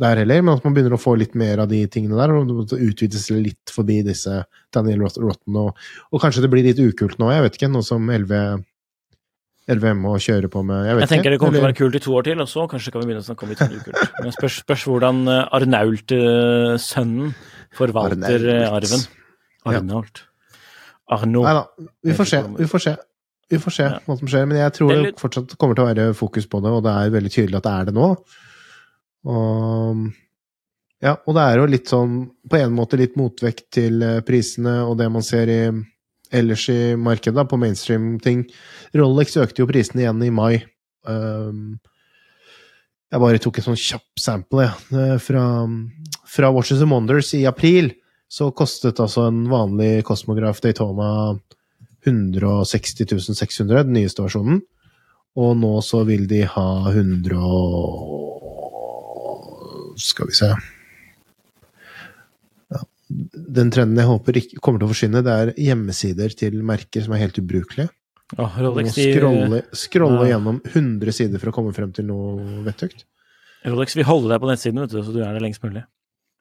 der 0.00 0.22
heller. 0.22 0.42
Men 0.44 0.56
at 0.56 0.64
man 0.66 0.76
begynner 0.76 0.96
å 0.96 1.00
få 1.00 1.14
litt 1.20 1.36
mer 1.38 1.62
av 1.64 1.70
de 1.70 1.82
tingene 1.92 2.18
der, 2.18 2.32
og 2.32 2.74
utvides 2.76 3.28
litt 3.36 3.72
forbi 3.74 4.00
disse 4.06 4.42
Daniel 4.74 5.04
Rotten. 5.06 5.60
Og, 5.60 5.86
og 6.10 6.22
kanskje 6.22 6.44
det 6.44 6.52
blir 6.52 6.66
litt 6.66 6.80
ukult 6.82 7.20
nå, 7.20 7.30
jeg 7.34 7.46
vet 7.46 7.58
ikke, 7.58 7.72
noe 7.72 7.86
som 7.86 8.08
LV, 8.14 8.32
LVM 9.70 10.00
må 10.06 10.16
kjøre 10.22 10.50
på 10.52 10.64
med. 10.66 10.86
Jeg, 10.88 10.96
vet 10.98 11.06
Jeg 11.06 11.12
tenker 11.14 11.34
det 11.34 11.40
kommer 11.42 11.58
til 11.58 11.64
å 11.64 11.68
være 11.68 11.78
kult 11.78 11.98
i 11.98 12.02
to 12.06 12.16
år 12.16 12.26
til, 12.30 12.42
og 12.42 12.50
så 12.50 12.66
kanskje 12.70 12.94
kan 12.94 13.04
vi 13.04 13.10
begynne 13.10 13.24
å 13.24 13.28
snakke 13.28 13.46
om 13.46 13.52
litt 13.52 13.62
sånn 13.62 13.76
ukult. 13.76 14.16
Men 14.24 14.34
spørs, 14.34 14.58
spørs 14.64 14.88
hvordan 14.88 15.22
eh, 15.28 15.44
Arnault-sønnen 15.60 17.36
forvalter 17.76 18.40
Arnault. 18.40 18.56
eh, 18.56 18.80
arven. 18.80 19.06
Arnault. 19.70 20.24
Arnault. 21.10 21.46
Nei 21.46 21.54
da, 21.58 21.90
vi 22.06 22.16
får 22.16 22.32
se. 22.32 22.42
Ikke 22.46 22.64
Vi 22.64 22.70
får 22.70 22.86
se. 22.86 22.96
Vi 23.50 23.58
får 23.58 23.74
se 23.74 23.82
Ja. 23.88 23.98
hva 24.06 24.16
som 24.18 24.28
skjer, 24.30 24.46
men 24.46 24.58
jeg 24.60 24.72
tror 24.76 24.92
Det 24.94 25.16
fortsatt 25.18 25.56
kommer 25.58 25.74
til 25.74 25.84
å 25.84 25.90
være 25.90 26.14
fokus 26.14 26.46
på 26.46 26.60
det, 26.62 26.70
og 26.70 26.84
det 26.86 26.92
er 26.94 27.10
veldig 27.16 27.32
tydelig 27.34 27.56
at 27.58 27.66
det 27.66 27.72
er 27.72 27.84
det 27.90 27.94
nå. 27.96 28.08
Og 29.30 30.10
ja, 31.02 31.14
og 31.26 31.34
det 31.36 31.42
er 31.48 31.56
jo 31.58 31.66
litt 31.70 31.88
sånn, 31.88 32.16
på 32.50 32.58
en 32.60 32.74
måte 32.76 32.98
litt 33.00 33.14
motvekt 33.16 33.70
til 33.72 34.02
eh, 34.04 34.18
prisene 34.20 34.82
og 34.84 34.98
det 35.00 35.08
man 35.12 35.24
ser 35.24 35.48
i, 35.48 35.60
ellers 36.36 36.66
i 36.68 36.94
markedet, 37.00 37.34
da, 37.38 37.44
på 37.48 37.58
mainstream-ting. 37.58 38.44
Rolex 38.94 39.38
økte 39.40 39.62
jo 39.64 39.66
prisene 39.70 40.04
igjen 40.04 40.20
i 40.26 40.30
mai. 40.30 40.60
Um, 41.08 41.78
jeg 43.10 43.22
bare 43.24 43.40
tok 43.42 43.58
en 43.58 43.66
sånn 43.70 43.80
kjapp 43.80 44.20
sample, 44.20 44.68
eh, 44.92 45.16
fra, 45.24 45.44
fra 46.28 46.52
Watches 46.54 46.84
and 46.84 46.92
Wonders 46.92 47.32
i 47.34 47.46
april. 47.48 47.94
Så 48.30 48.52
kostet 48.54 49.00
altså 49.02 49.24
en 49.26 49.46
vanlig 49.50 50.04
Cosmograph 50.06 50.60
Daytona 50.62 51.08
160 52.06 53.34
600, 53.36 53.84
den 53.88 53.96
nyeste 53.98 54.24
versjonen. 54.24 54.62
Og 55.38 55.54
nå 55.60 55.72
så 55.86 56.02
vil 56.08 56.24
de 56.30 56.42
ha 56.48 56.68
100 56.90 57.38
og 57.38 58.18
Skal 60.00 60.26
vi 60.30 60.34
se 60.38 60.48
ja. 62.70 62.80
Den 63.10 63.70
trenden 63.70 63.98
jeg 64.00 64.08
håper 64.08 64.32
ikke 64.40 64.60
kommer 64.62 64.78
til 64.80 64.88
å 64.88 64.92
forsvinne, 64.92 65.22
det 65.26 65.34
er 65.34 65.52
hjemmesider 65.68 66.28
til 66.38 66.54
merker 66.66 67.00
som 67.04 67.12
er 67.14 67.22
helt 67.24 67.38
ubrukelige. 67.42 67.90
Må 68.38 68.46
Rolex, 68.62 68.94
de, 68.94 69.08
scrolle, 69.10 69.58
scrolle 69.74 70.26
Ja. 70.28 70.36
gjennom 70.36 70.56
100 70.62 71.12
sider 71.16 71.38
for 71.42 71.48
å 71.50 71.54
komme 71.54 71.72
frem 71.74 71.90
til 71.92 72.04
noe 72.06 72.62
vettugt. 72.66 73.04
Rolex 73.66 73.96
vil 73.98 74.06
holde 74.08 74.28
deg 74.30 74.38
på 74.40 74.48
nettsiden, 74.50 74.80
vet 74.84 74.92
du, 74.94 75.00
så 75.02 75.10
du 75.12 75.18
er 75.20 75.32
der 75.34 75.42
lengst 75.42 75.62
mulig. 75.64 75.82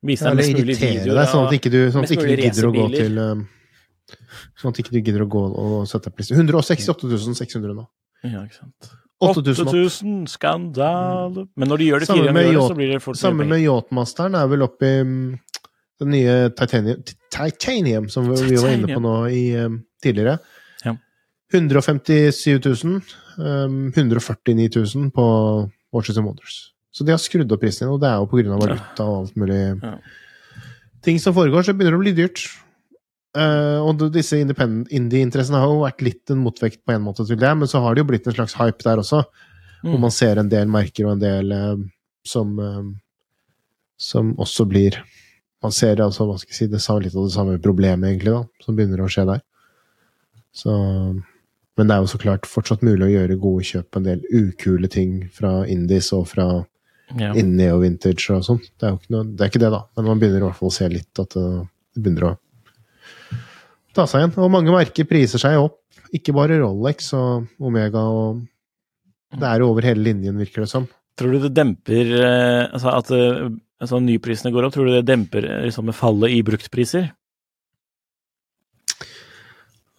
Vise 0.05 0.23
deg 0.23 0.31
ja, 0.31 0.35
mest 0.39 0.53
mulig 0.55 0.75
videoer 0.79 1.15
deg, 1.17 1.27
sånn 1.33 1.47
at 1.47 1.53
ikke 1.57 1.71
du, 1.73 1.79
sånn 1.91 2.03
at 2.05 2.11
ikke 2.15 2.27
du 2.29 2.35
gidder 2.45 2.65
å 2.69 2.75
gå 2.75 2.85
til 2.93 3.13
um, 3.19 3.41
Sånn 4.59 4.73
at 4.73 4.81
ikke 4.81 4.93
du 4.95 4.99
gidder 5.01 5.25
å 5.25 5.29
gå 5.31 5.43
og 5.49 5.75
sette 5.89 6.11
opp 6.11 6.21
liste. 6.21 6.37
168 6.37 7.35
600 7.39 7.75
nå. 7.77 7.85
Ja, 8.27 8.43
ikke 8.43 8.59
sant. 8.59 8.91
8000 9.19 9.67
opp. 9.67 9.73
8000, 9.73 10.27
skandale. 10.31 11.45
Men 11.59 11.71
når 11.71 11.81
de 11.81 11.89
gjør 11.89 12.03
det 12.03 12.07
fire 12.09 12.29
ganger 12.29 12.45
i 12.47 12.55
året, 12.55 12.71
så 12.71 12.77
blir 12.77 12.93
det 12.93 13.01
fort 13.03 13.19
Samme 13.19 13.47
med 13.47 13.63
Yachtmasteren 13.65 14.37
er 14.39 14.47
vel 14.51 14.63
oppi 14.63 14.91
mm, 15.03 15.25
den 15.99 16.13
nye 16.15 16.37
Titanium, 16.55 17.03
Titanium 17.35 18.07
som 18.11 18.29
vi 18.29 18.39
vi 18.47 18.61
var 18.61 18.77
inne 18.77 18.93
på 18.93 19.03
nå 19.03 19.15
i, 19.35 19.43
um, 19.59 19.81
tidligere. 20.03 20.37
Ja. 20.85 20.95
157 21.51 22.61
000. 22.63 23.01
Um, 23.39 23.91
149 23.91 24.69
000 24.75 25.11
på 25.15 25.27
Watches 25.91 26.17
and 26.17 26.27
Wonders. 26.27 26.69
Så 26.91 27.05
de 27.05 27.13
har 27.13 27.21
skrudd 27.21 27.51
opp 27.51 27.61
prisen 27.61 27.85
igjen, 27.85 27.93
og 27.95 28.01
det 28.01 28.09
er 28.09 28.17
jo 28.17 28.53
av 28.53 28.63
valuta 28.63 29.05
og 29.05 29.19
alt 29.21 29.35
mulig 29.37 29.59
Ja. 29.83 29.97
ting 31.01 31.19
som 31.19 31.33
foregår, 31.33 31.63
så 31.63 31.73
begynner 31.73 31.95
det 31.95 31.99
å 31.99 32.03
bli 32.03 32.15
dyrt. 32.17 32.47
Eh, 33.37 33.77
og 33.85 33.99
disse 34.11 34.39
indie-interessene 34.41 35.59
har 35.61 35.69
jo 35.69 35.83
vært 35.83 36.01
litt 36.01 36.31
en 36.33 36.41
motvekt 36.41 36.81
på 36.85 36.95
en 36.95 37.03
måte 37.05 37.25
til 37.27 37.37
det, 37.37 37.51
men 37.57 37.67
så 37.69 37.81
har 37.83 37.93
det 37.93 38.01
jo 38.01 38.09
blitt 38.09 38.25
en 38.27 38.33
slags 38.33 38.55
hype 38.57 38.83
der 38.83 38.97
også, 39.03 39.23
hvor 39.83 39.95
Mm. 39.95 40.01
man 40.01 40.11
ser 40.11 40.37
en 40.41 40.49
del 40.49 40.67
merker 40.67 41.05
og 41.05 41.11
en 41.13 41.19
del 41.21 41.51
uh, 41.55 41.77
som 42.25 42.57
uh, 42.59 42.83
som 43.97 44.33
også 44.35 44.65
blir 44.67 44.97
Man 45.61 45.71
ser 45.71 45.97
altså, 45.99 46.23
hva 46.25 46.37
skal 46.39 46.51
jeg 46.53 46.57
si, 46.57 46.67
det 46.71 46.79
sa 46.81 46.97
litt 46.99 47.15
av 47.15 47.25
det 47.27 47.33
samme 47.33 47.57
problemet, 47.59 48.07
egentlig, 48.07 48.31
da, 48.31 48.43
som 48.63 48.75
begynner 48.77 49.01
å 49.03 49.09
skje 49.11 49.25
der. 49.27 49.41
Så 50.55 50.71
Men 51.77 51.87
det 51.87 51.95
er 51.95 51.99
jo 51.99 52.07
så 52.11 52.17
klart 52.19 52.47
fortsatt 52.47 52.81
mulig 52.81 53.05
å 53.07 53.11
gjøre 53.11 53.39
gode 53.39 53.63
kjøp 53.67 53.89
på 53.91 53.99
en 53.99 54.03
del 54.07 54.21
ukule 54.31 54.87
ting 54.91 55.29
fra 55.31 55.65
indies 55.67 56.11
og 56.13 56.27
fra 56.27 56.65
Ja. 57.17 57.33
neo-vintage 57.33 58.29
og 58.35 58.43
sånn. 58.43 58.59
Det 58.79 58.99
det 59.09 59.41
er 59.41 59.49
ikke 59.49 59.59
det, 59.63 59.71
da. 59.71 59.83
Men 59.97 60.05
man 60.05 60.19
begynner 60.19 60.37
i 60.37 60.47
hvert 60.47 60.55
fall 60.59 60.69
å 60.69 60.73
se 60.73 60.87
litt 60.89 61.19
at 61.19 61.29
det, 61.29 61.67
det 61.95 62.03
begynner 62.03 62.23
å 62.23 62.37
ta 63.95 64.05
seg 64.09 64.21
igjen. 64.23 64.35
Og 64.43 64.51
mange 64.53 64.73
merker 64.73 65.07
priser 65.09 65.41
seg 65.41 65.57
opp. 65.59 65.79
Ikke 66.15 66.33
bare 66.33 66.57
Rolex 66.61 67.11
og 67.17 67.45
Omega 67.61 68.01
og 68.09 68.39
Det 69.29 69.45
er 69.45 69.61
jo 69.61 69.67
over 69.69 69.85
hele 69.85 70.01
linjen, 70.07 70.39
virker 70.41 70.63
det 70.65 70.71
som. 70.71 70.87
Tror 71.19 71.35
du 71.35 71.43
det 71.43 71.51
demper 71.53 72.13
eh, 72.17 72.63
Altså 72.73 72.93
at 72.95 73.11
eh, 73.13 73.49
altså 73.83 73.99
nyprisene 74.01 74.53
går 74.55 74.65
opp, 74.65 74.73
tror 74.73 74.87
du 74.89 74.95
det 74.95 75.05
demper 75.05 75.45
eh, 75.45 75.65
liksom 75.67 75.91
fallet 75.93 76.33
i 76.33 76.41
bruktpriser? 76.47 77.11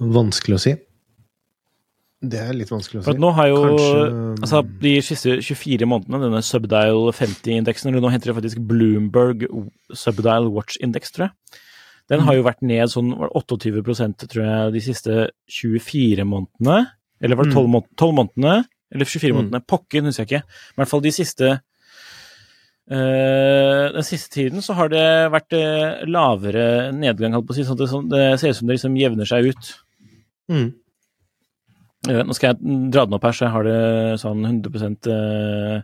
Vanskelig 0.01 0.57
å 0.57 0.63
si. 0.65 0.73
Det 2.21 2.41
er 2.41 2.53
litt 2.57 2.69
vanskelig 2.73 3.01
å 3.01 3.03
si. 3.03 3.07
For 3.09 3.21
nå 3.21 3.31
har 3.37 3.49
jo 3.49 3.61
Kanskje- 3.65 4.43
altså, 4.45 4.63
De 4.83 4.95
siste 5.05 5.39
24 5.41 5.87
månedene, 5.89 6.21
denne 6.27 6.43
Subdial 6.45 7.13
50-indeksen, 7.17 7.89
eller 7.89 8.01
nå 8.05 8.11
henter 8.13 8.33
det 8.33 8.37
faktisk 8.43 8.61
Bloomberg 8.69 9.47
Subdial 9.93 10.51
Watch-indeks, 10.53 11.13
tror 11.17 11.29
jeg. 11.29 11.61
Den 12.11 12.25
har 12.27 12.35
jo 12.35 12.43
vært 12.43 12.63
ned 12.67 12.91
sånn 12.91 13.13
28% 13.15 14.25
tror 14.27 14.45
jeg, 14.45 14.73
de 14.75 14.81
siste 14.83 15.19
24 15.47 16.25
månedene. 16.27 16.79
Eller 17.23 17.39
var 17.39 17.47
det 17.47 17.55
12, 17.55 17.69
måned 17.71 17.89
12 18.01 18.15
månedene? 18.19 18.55
Eller 18.91 19.07
24 19.07 19.31
Mm. 19.31 19.37
månedene? 19.39 19.61
Pokken, 19.71 20.09
husker 20.11 20.25
jeg 20.27 20.31
ikke. 20.31 20.43
Men 20.75 20.81
i 20.81 20.81
hvert 20.83 20.91
fall 20.95 21.05
de 21.07 21.13
siste 21.15 21.61
Uh, 22.91 23.87
Den 23.95 24.03
siste 24.03 24.33
tiden 24.35 24.63
så 24.67 24.75
har 24.75 24.89
det 24.91 25.05
vært 25.31 25.55
uh, 25.55 26.01
lavere 26.11 26.91
nedgang, 26.91 27.37
holdt 27.37 27.47
på 27.47 27.55
å 27.55 27.59
si. 27.61 27.63
Sånn 27.63 27.79
det, 27.79 27.87
sånn, 27.87 28.09
det 28.11 28.23
ser 28.41 28.51
ut 28.51 28.59
som 28.59 28.67
det 28.67 28.75
liksom 28.81 28.97
jevner 28.99 29.29
seg 29.31 29.47
ut. 29.53 29.69
Mm. 30.51 30.73
Uh, 32.09 32.23
Nå 32.27 32.35
skal 32.35 32.51
jeg 32.57 32.91
dra 32.91 33.05
den 33.07 33.15
opp 33.15 33.29
her, 33.29 33.37
så 33.37 33.47
jeg 33.47 33.55
har 33.55 33.69
det 33.69 33.79
sånn 34.25 34.43
100 34.43 35.07
eh, 35.15 35.83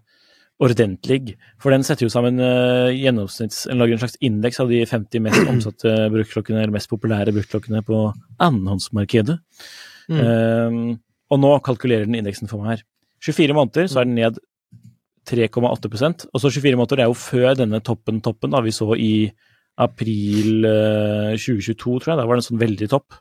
ordentlig. 0.63 1.37
For 1.61 1.75
den 1.75 1.85
setter 1.85 2.07
jo 2.07 2.13
sammen 2.13 2.41
uh, 2.41 2.89
gjennomsnitts... 2.95 3.67
Den 3.69 3.81
lager 3.83 3.97
en 3.97 4.03
slags 4.03 4.17
indeks 4.25 4.61
av 4.63 4.71
de 4.73 4.83
50 4.89 5.25
mest 5.27 5.49
omsatte 5.53 5.95
bruktklokkene, 6.13 6.63
eller 6.63 6.77
mest 6.77 6.91
populære 6.93 7.35
bruktklokkene 7.37 7.83
på 7.87 8.03
annenhåndsmarkedet. 8.41 9.39
Mm. 10.09 10.21
Um, 10.23 10.79
og 11.35 11.43
nå 11.43 11.51
kalkulerer 11.67 12.07
den 12.07 12.19
indeksen 12.21 12.49
for 12.51 12.63
meg 12.63 12.77
her. 12.77 12.85
24 13.27 13.57
måneder, 13.57 13.91
så 13.91 14.01
er 14.01 14.09
den 14.09 14.19
ned 14.21 14.39
3,8% 15.27 16.29
Og 16.31 16.39
så 16.39 16.51
24 16.55 16.79
måneder, 16.79 17.01
det 17.01 17.05
er 17.05 17.11
jo 17.11 17.19
før 17.19 17.57
denne 17.59 17.81
toppen-toppen 17.83 18.53
da 18.55 18.61
vi 18.63 18.75
så 18.75 18.93
i 18.95 19.13
april 19.83 20.65
uh, 20.65 21.35
2022, 21.37 21.77
tror 22.01 22.13
jeg. 22.13 22.21
Da 22.21 22.25
var 22.29 22.39
den 22.39 22.47
sånn 22.47 22.63
veldig 22.63 22.89
topp. 22.93 23.19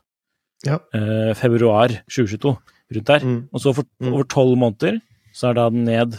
Ja. 0.64 0.78
Uh, 0.94 1.34
februar 1.36 1.92
2022, 2.08 2.54
rundt 2.96 3.10
der. 3.10 3.26
Mm. 3.26 3.40
Og 3.52 3.60
så 3.60 3.74
for 3.76 3.84
Mm. 4.00 4.12
over 4.14 4.24
tolv 4.28 4.56
måneder 4.60 5.00
så 5.36 5.50
er 5.50 5.54
da 5.58 5.68
den 5.68 5.84
ned 5.84 6.16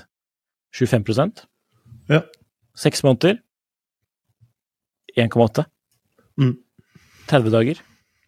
25 0.77 1.47
Ja. 2.09 2.21
Seks 2.77 3.01
måneder 3.03 3.39
1,8. 5.17 5.65
Mm. 6.37 6.55
30 7.27 7.51
dager 7.51 7.81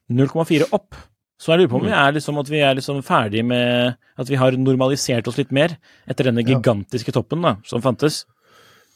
0,4 0.09 0.65
opp. 0.73 0.95
Så 1.39 1.53
jeg 1.53 1.61
lurer 1.61 1.71
på 1.71 1.79
om 1.79 1.85
vi 1.85 1.93
er 1.95 2.11
liksom, 2.17 2.39
at 2.41 2.49
vi 2.51 2.59
er 2.65 2.75
liksom 2.75 2.97
ferdig 3.05 3.45
med 3.47 3.95
At 4.19 4.27
vi 4.27 4.35
har 4.35 4.51
normalisert 4.59 5.27
oss 5.31 5.37
litt 5.39 5.53
mer 5.55 5.77
etter 6.09 6.27
denne 6.27 6.43
gigantiske 6.43 7.13
toppen 7.15 7.45
da, 7.45 7.53
som 7.63 7.79
fantes. 7.81 8.25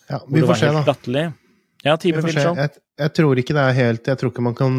Ja, 0.10 0.20
vi 0.28 0.41
får 0.43 0.60
se, 0.60 0.72
da. 0.74 0.84
Ja, 1.84 1.95
Vi 2.01 2.12
får 2.12 2.34
se. 2.34 2.43
sånn. 2.43 2.60
Jeg, 2.60 2.82
jeg 2.99 3.14
tror 3.16 3.39
ikke 3.39 3.56
det 3.56 3.64
er 3.64 3.78
helt 3.78 4.08
Jeg 4.08 4.20
tror 4.20 4.32
ikke 4.34 4.43
man 4.43 4.56
kan 4.56 4.78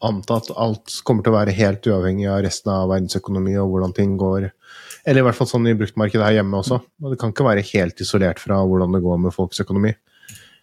anta 0.00 0.38
at 0.38 0.48
alt 0.54 0.94
kommer 1.04 1.26
til 1.26 1.32
å 1.34 1.38
være 1.40 1.54
helt 1.58 1.86
uavhengig 1.90 2.28
av 2.30 2.42
resten 2.46 2.70
av 2.70 2.88
verdensøkonomi 2.92 3.56
og 3.58 3.72
hvordan 3.72 3.94
ting 3.96 4.16
går. 4.20 4.48
Eller 5.08 5.22
i 5.22 5.24
hvert 5.24 5.38
fall 5.38 5.48
sånn 5.48 5.70
i 5.70 5.76
bruktmarkedet 5.78 6.26
her 6.26 6.36
hjemme 6.38 6.58
også. 6.60 6.82
Og 7.00 7.12
det 7.12 7.18
kan 7.20 7.32
ikke 7.32 7.46
være 7.46 7.64
helt 7.70 8.02
isolert 8.04 8.42
fra 8.42 8.60
hvordan 8.60 8.92
det 8.92 9.00
går 9.04 9.22
med 9.24 9.32
folks 9.32 9.62
økonomi. 9.64 9.94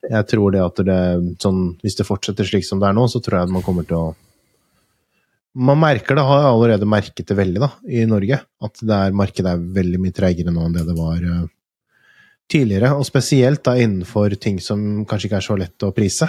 Jeg 0.05 0.27
tror 0.29 0.53
det 0.53 0.61
at 0.61 0.81
det 0.85 0.99
sånn 1.41 1.61
Hvis 1.81 1.97
det 1.97 2.05
fortsetter 2.05 2.45
slik 2.45 2.65
som 2.67 2.77
det 2.77 2.91
er 2.91 2.93
nå, 2.93 3.07
så 3.09 3.17
tror 3.23 3.39
jeg 3.39 3.49
at 3.49 3.55
man 3.55 3.65
kommer 3.65 3.87
til 3.89 3.97
å 3.97 4.13
Man 5.55 5.79
merker 5.81 6.19
det, 6.19 6.27
har 6.27 6.49
allerede 6.51 6.85
merket 6.85 7.25
det 7.31 7.37
veldig 7.39 7.61
da, 7.63 7.69
i 7.87 8.03
Norge, 8.05 8.41
at 8.43 8.81
det 8.83 8.95
er, 8.95 9.13
markedet 9.15 9.53
er 9.53 9.67
veldig 9.77 10.01
mye 10.03 10.13
treigere 10.13 10.51
nå 10.51 10.65
enn 10.67 10.75
det 10.75 10.83
det 10.83 10.95
var 10.97 11.21
eh, 11.23 11.45
tidligere. 12.51 12.89
Og 12.99 13.07
spesielt 13.07 13.63
da 13.63 13.77
innenfor 13.79 14.35
ting 14.35 14.59
som 14.59 15.05
kanskje 15.07 15.29
ikke 15.29 15.39
er 15.39 15.45
så 15.47 15.55
lett 15.61 15.85
å 15.87 15.93
prise. 15.95 16.27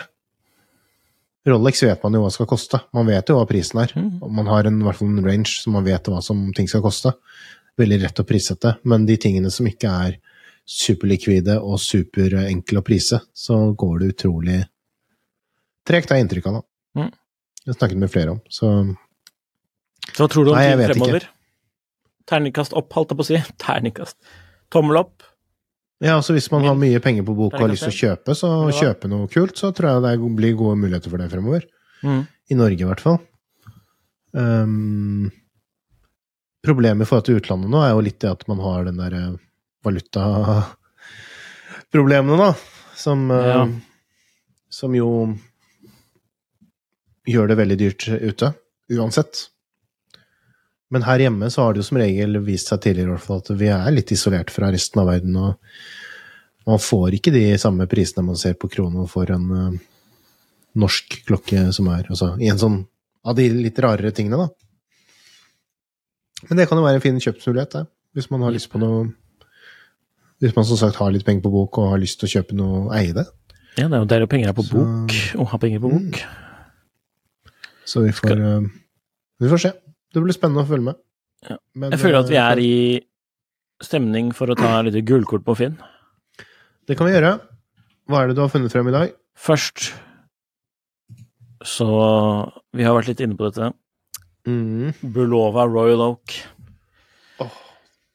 Rolex 1.51 1.83
vet 1.83 2.07
man 2.07 2.14
jo 2.14 2.23
hva 2.23 2.31
skal 2.35 2.49
koste. 2.51 2.81
Man 2.95 3.11
vet 3.11 3.29
jo 3.31 3.41
hva 3.41 3.47
prisen 3.51 3.83
er. 3.83 3.93
Mm. 3.99 4.23
Man 4.39 4.49
har 4.51 4.71
en, 4.71 4.79
i 4.79 4.87
hvert 4.87 4.99
fall 4.99 5.12
en 5.12 5.27
range, 5.27 5.59
så 5.59 5.75
man 5.75 5.87
vet 5.87 6.11
hva 6.11 6.23
som 6.25 6.47
ting 6.55 6.71
skal 6.71 6.87
koste. 6.87 7.12
Veldig 7.77 7.99
rett 8.03 8.22
å 8.22 8.27
prissette. 8.27 8.77
Men 8.89 9.05
de 9.09 9.18
tingene 9.20 9.51
som 9.53 9.68
ikke 9.68 9.91
er 10.09 10.16
superlikvide 10.66 11.59
og 11.62 11.79
superenkle 11.81 12.81
å 12.81 12.87
prise, 12.87 13.20
så 13.37 13.59
går 13.79 14.01
det 14.01 14.09
utrolig 14.14 14.61
tregt, 15.87 16.11
er 16.11 16.22
inntrykket 16.24 16.59
av. 16.59 16.64
Mm. 16.99 17.12
Jeg 17.62 17.72
har 17.72 17.79
snakket 17.79 18.03
med 18.03 18.12
flere 18.12 18.35
om, 18.37 18.41
så 18.49 18.72
Så 20.07 20.22
hva 20.22 20.29
tror 20.31 20.45
du 20.47 20.51
om 20.53 20.57
Nei, 20.57 20.68
tiden 20.70 20.91
fremover? 20.93 21.24
ikke. 21.24 21.33
Terningkast 22.27 22.74
opp, 22.79 22.93
holdt 22.95 23.12
jeg 23.12 23.18
på 23.18 23.24
å 23.24 23.29
si. 23.29 23.41
Terningkast. 23.62 24.16
Tommel 24.74 24.99
opp. 25.03 25.27
Ja, 26.03 26.18
altså 26.18 26.35
Hvis 26.37 26.51
man 26.53 26.66
har 26.66 26.77
mye 26.77 27.01
penger 27.01 27.24
på 27.24 27.35
bok 27.37 27.55
og 27.55 27.62
har 27.62 27.70
lyst 27.72 27.87
til 27.87 27.95
å 27.95 28.01
kjøpe, 28.01 28.35
så 28.37 28.51
kjøpe 28.74 29.09
noe 29.09 29.31
kult, 29.33 29.57
så 29.57 29.70
tror 29.72 29.95
jeg 29.95 30.05
det 30.05 30.33
blir 30.37 30.59
gode 30.59 30.77
muligheter 30.83 31.12
for 31.12 31.22
det 31.22 31.31
fremover. 31.33 31.64
Mm. 32.05 32.27
I 32.53 32.59
Norge, 32.59 32.83
i 32.83 32.89
hvert 32.91 33.03
fall. 33.03 33.16
Um, 34.37 35.31
problemet 36.67 37.07
i 37.07 37.09
forhold 37.09 37.27
til 37.29 37.39
utlandet 37.41 37.73
nå 37.73 37.79
er 37.83 37.91
jo 37.95 38.05
litt 38.05 38.21
det 38.23 38.35
at 38.35 38.43
man 38.51 38.61
har 38.64 38.79
den 38.89 39.01
der 39.01 39.12
valutaproblemene, 39.87 42.37
da. 42.43 42.51
Som, 42.97 43.31
eh, 43.31 43.47
Ja. 43.47 43.69
som 44.71 44.95
jo 44.95 45.39
gjør 47.27 47.49
det 47.49 47.59
veldig 47.59 47.79
dyrt 47.79 48.09
ute, 48.09 48.55
uansett. 48.93 49.49
Men 50.91 51.03
her 51.03 51.19
hjemme 51.19 51.51
så 51.51 51.62
har 51.62 51.73
det 51.75 51.83
jo 51.83 51.89
som 51.89 51.99
regel 51.99 52.39
vist 52.47 52.69
seg 52.71 52.81
tidligere 52.81 53.11
i 53.11 53.14
hvert 53.17 53.27
fall 53.27 53.43
at 53.43 53.51
vi 53.59 53.69
er 53.75 53.91
litt 53.91 54.12
isolert 54.14 54.51
fra 54.55 54.71
resten 54.71 55.03
av 55.03 55.09
verden. 55.11 55.37
og 55.37 55.59
man 56.67 56.79
får 56.83 57.14
ikke 57.14 57.33
de 57.33 57.59
samme 57.59 57.87
prisene 57.87 58.27
man 58.27 58.37
ser 58.37 58.55
på 58.55 58.69
krona 58.71 59.07
for 59.07 59.31
en 59.31 59.51
uh, 59.51 59.73
norsk 60.75 61.23
klokke 61.27 61.73
som 61.73 61.89
er 61.95 62.09
altså, 62.11 62.33
i 62.43 62.51
en 62.51 62.59
sånn 62.59 62.81
av 63.27 63.37
de 63.39 63.47
litt 63.51 63.79
rarere 63.83 64.12
tingene, 64.14 64.47
da. 64.47 64.66
Men 66.49 66.59
det 66.61 66.66
kan 66.68 66.78
jo 66.78 66.84
være 66.84 66.99
en 67.01 67.05
fin 67.05 67.18
kjøpsmulighet, 67.20 67.72
det. 67.72 67.87
Hvis 68.16 68.30
man 68.30 68.43
har 68.45 68.53
lyst 68.53 68.68
på 68.72 68.78
noe 68.80 69.07
Hvis 70.41 70.55
man 70.57 70.64
som 70.68 70.76
sagt 70.76 70.97
har 71.01 71.11
litt 71.12 71.24
penger 71.24 71.43
på 71.47 71.51
bok 71.53 71.78
og 71.80 71.91
har 71.95 71.99
lyst 72.03 72.20
til 72.20 72.28
å 72.28 72.32
kjøpe 72.34 72.53
noe 72.59 72.80
og 72.87 72.91
eie 72.97 73.12
det. 73.16 73.24
Ja, 73.78 73.87
det 73.89 73.97
er 73.97 74.03
jo 74.05 74.09
der 74.11 74.26
penger 74.28 74.49
er 74.51 74.57
på 74.57 74.64
Så- 74.64 74.76
bok. 74.76 75.14
Å 75.41 75.47
ha 75.49 75.59
penger 75.59 75.80
på 75.80 75.89
Mm. 75.93 76.11
bok. 76.11 76.20
Så 77.87 78.03
vi 78.05 78.11
får 78.12 78.34
Skal... 78.37 78.70
Vi 79.41 79.49
får 79.49 79.59
se. 79.61 79.72
Det 80.12 80.22
blir 80.22 80.32
spennende 80.37 80.64
å 80.64 80.68
følge 80.68 80.84
med. 80.84 80.97
Ja. 81.49 81.57
Men, 81.74 81.91
Jeg 81.93 82.01
føler 82.01 82.18
at 82.20 82.28
vi 82.28 82.37
eh, 82.37 82.51
er 82.53 82.59
i 82.59 83.01
stemning 83.84 84.32
for 84.34 84.47
å 84.49 84.57
ta 84.57 84.80
litt 84.82 85.05
gullkort 85.05 85.45
på 85.45 85.57
Finn. 85.57 85.76
Det 86.87 86.97
kan 86.97 87.07
vi 87.07 87.12
gjøre. 87.12 87.39
Hva 88.09 88.22
er 88.22 88.28
det 88.28 88.37
du 88.37 88.41
har 88.43 88.49
funnet 88.53 88.72
frem 88.72 88.89
i 88.89 88.93
dag? 88.93 89.12
Først 89.37 89.93
så 91.64 91.87
Vi 92.76 92.84
har 92.84 92.95
vært 92.95 93.09
litt 93.09 93.20
inne 93.24 93.37
på 93.37 93.49
dette. 93.51 93.72
Mm. 94.47 94.92
Bulova 95.03 95.66
Royal 95.66 96.05
Oak. 96.12 96.36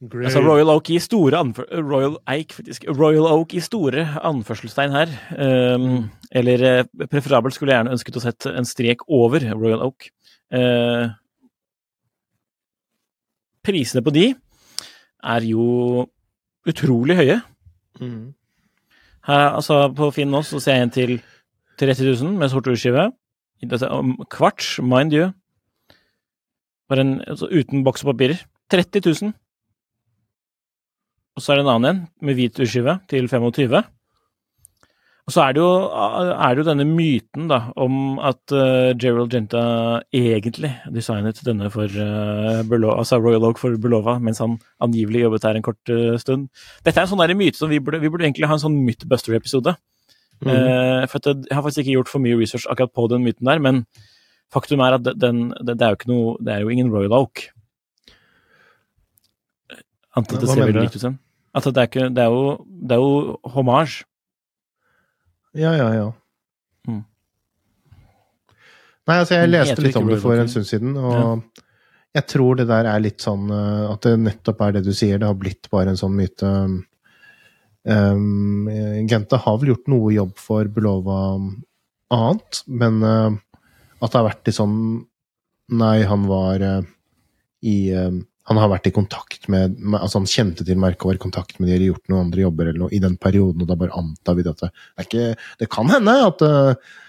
Great. 0.01 0.32
Altså 0.32 0.41
Royal 0.41 0.69
Oak 0.73 0.89
i 0.89 0.97
store 0.97 1.38
anfør... 1.38 1.67
Royal 1.86 2.15
Eik, 2.34 2.55
faktisk. 2.57 2.88
Royal 2.89 3.27
Oak 3.29 3.53
i 3.53 3.61
store 3.61 4.07
anførselstegn 4.25 4.95
her. 4.95 5.11
Um, 5.38 6.07
eller 6.34 6.63
eh, 6.65 7.05
preferabelt 7.11 7.53
skulle 7.53 7.75
jeg 7.75 7.84
gjerne 7.84 7.93
ønsket 7.93 8.17
å 8.17 8.23
sette 8.23 8.53
en 8.57 8.65
strek 8.65 9.05
over 9.13 9.45
Royal 9.53 9.84
Oak. 9.86 10.07
Uh, 10.49 11.13
prisene 13.61 14.01
på 14.01 14.13
de 14.15 14.32
er 14.34 15.45
jo 15.45 16.07
utrolig 16.65 17.19
høye. 17.21 17.38
Mm. 18.01 18.34
Her, 19.27 19.51
altså 19.51 19.84
På 19.93 20.09
Finn 20.15 20.34
nå 20.34 20.41
så 20.47 20.57
ser 20.63 20.79
jeg 20.79 20.88
en 20.88 20.95
til 20.95 21.13
30 21.77 22.09
000 22.23 22.39
med 22.41 22.49
sort 22.49 22.73
urskive. 22.73 23.11
Kvarts, 24.34 24.79
mind 24.82 25.13
you. 25.13 25.29
Bare 26.92 27.06
en, 27.06 27.16
altså, 27.24 27.48
uten 27.48 27.86
boks 27.88 28.04
og 28.04 28.12
papirer. 28.12 28.44
30 28.72 29.04
000. 29.08 29.34
Og 31.38 31.44
så 31.44 31.54
er 31.54 31.60
det 31.60 31.66
en 31.66 31.74
annen 31.78 31.89
en 31.92 32.06
med 32.28 32.38
hvit 32.38 32.60
urskive 32.60 32.98
til 33.10 33.30
25 33.32 33.78
Og 33.78 35.32
så 35.32 35.44
er 35.46 35.54
det 35.56 35.62
jo, 35.62 35.70
er 35.88 36.56
det 36.56 36.60
jo 36.60 36.68
denne 36.68 36.86
myten 36.89 37.48
da, 37.48 37.60
om 37.80 38.20
at 38.20 38.52
uh, 38.52 38.92
Gerald 39.00 39.32
Genta 39.32 40.02
egentlig 40.12 40.74
designet 40.92 41.39
denne 41.46 41.70
for 41.72 41.88
uh, 41.88 42.64
Burlo, 42.68 42.98
altså 42.98 43.22
Royal 43.22 43.46
Oak 43.48 43.62
for 43.62 43.78
Bulova, 43.80 44.18
mens 44.20 44.42
han 44.44 44.60
angivelig 44.82 45.24
jobbet 45.24 45.48
her 45.48 45.56
en 45.56 45.68
kort 45.70 45.94
uh, 45.94 46.18
stund. 46.20 46.50
Dette 46.84 47.00
er 47.00 47.08
en 47.08 47.14
sånn 47.14 47.38
myte 47.38 47.58
som 47.58 47.72
vi 47.72 47.80
burde, 47.80 48.02
vi 48.02 48.12
burde 48.12 48.28
egentlig 48.28 48.50
ha 48.50 48.58
en 48.58 48.66
sånn 48.66 48.82
Mythbuster-episode. 48.84 49.78
Mm. 50.42 50.50
Uh, 50.50 51.08
for 51.08 51.22
jeg 51.32 51.54
har 51.54 51.64
faktisk 51.64 51.86
ikke 51.86 52.00
gjort 52.00 52.12
for 52.12 52.24
mye 52.24 52.36
research 52.36 52.68
akkurat 52.68 52.92
på 52.92 53.08
den 53.14 53.24
myten 53.24 53.48
der, 53.48 53.62
men 53.62 53.86
faktum 54.54 54.84
er 54.84 54.97
at 54.99 55.10
den, 55.18 55.49
det, 55.60 55.78
det 55.80 55.86
er 55.86 55.93
jo 55.93 55.99
ikke 55.99 56.12
noe 56.12 56.38
Det 56.43 56.54
er 56.54 56.64
jo 56.64 56.72
ingen 56.74 56.91
Royal 56.93 57.16
Oak. 57.22 57.47
Annet 60.12 60.34
at 60.34 60.41
det 60.41 60.47
hva 60.49 60.56
ser 60.56 60.66
veldig 60.68 60.86
likt 60.86 60.97
ut. 60.97 61.04
Sånn. 61.06 61.20
At 61.56 61.68
det 61.68 61.82
er, 61.84 61.89
ikke, 61.89 62.08
det, 62.16 62.24
er 62.24 62.32
jo, 62.32 62.43
det 62.68 62.95
er 62.95 63.04
jo 63.04 63.54
hommage. 63.54 64.06
Ja, 65.58 65.74
ja, 65.76 65.88
ja. 65.95 66.06
Mm. 66.88 67.02
Nei, 69.08 69.18
altså, 69.18 69.36
jeg 69.36 69.52
leste 69.52 69.76
jeg 69.76 69.89
litt 69.89 69.99
om 69.99 70.12
det 70.12 70.22
for 70.24 70.39
en 70.39 70.52
stund 70.52 70.68
siden, 70.70 70.95
og 70.95 71.43
jeg 72.16 72.28
tror 72.28 72.60
det 72.60 72.68
der 72.70 72.88
er 72.91 73.04
litt 73.04 73.24
sånn 73.24 73.52
eh, 73.56 73.84
At 73.88 74.04
det 74.04 74.18
nettopp 74.20 74.64
er 74.66 74.74
det 74.76 74.82
du 74.84 74.91
sier, 74.95 75.20
det 75.20 75.30
har 75.30 75.38
blitt 75.39 75.70
bare 75.72 75.93
en 75.93 75.99
sånn 75.99 76.16
myte. 76.16 76.49
Um, 77.88 78.68
Gente 79.10 79.39
har 79.41 79.60
vel 79.62 79.72
gjort 79.74 79.88
noe 79.91 80.12
jobb 80.14 80.36
for 80.39 80.68
Bulova 80.72 81.22
annet, 82.12 82.64
men 82.68 82.99
eh, 83.08 83.39
at 84.02 84.12
det 84.12 84.20
har 84.20 84.28
vært 84.32 84.49
litt 84.49 84.58
sånn 84.58 84.76
Nei, 85.72 86.02
han 86.04 86.26
var 86.28 86.60
uh, 86.60 86.82
i, 87.64 87.93
uh, 87.95 88.12
han 88.49 88.60
har 88.60 88.72
vært 88.74 88.89
i 88.89 88.91
kontakt 88.95 89.45
med, 89.47 89.78
med 89.80 90.02
Altså, 90.02 90.20
han 90.20 90.28
kjente 90.28 90.66
til 90.68 90.82
merket 90.82 91.06
og 91.06 91.14
var 91.14 91.20
i 91.20 91.22
kontakt 91.22 91.62
med 91.62 91.70
de 91.70 91.78
eller 91.78 91.91
gjort 91.93 92.12
noen 92.12 92.26
andre 92.26 92.43
jobber 92.43 92.68
eller 92.68 92.82
noe 92.82 92.95
i 92.97 92.99
den 92.99 93.16
perioden, 93.22 93.64
og 93.64 93.70
da 93.70 93.78
bare 93.80 93.95
antar 93.95 94.36
vi 94.36 94.43
at 94.49 94.66
det 94.66 94.72
er 94.74 95.08
ikke 95.08 95.26
Det 95.62 95.70
kan 95.72 95.93
hende 95.93 96.18
at, 96.28 96.43
uh, 96.43 96.99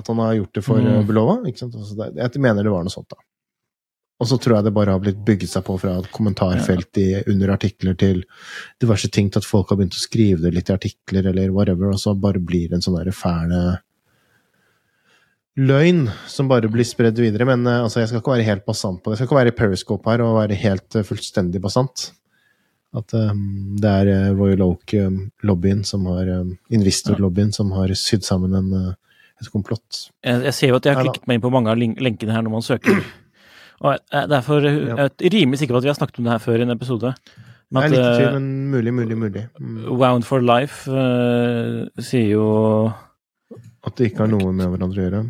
at 0.00 0.10
han 0.10 0.24
har 0.24 0.34
gjort 0.40 0.58
det 0.58 0.66
for 0.66 0.82
Mm. 0.82 1.06
Belova. 1.06 1.38
Ikke 1.46 1.62
sant? 1.62 1.78
Altså, 1.78 1.94
det, 2.00 2.10
jeg 2.18 2.42
mener 2.42 2.66
det 2.66 2.74
var 2.74 2.86
noe 2.86 2.96
sånt, 2.96 3.10
da. 3.12 3.22
Og 4.18 4.26
så 4.26 4.38
tror 4.42 4.56
jeg 4.56 4.66
det 4.66 4.74
bare 4.74 4.96
har 4.96 5.02
blitt 5.02 5.20
bygget 5.22 5.52
seg 5.52 5.62
på 5.68 5.76
fra 5.78 5.92
kommentarfelt 6.10 6.98
i, 6.98 7.08
under 7.30 7.52
artikler 7.54 7.94
til 7.94 8.24
diverse 8.82 9.06
ting 9.14 9.28
til 9.30 9.38
at 9.38 9.46
folk 9.46 9.70
har 9.70 9.78
begynt 9.78 9.94
å 9.94 10.02
skrive 10.02 10.42
det 10.42 10.56
litt 10.56 10.72
i 10.72 10.74
artikler 10.74 11.28
eller 11.30 11.52
whatever, 11.54 11.92
og 11.92 12.00
så 12.02 12.16
bare 12.18 12.42
blir 12.42 12.66
det 12.66 12.80
en 12.80 12.82
sånn 12.82 12.98
fæl 13.14 13.54
løgn 15.58 16.06
som 16.30 16.48
bare 16.50 16.70
blir 16.70 16.86
spredd 16.86 17.18
videre. 17.20 17.46
Men 17.48 17.66
eh, 17.66 17.82
altså, 17.84 18.02
jeg 18.02 18.10
skal 18.10 18.22
ikke 18.22 18.36
være 18.36 18.46
helt 18.48 18.66
basant 18.68 19.02
på 19.02 19.10
det. 19.10 19.16
Jeg 19.16 19.22
skal 19.22 19.30
ikke 19.30 19.40
være 19.40 19.52
i 19.52 19.58
Periscope 19.58 20.12
her 20.12 20.24
og 20.24 20.38
være 20.38 20.58
helt 20.62 20.98
eh, 20.98 21.06
fullstendig 21.06 21.62
basant. 21.64 22.08
At 22.96 23.14
eh, 23.16 23.34
det 23.82 23.94
er 24.04 24.36
Royal 24.38 24.64
Oak-lobbyen 24.68 25.84
som 25.88 26.06
har 26.12 26.30
eh, 26.34 26.54
Investor-lobbyen 26.78 27.52
som 27.56 27.74
har 27.76 27.92
sydd 27.98 28.26
sammen 28.26 28.54
en, 28.58 28.92
et 29.38 29.50
komplott. 29.52 30.08
Jeg, 30.24 30.44
jeg 30.48 30.56
ser 30.56 30.72
jo 30.72 30.78
at 30.78 30.88
jeg 30.88 30.96
har 30.98 31.08
klikket 31.08 31.28
meg 31.28 31.38
inn 31.38 31.44
på 31.48 31.52
mange 31.54 31.74
av 31.74 31.80
lenkene 31.80 32.36
her 32.36 32.46
når 32.46 32.58
man 32.58 32.66
søker. 32.66 33.02
Og 33.78 33.92
jeg 33.94 34.00
er 34.18 34.30
derfor 34.30 34.64
jeg 34.64 34.96
er 35.04 35.34
rimelig 35.36 35.60
sikker 35.60 35.76
på 35.76 35.82
at 35.82 35.84
vi 35.86 35.90
har 35.92 35.98
snakket 35.98 36.16
om 36.18 36.26
det 36.26 36.32
her 36.34 36.42
før 36.42 36.58
i 36.58 36.64
en 36.66 36.74
episode. 36.74 37.12
Jeg 37.68 37.76
Men 37.76 37.84
er 37.84 37.92
litt 37.92 38.00
i 38.00 38.14
tvil, 38.16 38.32
men 38.32 38.48
mulig, 38.72 38.92
mulig, 38.96 39.16
mulig. 39.20 39.42
Mm. 39.60 39.82
Wound 40.00 40.24
for 40.24 40.42
Life 40.42 40.88
uh, 40.88 41.84
sier 42.00 42.32
jo 42.32 42.46
At 43.88 43.96
det 43.96 44.10
ikke 44.10 44.26
har 44.26 44.32
noe 44.32 44.52
med 44.52 44.68
hverandre 44.68 45.00
å 45.00 45.06
gjøre. 45.06 45.24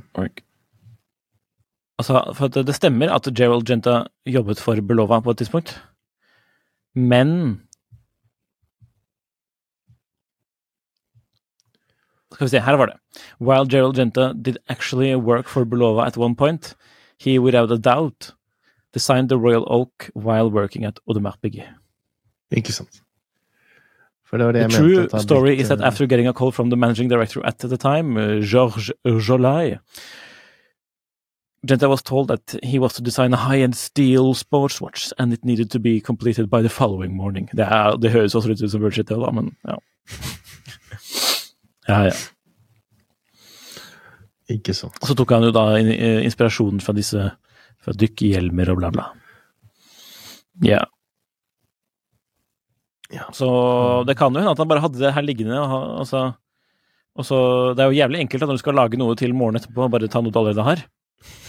Altså, 1.98 2.20
for 2.38 2.50
det 2.54 2.74
stemmer 2.76 3.10
at 3.14 3.26
Gerald 3.34 3.66
Genta 3.66 4.00
jobbet 4.26 4.60
for 4.62 4.80
Belova 4.86 5.20
på 5.22 5.34
et 5.34 5.42
tidspunkt. 5.42 5.76
Men 6.94 7.62
Skal 12.38 12.46
vi 12.46 12.50
se, 12.52 12.60
her 12.62 12.76
var 12.78 12.86
det. 12.86 12.98
While 13.40 13.66
Gerald 13.66 13.96
Genta 13.96 14.32
did 14.32 14.58
actually 14.68 15.14
work 15.16 15.48
for 15.48 15.64
Belova 15.64 16.06
at 16.06 16.16
one 16.16 16.36
point, 16.36 16.76
he 17.18 17.36
without 17.36 17.72
a 17.72 17.78
doubt 17.78 18.32
designed 18.92 19.28
the 19.28 19.38
Royal 19.38 19.66
Oak 19.66 20.08
while 20.14 20.48
working 20.48 20.84
at 20.84 21.00
Piguet. 21.42 21.74
Ikke 22.52 22.72
sant. 22.72 23.02
For 24.28 24.36
det 24.38 24.46
var 24.46 24.52
det 24.52 24.62
The 24.66 24.76
jeg 24.76 24.78
true 24.78 25.00
mente. 25.00 25.20
story 25.24 25.54
blitt, 25.54 25.60
is 25.62 25.68
that 25.68 25.80
after 25.80 26.06
getting 26.06 26.28
a 26.28 26.32
call 26.32 26.52
from 26.52 26.70
the 26.70 26.76
managing 26.76 27.08
director 27.08 27.40
at 27.46 27.58
the 27.58 27.76
time, 27.78 28.16
uh, 28.16 28.40
Georges 28.44 28.92
Jolai, 29.04 29.78
Genta 31.66 31.88
was 31.88 32.02
told 32.02 32.28
that 32.28 32.54
he 32.62 32.78
was 32.78 32.92
to 32.94 33.02
design 33.02 33.32
a 33.32 33.36
high-end 33.36 33.74
steel 33.74 34.34
sports 34.34 34.80
watch, 34.80 35.12
and 35.18 35.32
it 35.32 35.44
needed 35.44 35.70
to 35.70 35.80
be 35.80 36.00
completed 36.00 36.48
by 36.50 36.62
the 36.62 36.68
following 36.68 37.16
morning. 37.16 37.48
Det, 37.54 37.64
er, 37.66 37.96
det 37.96 38.12
høres 38.12 38.34
også 38.34 38.48
litt 38.52 38.62
ut 38.62 38.70
som 38.70 38.80
bullshit, 38.84 39.08
da, 39.08 39.30
men 39.32 39.50
ja. 39.66 39.78
ja, 41.88 42.02
ja. 42.10 42.14
Ikke 44.48 44.72
sant. 44.76 44.94
Så 45.04 45.16
tok 45.18 45.32
han 45.34 45.44
jo 45.48 45.50
da 45.52 45.64
eh, 45.80 46.22
inspirasjonen 46.24 46.80
fra 46.80 46.94
disse 46.96 47.26
fra 47.84 47.92
dykkehjelmer 47.96 48.70
og 48.72 48.78
bla, 48.80 48.92
bla. 48.94 49.08
Ja. 50.64 50.84
Ja. 53.14 53.24
Så 53.32 53.48
det 54.06 54.16
kan 54.18 54.34
jo 54.34 54.40
hende 54.42 54.52
at 54.52 54.58
han 54.60 54.68
bare 54.68 54.82
hadde 54.84 55.00
det 55.00 55.14
her 55.16 55.24
liggende. 55.24 55.56
Og, 55.62 56.00
altså, 56.04 56.34
og 57.16 57.24
så, 57.26 57.38
det 57.74 57.82
er 57.84 57.90
jo 57.92 57.98
jævlig 58.02 58.20
enkelt 58.24 58.42
at 58.44 58.48
når 58.52 58.58
du 58.60 58.62
skal 58.64 58.76
lage 58.78 59.00
noe 59.00 59.16
til 59.16 59.32
morgenen 59.36 59.62
etterpå, 59.62 59.88
bare 59.90 60.10
ta 60.12 60.20
noe 60.20 60.34
du 60.34 60.38
allerede 60.42 60.66
har. 60.66 60.82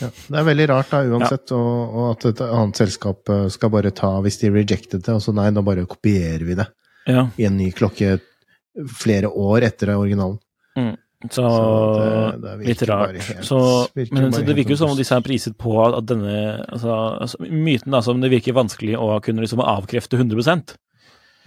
Ja. 0.01 0.07
Det 0.09 0.39
er 0.39 0.47
veldig 0.47 0.65
rart, 0.71 0.89
da, 0.89 1.03
uansett, 1.05 1.51
og, 1.53 1.97
og 1.99 2.05
at 2.15 2.23
et 2.31 2.39
annet 2.47 2.79
selskap 2.79 3.29
eh, 3.29 3.43
skal 3.53 3.69
bare 3.69 3.91
ta 3.93 4.15
Hvis 4.25 4.39
de 4.41 4.49
rejected 4.55 5.03
det, 5.05 5.13
og 5.13 5.21
så 5.21 5.33
nei, 5.37 5.49
da 5.53 5.61
bare 5.61 5.83
kopierer 5.85 6.41
vi 6.47 6.55
det 6.57 6.65
Ja. 7.09 7.27
i 7.37 7.45
en 7.45 7.57
ny 7.59 7.69
klokke 7.75 8.15
flere 8.97 9.29
år 9.29 9.67
etter 9.67 9.91
originalen. 9.97 10.39
Så, 11.29 11.43
Så 11.43 11.45
det- 12.39 12.41
det 12.41 12.67
litt 12.67 12.81
rart. 12.87 13.11
helt- 13.19 13.43
så, 13.43 13.87
men 13.93 14.31
så 14.31 14.41
det 14.45 14.55
virker 14.55 14.71
jo 14.71 14.77
som 14.79 14.89
om 14.93 14.97
disse 14.97 15.11
er 15.11 15.21
priset 15.21 15.57
på 15.59 15.73
at 15.85 16.05
denne 16.07 16.63
altså, 16.71 17.19
altså, 17.19 17.37
Myten 17.51 17.91
da, 17.91 17.99
som 18.01 18.21
det 18.21 18.31
virker 18.31 18.53
vanskelig 18.55 18.95
å 18.95 19.19
kunne 19.21 19.41
liksom 19.43 19.59
avkrefte 19.59 20.15
100 20.17 20.63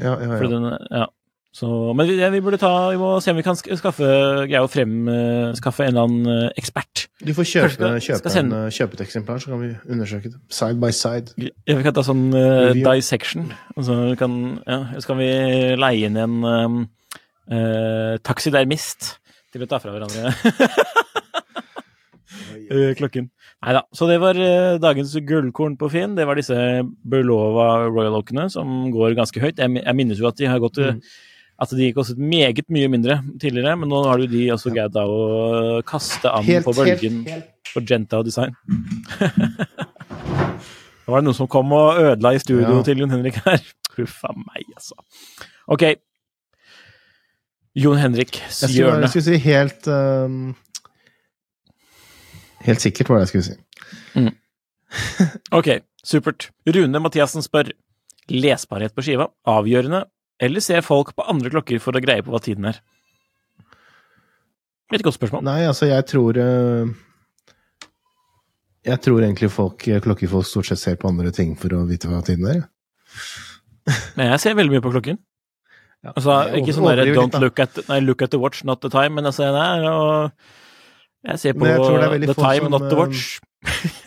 Ja, 0.02 0.16
ja, 0.20 0.38
ja. 0.38 0.48
den, 0.50 0.70
ja. 0.90 1.08
Så, 1.52 1.68
men 1.92 2.08
vi, 2.08 2.14
vi 2.32 2.40
burde 2.40 2.56
ta, 2.56 2.70
vi 2.88 2.96
må 2.96 3.10
se 3.20 3.32
om 3.34 3.36
vi 3.36 3.44
kan 3.44 3.58
skaffe, 3.58 4.06
greie 4.48 4.62
å 4.64 4.70
frem, 4.72 4.94
eh, 5.12 5.50
en 5.52 5.82
eller 5.84 6.00
annen 6.00 6.30
eh, 6.32 6.46
ekspert. 6.56 7.02
Du 7.20 7.34
får 7.36 7.48
kjøpe, 7.50 7.72
skal- 7.74 7.98
kjøpe, 8.06 8.32
skal 8.32 8.40
en, 8.40 8.52
eh, 8.56 8.70
kjøpe 8.72 8.96
et 8.96 9.02
eksemplar, 9.04 9.42
så 9.42 9.52
kan 9.52 9.60
vi 9.60 9.68
undersøke 9.84 10.32
det. 10.32 10.40
Side 10.48 10.80
by 10.80 10.90
side. 10.96 11.36
Ja, 11.68 11.76
vi 11.76 11.84
kan 11.84 11.92
ta 11.92 12.06
sånn 12.06 12.24
uh, 12.32 12.72
dissection. 12.72 13.50
Altså, 13.76 13.98
kan, 14.16 14.38
ja, 14.64 14.80
så 14.96 15.12
kan 15.12 15.20
vi 15.20 15.28
leie 15.76 16.08
inn 16.08 16.16
en 16.24 16.40
um, 16.40 16.80
uh, 17.52 18.16
taxidermist 18.24 19.18
til 19.52 19.66
å 19.66 19.68
ta 19.68 19.76
fra 19.82 19.92
hverandre 19.92 20.32
klokken. 22.98 23.28
Nei 23.62 23.74
da. 23.76 23.82
Så 23.94 24.06
det 24.10 24.18
var 24.22 24.38
eh, 24.38 24.78
dagens 24.82 25.12
gullkorn 25.28 25.76
på 25.80 25.90
Finn. 25.92 26.16
Det 26.18 26.26
var 26.28 26.38
disse 26.40 26.56
Bulova 27.04 27.88
Royal 27.88 28.16
Oakene 28.18 28.48
som 28.52 28.90
går 28.94 29.14
ganske 29.18 29.40
høyt. 29.42 29.58
Jeg, 29.62 29.76
jeg 29.82 29.98
minnes 29.98 30.18
jo 30.20 30.28
at 30.30 30.40
de 30.40 30.50
har 30.50 30.62
gått 30.62 30.80
mm. 30.82 31.00
At 31.62 31.70
de 31.78 31.92
kostet 31.94 32.18
meget 32.18 32.64
mye 32.74 32.88
mindre 32.90 33.20
tidligere, 33.38 33.76
men 33.78 33.90
nå 33.92 34.00
har 34.08 34.18
jo 34.18 34.26
de 34.26 34.40
også 34.50 34.72
greid 34.74 34.96
å 34.98 35.82
kaste 35.86 36.26
an 36.32 36.42
Helt, 36.48 36.64
på 36.66 36.72
bølgen 36.74 37.20
helt. 37.28 37.52
på 37.70 37.82
Genta 37.86 38.18
og 38.18 38.26
design. 38.26 38.56
Da 41.02 41.10
var 41.10 41.22
det 41.22 41.26
noen 41.26 41.36
som 41.36 41.48
kom 41.50 41.72
og 41.74 41.98
ødela 41.98 42.30
i 42.34 42.40
studio 42.42 42.78
Ja. 42.78 42.82
til 42.86 43.02
Jon 43.02 43.10
Henrik 43.10 43.38
her. 43.44 43.62
Huff 43.96 44.20
a 44.24 44.30
meg, 44.38 44.68
altså. 44.74 44.94
Ok. 45.66 45.82
Jon 47.74 47.98
Henrik, 47.98 48.38
hjørne. 48.68 49.06
jeg 49.06 49.10
skulle 49.12 49.26
si 49.26 49.38
helt 49.46 49.88
um, 49.88 50.54
Helt 52.66 52.82
sikkert 52.84 53.10
hva 53.10 53.22
jeg 53.22 53.32
skulle 53.32 53.48
si. 53.50 53.58
Ok, 55.56 55.68
supert. 56.04 56.50
Rune 56.68 57.00
Mathiassen 57.00 57.44
spør 57.44 57.70
lesbarhet 58.28 58.92
på 58.92 59.04
skiva, 59.04 59.30
avgjørende, 59.48 60.02
eller 60.42 60.64
ser 60.64 60.84
folk 60.84 61.14
på 61.16 61.24
andre 61.28 61.52
klokker 61.52 61.80
for 61.82 61.96
å 61.96 62.02
greie 62.02 62.24
på 62.24 62.34
hva 62.34 62.42
tiden 62.44 62.68
er? 62.68 62.82
Et 64.92 65.02
godt 65.04 65.16
spørsmål. 65.16 65.44
Nei, 65.46 65.62
altså, 65.64 65.88
jeg 65.88 66.04
tror 66.10 66.36
uh, 66.36 66.90
Jeg 68.84 69.00
tror 69.00 69.22
egentlig 69.22 69.48
folk, 69.54 69.86
klokkefolk 70.04 70.44
stort 70.44 70.68
sett 70.68 70.82
ser 70.82 70.98
på 71.00 71.08
andre 71.08 71.32
ting 71.32 71.54
for 71.56 71.72
å 71.72 71.86
vite 71.88 72.10
hva 72.10 72.20
tiden 72.26 72.50
er. 72.50 72.64
Men 74.18 74.34
jeg 74.34 74.42
ser 74.44 74.58
veldig 74.58 74.76
mye 74.76 74.84
på 74.84 74.92
klokken. 74.92 75.20
Altså, 76.02 76.34
Jeg 76.50 76.64
ikke 76.64 76.74
sånn 76.76 76.88
derre 76.90 77.14
don't 77.14 77.38
look 77.40 77.62
at, 77.62 77.78
nei, 77.88 78.00
look 78.02 78.24
at 78.26 78.34
the 78.34 78.40
watch, 78.42 78.64
not 78.66 78.82
the 78.82 78.90
time, 78.90 79.14
men 79.14 79.28
altså, 79.28 79.46
nei, 79.54 79.86
og 79.86 80.32
jeg 81.22 81.38
ser 81.38 81.54
på 81.54 81.68
jeg 81.68 81.78
det 81.78 82.32
the 82.32 82.34
time, 82.34 82.66
som, 82.66 82.72
not 82.74 82.88
the 82.88 82.96
eh, 82.96 83.00
watch. 83.00 83.40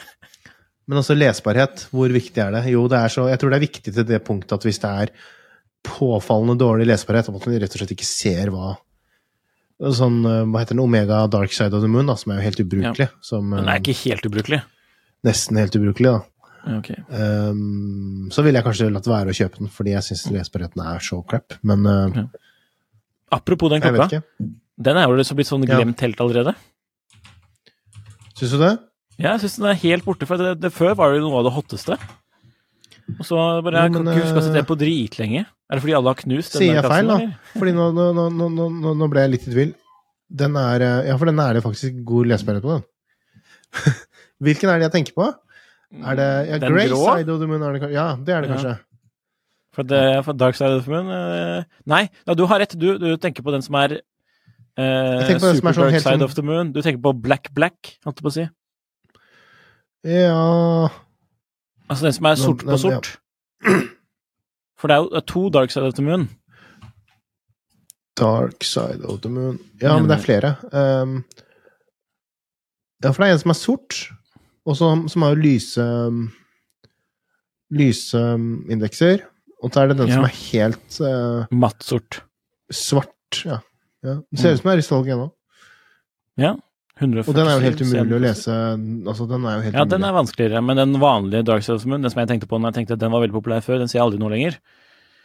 Men 0.90 1.02
også 1.02 1.16
lesbarhet. 1.18 1.88
Hvor 1.96 2.12
viktig 2.14 2.42
er 2.44 2.52
det? 2.58 2.66
Jo, 2.74 2.86
det 2.92 3.00
er 3.00 3.14
så, 3.14 3.30
jeg 3.32 3.42
tror 3.42 3.54
det 3.54 3.58
er 3.58 3.66
viktig 3.66 3.94
til 3.96 4.08
det 4.08 4.22
punktet 4.26 4.58
at 4.58 4.68
hvis 4.68 4.82
det 4.84 4.92
er 5.06 5.14
påfallende 5.86 6.58
dårlig 6.60 6.90
lesbarhet, 6.90 7.30
at 7.30 7.34
man 7.34 7.62
rett 7.62 7.78
og 7.78 7.82
slett 7.82 7.96
ikke 7.96 8.10
ser 8.10 8.52
hva 8.54 8.76
Sånn, 9.76 10.22
eh, 10.24 10.46
hva 10.48 10.62
heter 10.62 10.72
den, 10.72 10.86
Omega 10.86 11.18
Dark 11.28 11.52
Side 11.52 11.76
of 11.76 11.82
the 11.84 11.90
Moon, 11.92 12.08
da, 12.08 12.14
som 12.16 12.32
er 12.32 12.38
jo 12.40 12.46
helt 12.46 12.62
ubrukelig. 12.64 13.10
Som, 13.20 13.50
Den 13.52 13.66
eh, 13.66 13.74
er 13.74 13.82
ikke 13.82 13.98
helt 14.06 14.30
ubrukelig. 14.30 14.62
Nesten 15.28 15.60
helt 15.60 15.76
ubrukelig, 15.76 16.14
da. 16.16 16.36
Okay. 16.78 16.96
Um, 17.12 18.30
så 18.34 18.42
ville 18.46 18.58
jeg 18.58 18.66
kanskje 18.66 18.88
latt 18.90 19.10
være 19.10 19.34
å 19.34 19.38
kjøpe 19.38 19.60
den, 19.60 19.72
fordi 19.74 19.92
jeg 19.94 20.08
syns 20.08 20.24
lesbarheten 20.34 20.82
er 20.82 21.04
så 21.04 21.20
crap. 21.28 21.58
Men 21.68 21.84
uh, 21.86 22.24
Apropos 23.36 23.74
den 23.74 23.84
klokka, 23.84 24.22
den 24.88 25.02
er 25.02 25.12
jo 25.12 25.20
liksom 25.20 25.38
blitt 25.38 25.52
sånn 25.52 25.68
Ja. 25.68 25.76
glemt 25.76 26.02
helt 26.08 26.24
allerede. 26.24 26.56
Syns 28.36 28.54
du 28.56 28.60
det? 28.60 28.74
Ja, 29.16 29.34
jeg 29.34 29.46
syns 29.46 29.60
den 29.62 29.70
er 29.72 29.78
helt 29.80 30.06
borte, 30.06 30.28
for 30.28 30.42
det, 30.42 30.58
det, 30.60 30.72
før 30.76 30.96
var 31.00 31.14
det 31.14 31.24
noe 31.24 31.40
av 31.40 31.48
det 31.48 31.54
hotteste. 31.56 31.96
Og 33.16 33.24
så 33.24 33.38
bare 33.64 33.86
Jeg 33.86 33.94
kan 33.94 34.10
ikke 34.10 34.24
huske 34.24 34.34
å 34.34 34.40
ha 34.40 34.44
sett 34.44 34.52
eh, 34.52 34.58
det 34.60 34.66
på 34.68 34.78
dritlenge. 34.82 35.46
Er 35.46 35.78
det 35.78 35.84
fordi 35.84 35.96
alle 35.98 36.12
har 36.12 36.20
knust 36.20 36.56
den 36.56 36.64
Sier 36.64 36.80
jeg 36.80 36.90
feil, 36.90 37.10
da? 37.10 37.18
Fordi 37.54 37.74
nå, 37.78 37.86
nå, 37.96 38.26
nå, 38.34 38.94
nå, 38.98 39.08
ble 39.12 39.24
jeg 39.24 39.34
litt 39.34 39.46
i 39.48 39.54
tvil. 39.54 39.72
Den 40.42 40.58
er 40.60 40.84
uh, 40.84 41.08
Ja, 41.08 41.16
for 41.22 41.30
den 41.30 41.40
er 41.42 41.58
det 41.58 41.64
faktisk 41.66 42.02
god 42.08 42.32
lesbarhet 42.34 42.66
på, 42.66 42.76
den. 42.76 43.94
Hvilken 44.46 44.72
er 44.72 44.82
det 44.82 44.90
jeg 44.90 44.96
tenker 44.98 45.18
på? 45.22 45.30
Er 45.96 46.20
det 46.20 46.28
ja, 46.50 46.60
Den 46.66 46.74
Grey 46.74 46.90
grå? 46.92 47.04
Side 47.06 47.32
of 47.32 47.40
the 47.40 47.48
Moon? 47.50 47.64
Det, 47.64 47.92
ja, 47.94 48.08
det 48.18 48.36
er 48.36 48.44
det 48.44 48.50
Ja. 48.50 48.58
kanskje. 48.58 48.76
For, 49.76 49.84
det, 49.84 50.04
for 50.24 50.38
Dark 50.40 50.56
Side 50.56 50.80
of 50.80 50.86
the 50.88 50.92
Moon 50.92 51.12
eh, 51.12 51.64
Nei, 51.92 52.06
ja, 52.26 52.36
du 52.36 52.46
har 52.50 52.62
rett. 52.64 52.76
Du, 52.80 52.98
du 52.98 53.10
tenker 53.22 53.46
på 53.46 53.54
den 53.54 53.64
som 53.64 53.78
er 53.80 54.00
eh, 54.78 55.34
på 55.40 55.40
Super 55.40 55.72
er 55.72 55.78
sånn 55.78 55.90
Dark 55.90 56.02
Side 56.02 56.20
som... 56.20 56.26
of 56.28 56.36
the 56.38 56.46
Moon. 56.46 56.72
Du 56.76 56.82
tenker 56.82 57.02
på 57.02 57.14
Black 57.26 57.52
Black, 57.56 57.96
holdt 58.06 58.20
jeg 58.20 58.26
på 58.28 58.32
å 58.32 58.36
si. 58.36 58.46
Ja 60.06 60.90
Altså 61.90 62.06
den 62.06 62.14
som 62.14 62.28
er 62.30 62.36
sort 62.38 62.64
på 62.66 62.78
sort. 62.82 63.08
For 64.80 64.90
det 64.90 64.96
er 64.98 65.06
jo 65.06 65.22
to 65.30 65.48
Dark 65.54 65.72
Side 65.74 65.88
of 65.88 65.96
the 65.98 66.06
Moon. 66.06 66.28
Dark 68.18 68.64
Side 68.64 69.04
of 69.06 69.22
the 69.22 69.30
Moon 69.30 69.60
Ja, 69.82 69.96
men 69.98 70.08
det 70.10 70.18
er 70.18 70.24
flere. 70.24 70.52
Um, 70.72 71.20
ja, 73.04 73.12
for 73.12 73.24
det 73.24 73.30
er 73.30 73.36
en 73.36 73.42
som 73.44 73.54
er 73.54 73.60
sort, 73.60 73.98
og 74.66 74.78
som, 74.80 75.06
som 75.12 75.26
har 75.26 75.36
lyse 75.38 75.82
um, 75.84 76.30
lysindekser. 77.76 79.26
Og 79.62 79.74
så 79.74 79.82
er 79.84 79.92
det 79.92 79.98
den 80.00 80.10
Ja. 80.10 80.20
som 80.20 80.28
er 80.28 80.36
helt 80.52 81.00
uh, 81.02 81.46
Matt 81.52 81.84
sort. 81.84 82.22
svart. 82.72 83.42
Ja. 83.46 83.60
Ja. 84.06 84.16
Det 84.32 84.42
ser 84.42 84.56
ut 84.56 84.62
som 84.62 84.70
det 84.70 84.78
er 84.78 84.84
i 84.84 84.88
salg 84.88 85.12
ennå. 85.16 85.28
Ja. 86.42 86.56
147 86.96 87.28
Og 87.28 87.36
den 87.36 87.50
er 87.50 87.58
jo 87.58 87.66
helt 87.66 87.82
umulig 87.84 88.16
å 88.16 88.22
lese. 88.24 88.54
Altså, 89.12 89.26
den 89.28 89.44
er 89.44 89.58
jo 89.58 89.64
helt 89.66 89.76
Ja, 89.76 89.84
den 89.92 90.08
er 90.08 90.16
vanskeligere, 90.16 90.62
men 90.64 90.80
den 90.80 90.96
vanlige 91.02 91.44
Dark 91.50 91.68
of 91.74 91.84
Moon, 91.90 92.06
den 92.06 92.14
som 92.14 92.22
jeg 92.22 92.32
tenkte 92.32 92.48
på 92.48 92.60
når 92.60 92.72
jeg 92.72 92.78
tenkte 92.80 92.96
at 92.96 93.04
den 93.04 93.12
var 93.12 93.24
veldig 93.26 93.36
populær 93.36 93.66
før, 93.66 93.82
den 93.82 93.92
ser 93.92 94.00
jeg 94.00 94.06
aldri 94.06 94.22
nå 94.22 94.32
lenger. 94.32 94.58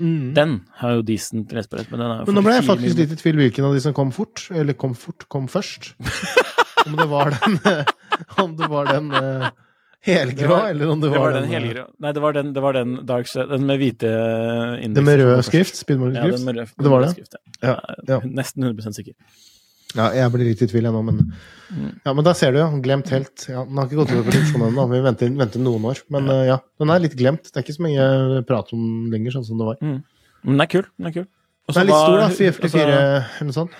Mm. 0.00 0.32
Den 0.34 0.56
har 0.80 0.96
jo 0.96 1.04
decent 1.06 1.52
lesbarhet, 1.54 1.90
men 1.92 2.00
den 2.00 2.10
er 2.10 2.20
jo 2.22 2.26
Men 2.26 2.38
nå 2.40 2.44
ble 2.46 2.56
jeg 2.56 2.66
faktisk 2.66 3.00
litt 3.02 3.14
i 3.14 3.18
tvil 3.20 3.40
hvilken 3.42 3.68
av 3.68 3.76
de 3.76 3.82
som 3.84 3.94
kom 3.94 4.10
fort, 4.16 4.46
eller 4.50 4.78
kom 4.80 4.96
fort, 4.98 5.28
kom 5.30 5.46
først. 5.52 5.92
Om 6.86 6.96
det 6.96 7.06
var 7.10 7.34
den 7.36 7.58
Om 8.42 8.54
det 8.56 8.68
var 8.72 8.88
den 8.88 9.10
eh, 9.14 9.50
helgrå, 10.06 10.48
var- 10.48 10.70
eller 10.70 10.88
om 10.90 11.00
det 11.00 11.10
Det 11.10 11.18
var, 11.18 11.26
var 11.26 11.32
den 11.36 11.42
den 11.42 11.50
eh, 11.52 11.58
helgrå 11.60 11.84
Nei, 12.00 12.12
det 12.16 12.22
var 12.22 12.32
den, 12.32 12.52
det 12.56 12.62
var 12.62 12.72
den 12.72 12.94
Dark 13.06 13.26
den 13.32 13.66
med 13.66 13.78
hvite 13.82 14.08
indeks. 14.80 14.94
Den 14.96 15.04
med 15.04 15.20
rød 15.20 15.42
skrift? 15.44 15.74
først. 15.76 15.84
skrift? 15.84 16.16
Ja, 16.16 16.24
den 16.30 16.44
med 16.44 16.56
rød, 16.56 16.68
Det 16.78 16.90
var 16.90 17.00
det? 17.04 17.10
skrift, 17.14 17.34
Ja, 17.62 17.74
ja. 17.76 17.94
ja. 18.08 18.20
Nesten 18.24 18.64
100 18.64 18.94
sikker. 18.96 19.14
Ja, 19.96 20.10
jeg 20.14 20.30
blir 20.32 20.44
litt 20.46 20.62
i 20.62 20.66
tvil 20.70 20.86
ennå, 20.86 21.02
men 21.04 21.32
Mm. 21.70 22.00
Ja, 22.04 22.12
men 22.12 22.24
da 22.24 22.32
ser 22.34 22.50
du, 22.50 22.58
ja. 22.58 22.66
Glemt 22.82 23.06
helt. 23.14 23.44
Ja, 23.48 23.60
den 23.64 23.76
har 23.78 23.86
ikke 23.86 23.94
gått 24.00 24.10
ut 24.10 24.24
på 24.24 24.30
produksjon 24.32 24.62
ennå. 24.66 24.88
Vi 24.90 24.98
venter, 25.04 25.28
venter 25.38 25.60
noen 25.62 25.84
år. 25.86 26.00
Men 26.10 26.26
eh, 26.28 26.46
ja, 26.48 26.56
den 26.80 26.90
er 26.90 26.98
litt 26.98 27.14
glemt. 27.14 27.44
Det 27.46 27.60
er 27.60 27.62
ikke 27.62 27.76
så 27.76 27.84
mye 27.86 28.42
prat 28.48 28.72
om 28.74 28.80
den 29.04 29.12
lenger, 29.14 29.36
sånn 29.36 29.44
som 29.46 29.56
det 29.60 29.66
var. 29.68 29.76
Men 29.80 30.02
den 30.56 30.60
er 30.60 30.66
kul. 30.66 30.82
Den 30.98 31.06
er 31.06 31.12
kul. 31.14 31.26
Også 31.68 31.74
Den 31.78 31.82
er 31.82 31.86
litt 31.86 32.00
stor, 32.02 32.16
da. 32.16 32.24
altså- 32.26 32.38
444 32.42 32.82
eller 33.38 33.46
noe 33.46 33.52
sånt. 33.54 33.70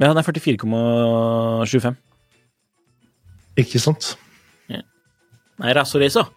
Ja, 0.00 0.08
den 0.08 0.16
er 0.16 0.22
44,25. 0.24 1.96
Ikke 3.60 3.82
sant? 3.82 4.14
Nei, 5.62 5.74
racerracer. 5.76 6.30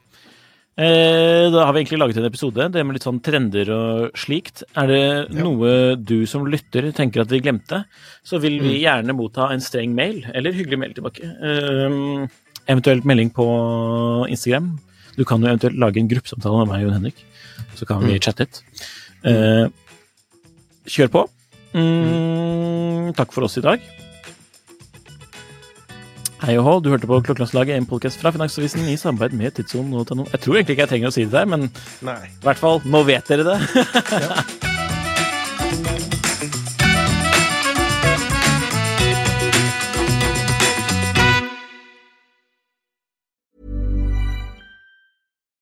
Eh, 0.77 1.47
da 1.49 1.63
har 1.65 1.73
vi 1.73 1.81
egentlig 1.81 1.97
laget 1.97 2.19
en 2.21 2.27
episode, 2.27 2.67
det 2.69 2.83
med 2.85 2.99
litt 2.99 3.05
sånn 3.07 3.21
trender 3.25 3.71
og 3.73 4.19
slikt. 4.19 4.61
Er 4.77 4.91
det 4.91 5.05
noe 5.33 5.95
du 5.97 6.19
som 6.29 6.45
lytter 6.45 6.91
tenker 6.93 7.23
at 7.23 7.33
vi 7.33 7.41
glemte, 7.41 7.81
så 8.21 8.37
vil 8.43 8.59
vi 8.61 8.75
gjerne 8.83 9.15
motta 9.17 9.49
en 9.53 9.63
streng 9.63 9.95
mail, 9.97 10.21
eller 10.37 10.53
hyggelig 10.53 10.81
mail 10.83 10.93
tilbake. 10.93 11.25
Eh, 11.25 12.27
eventuelt 12.69 13.09
melding 13.09 13.33
på 13.33 13.47
Instagram. 14.29 14.75
Du 15.17 15.25
kan 15.25 15.41
jo 15.41 15.49
eventuelt 15.49 15.81
lage 15.81 15.97
en 15.97 16.11
gruppesamtale 16.13 16.61
med 16.61 16.69
meg 16.69 16.83
og 16.83 16.91
Jon 16.91 16.97
Henrik, 16.99 17.25
så 17.73 17.89
kan 17.89 18.05
vi 18.05 18.21
chatte 18.21 18.45
litt. 18.45 18.61
Eh, 19.25 19.65
kjør 20.85 21.09
på. 21.15 21.25
Mm, 21.73 23.15
takk 23.17 23.33
for 23.33 23.49
oss 23.49 23.57
i 23.57 23.65
dag. 23.65 23.81
Hei 26.37 26.53
og 26.59 26.67
hå, 26.67 26.73
du 26.85 26.91
hørte 26.93 27.09
på 27.09 27.17
Klokkelandslaget, 27.25 27.79
en 27.79 27.87
podkast 27.89 28.21
fra 28.21 28.29
Finansavisen 28.35 28.85
i 28.85 28.93
samarbeid 28.99 29.33
med 29.39 29.55
Tidssonen 29.57 29.97
og 29.97 30.05
Tano. 30.07 30.27
Jeg 30.29 30.43
tror 30.43 30.59
egentlig 30.59 30.77
ikke 30.77 30.85
jeg 30.85 30.93
trenger 30.93 31.09
å 31.09 31.15
si 31.17 31.25
det 31.25 31.33
der, 31.33 31.49
men 31.49 31.67
Nei. 32.05 32.19
i 32.29 32.45
hvert 32.45 32.61
fall, 32.61 32.83
nå 32.85 33.01
vet 33.09 33.33
dere 33.33 33.47
det. 33.55 34.67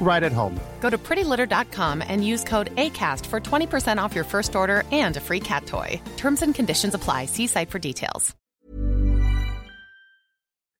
right 0.00 0.22
at 0.22 0.32
home. 0.32 0.60
Go 0.80 0.90
to 0.90 0.98
prettylitter.com 0.98 2.02
and 2.06 2.24
use 2.24 2.44
code 2.44 2.70
ACAST 2.76 3.26
for 3.26 3.40
20% 3.40 3.98
off 3.98 4.14
your 4.14 4.24
first 4.24 4.54
order 4.54 4.84
and 4.92 5.16
a 5.16 5.20
free 5.20 5.40
cat 5.40 5.66
toy. 5.66 6.00
Terms 6.16 6.42
and 6.42 6.54
conditions 6.54 6.94
apply. 6.94 7.26
See 7.26 7.46
site 7.46 7.70
for 7.70 7.78
details. 7.78 8.34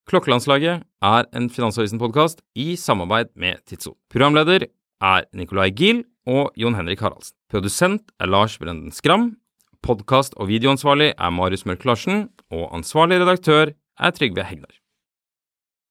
Klokkelandslaget 0.05 0.83
er 1.03 1.25
en 1.33 1.47
Finansavisen-podkast 1.49 2.43
i 2.61 2.75
samarbeid 2.77 3.31
med 3.41 3.63
Tidso. 3.65 3.95
Programleder 4.13 4.67
er 5.01 5.25
Nicolai 5.33 5.71
Giel 5.71 6.05
og 6.29 6.53
Jon 6.61 6.77
Henrik 6.77 7.01
Haraldsen. 7.01 7.37
Produsent 7.49 8.13
er 8.21 8.29
Lars 8.29 8.59
Brenden 8.59 8.93
Skram. 8.93 9.37
Podkast- 9.81 10.37
og 10.37 10.49
videoansvarlig 10.49 11.15
er 11.17 11.31
Marius 11.31 11.65
Mørk 11.65 11.85
Larsen. 11.89 12.29
Og 12.53 12.69
ansvarlig 12.77 13.21
redaktør 13.23 13.73
er 13.99 14.11
Trygve 14.11 14.45
Hegnar. 14.45 14.84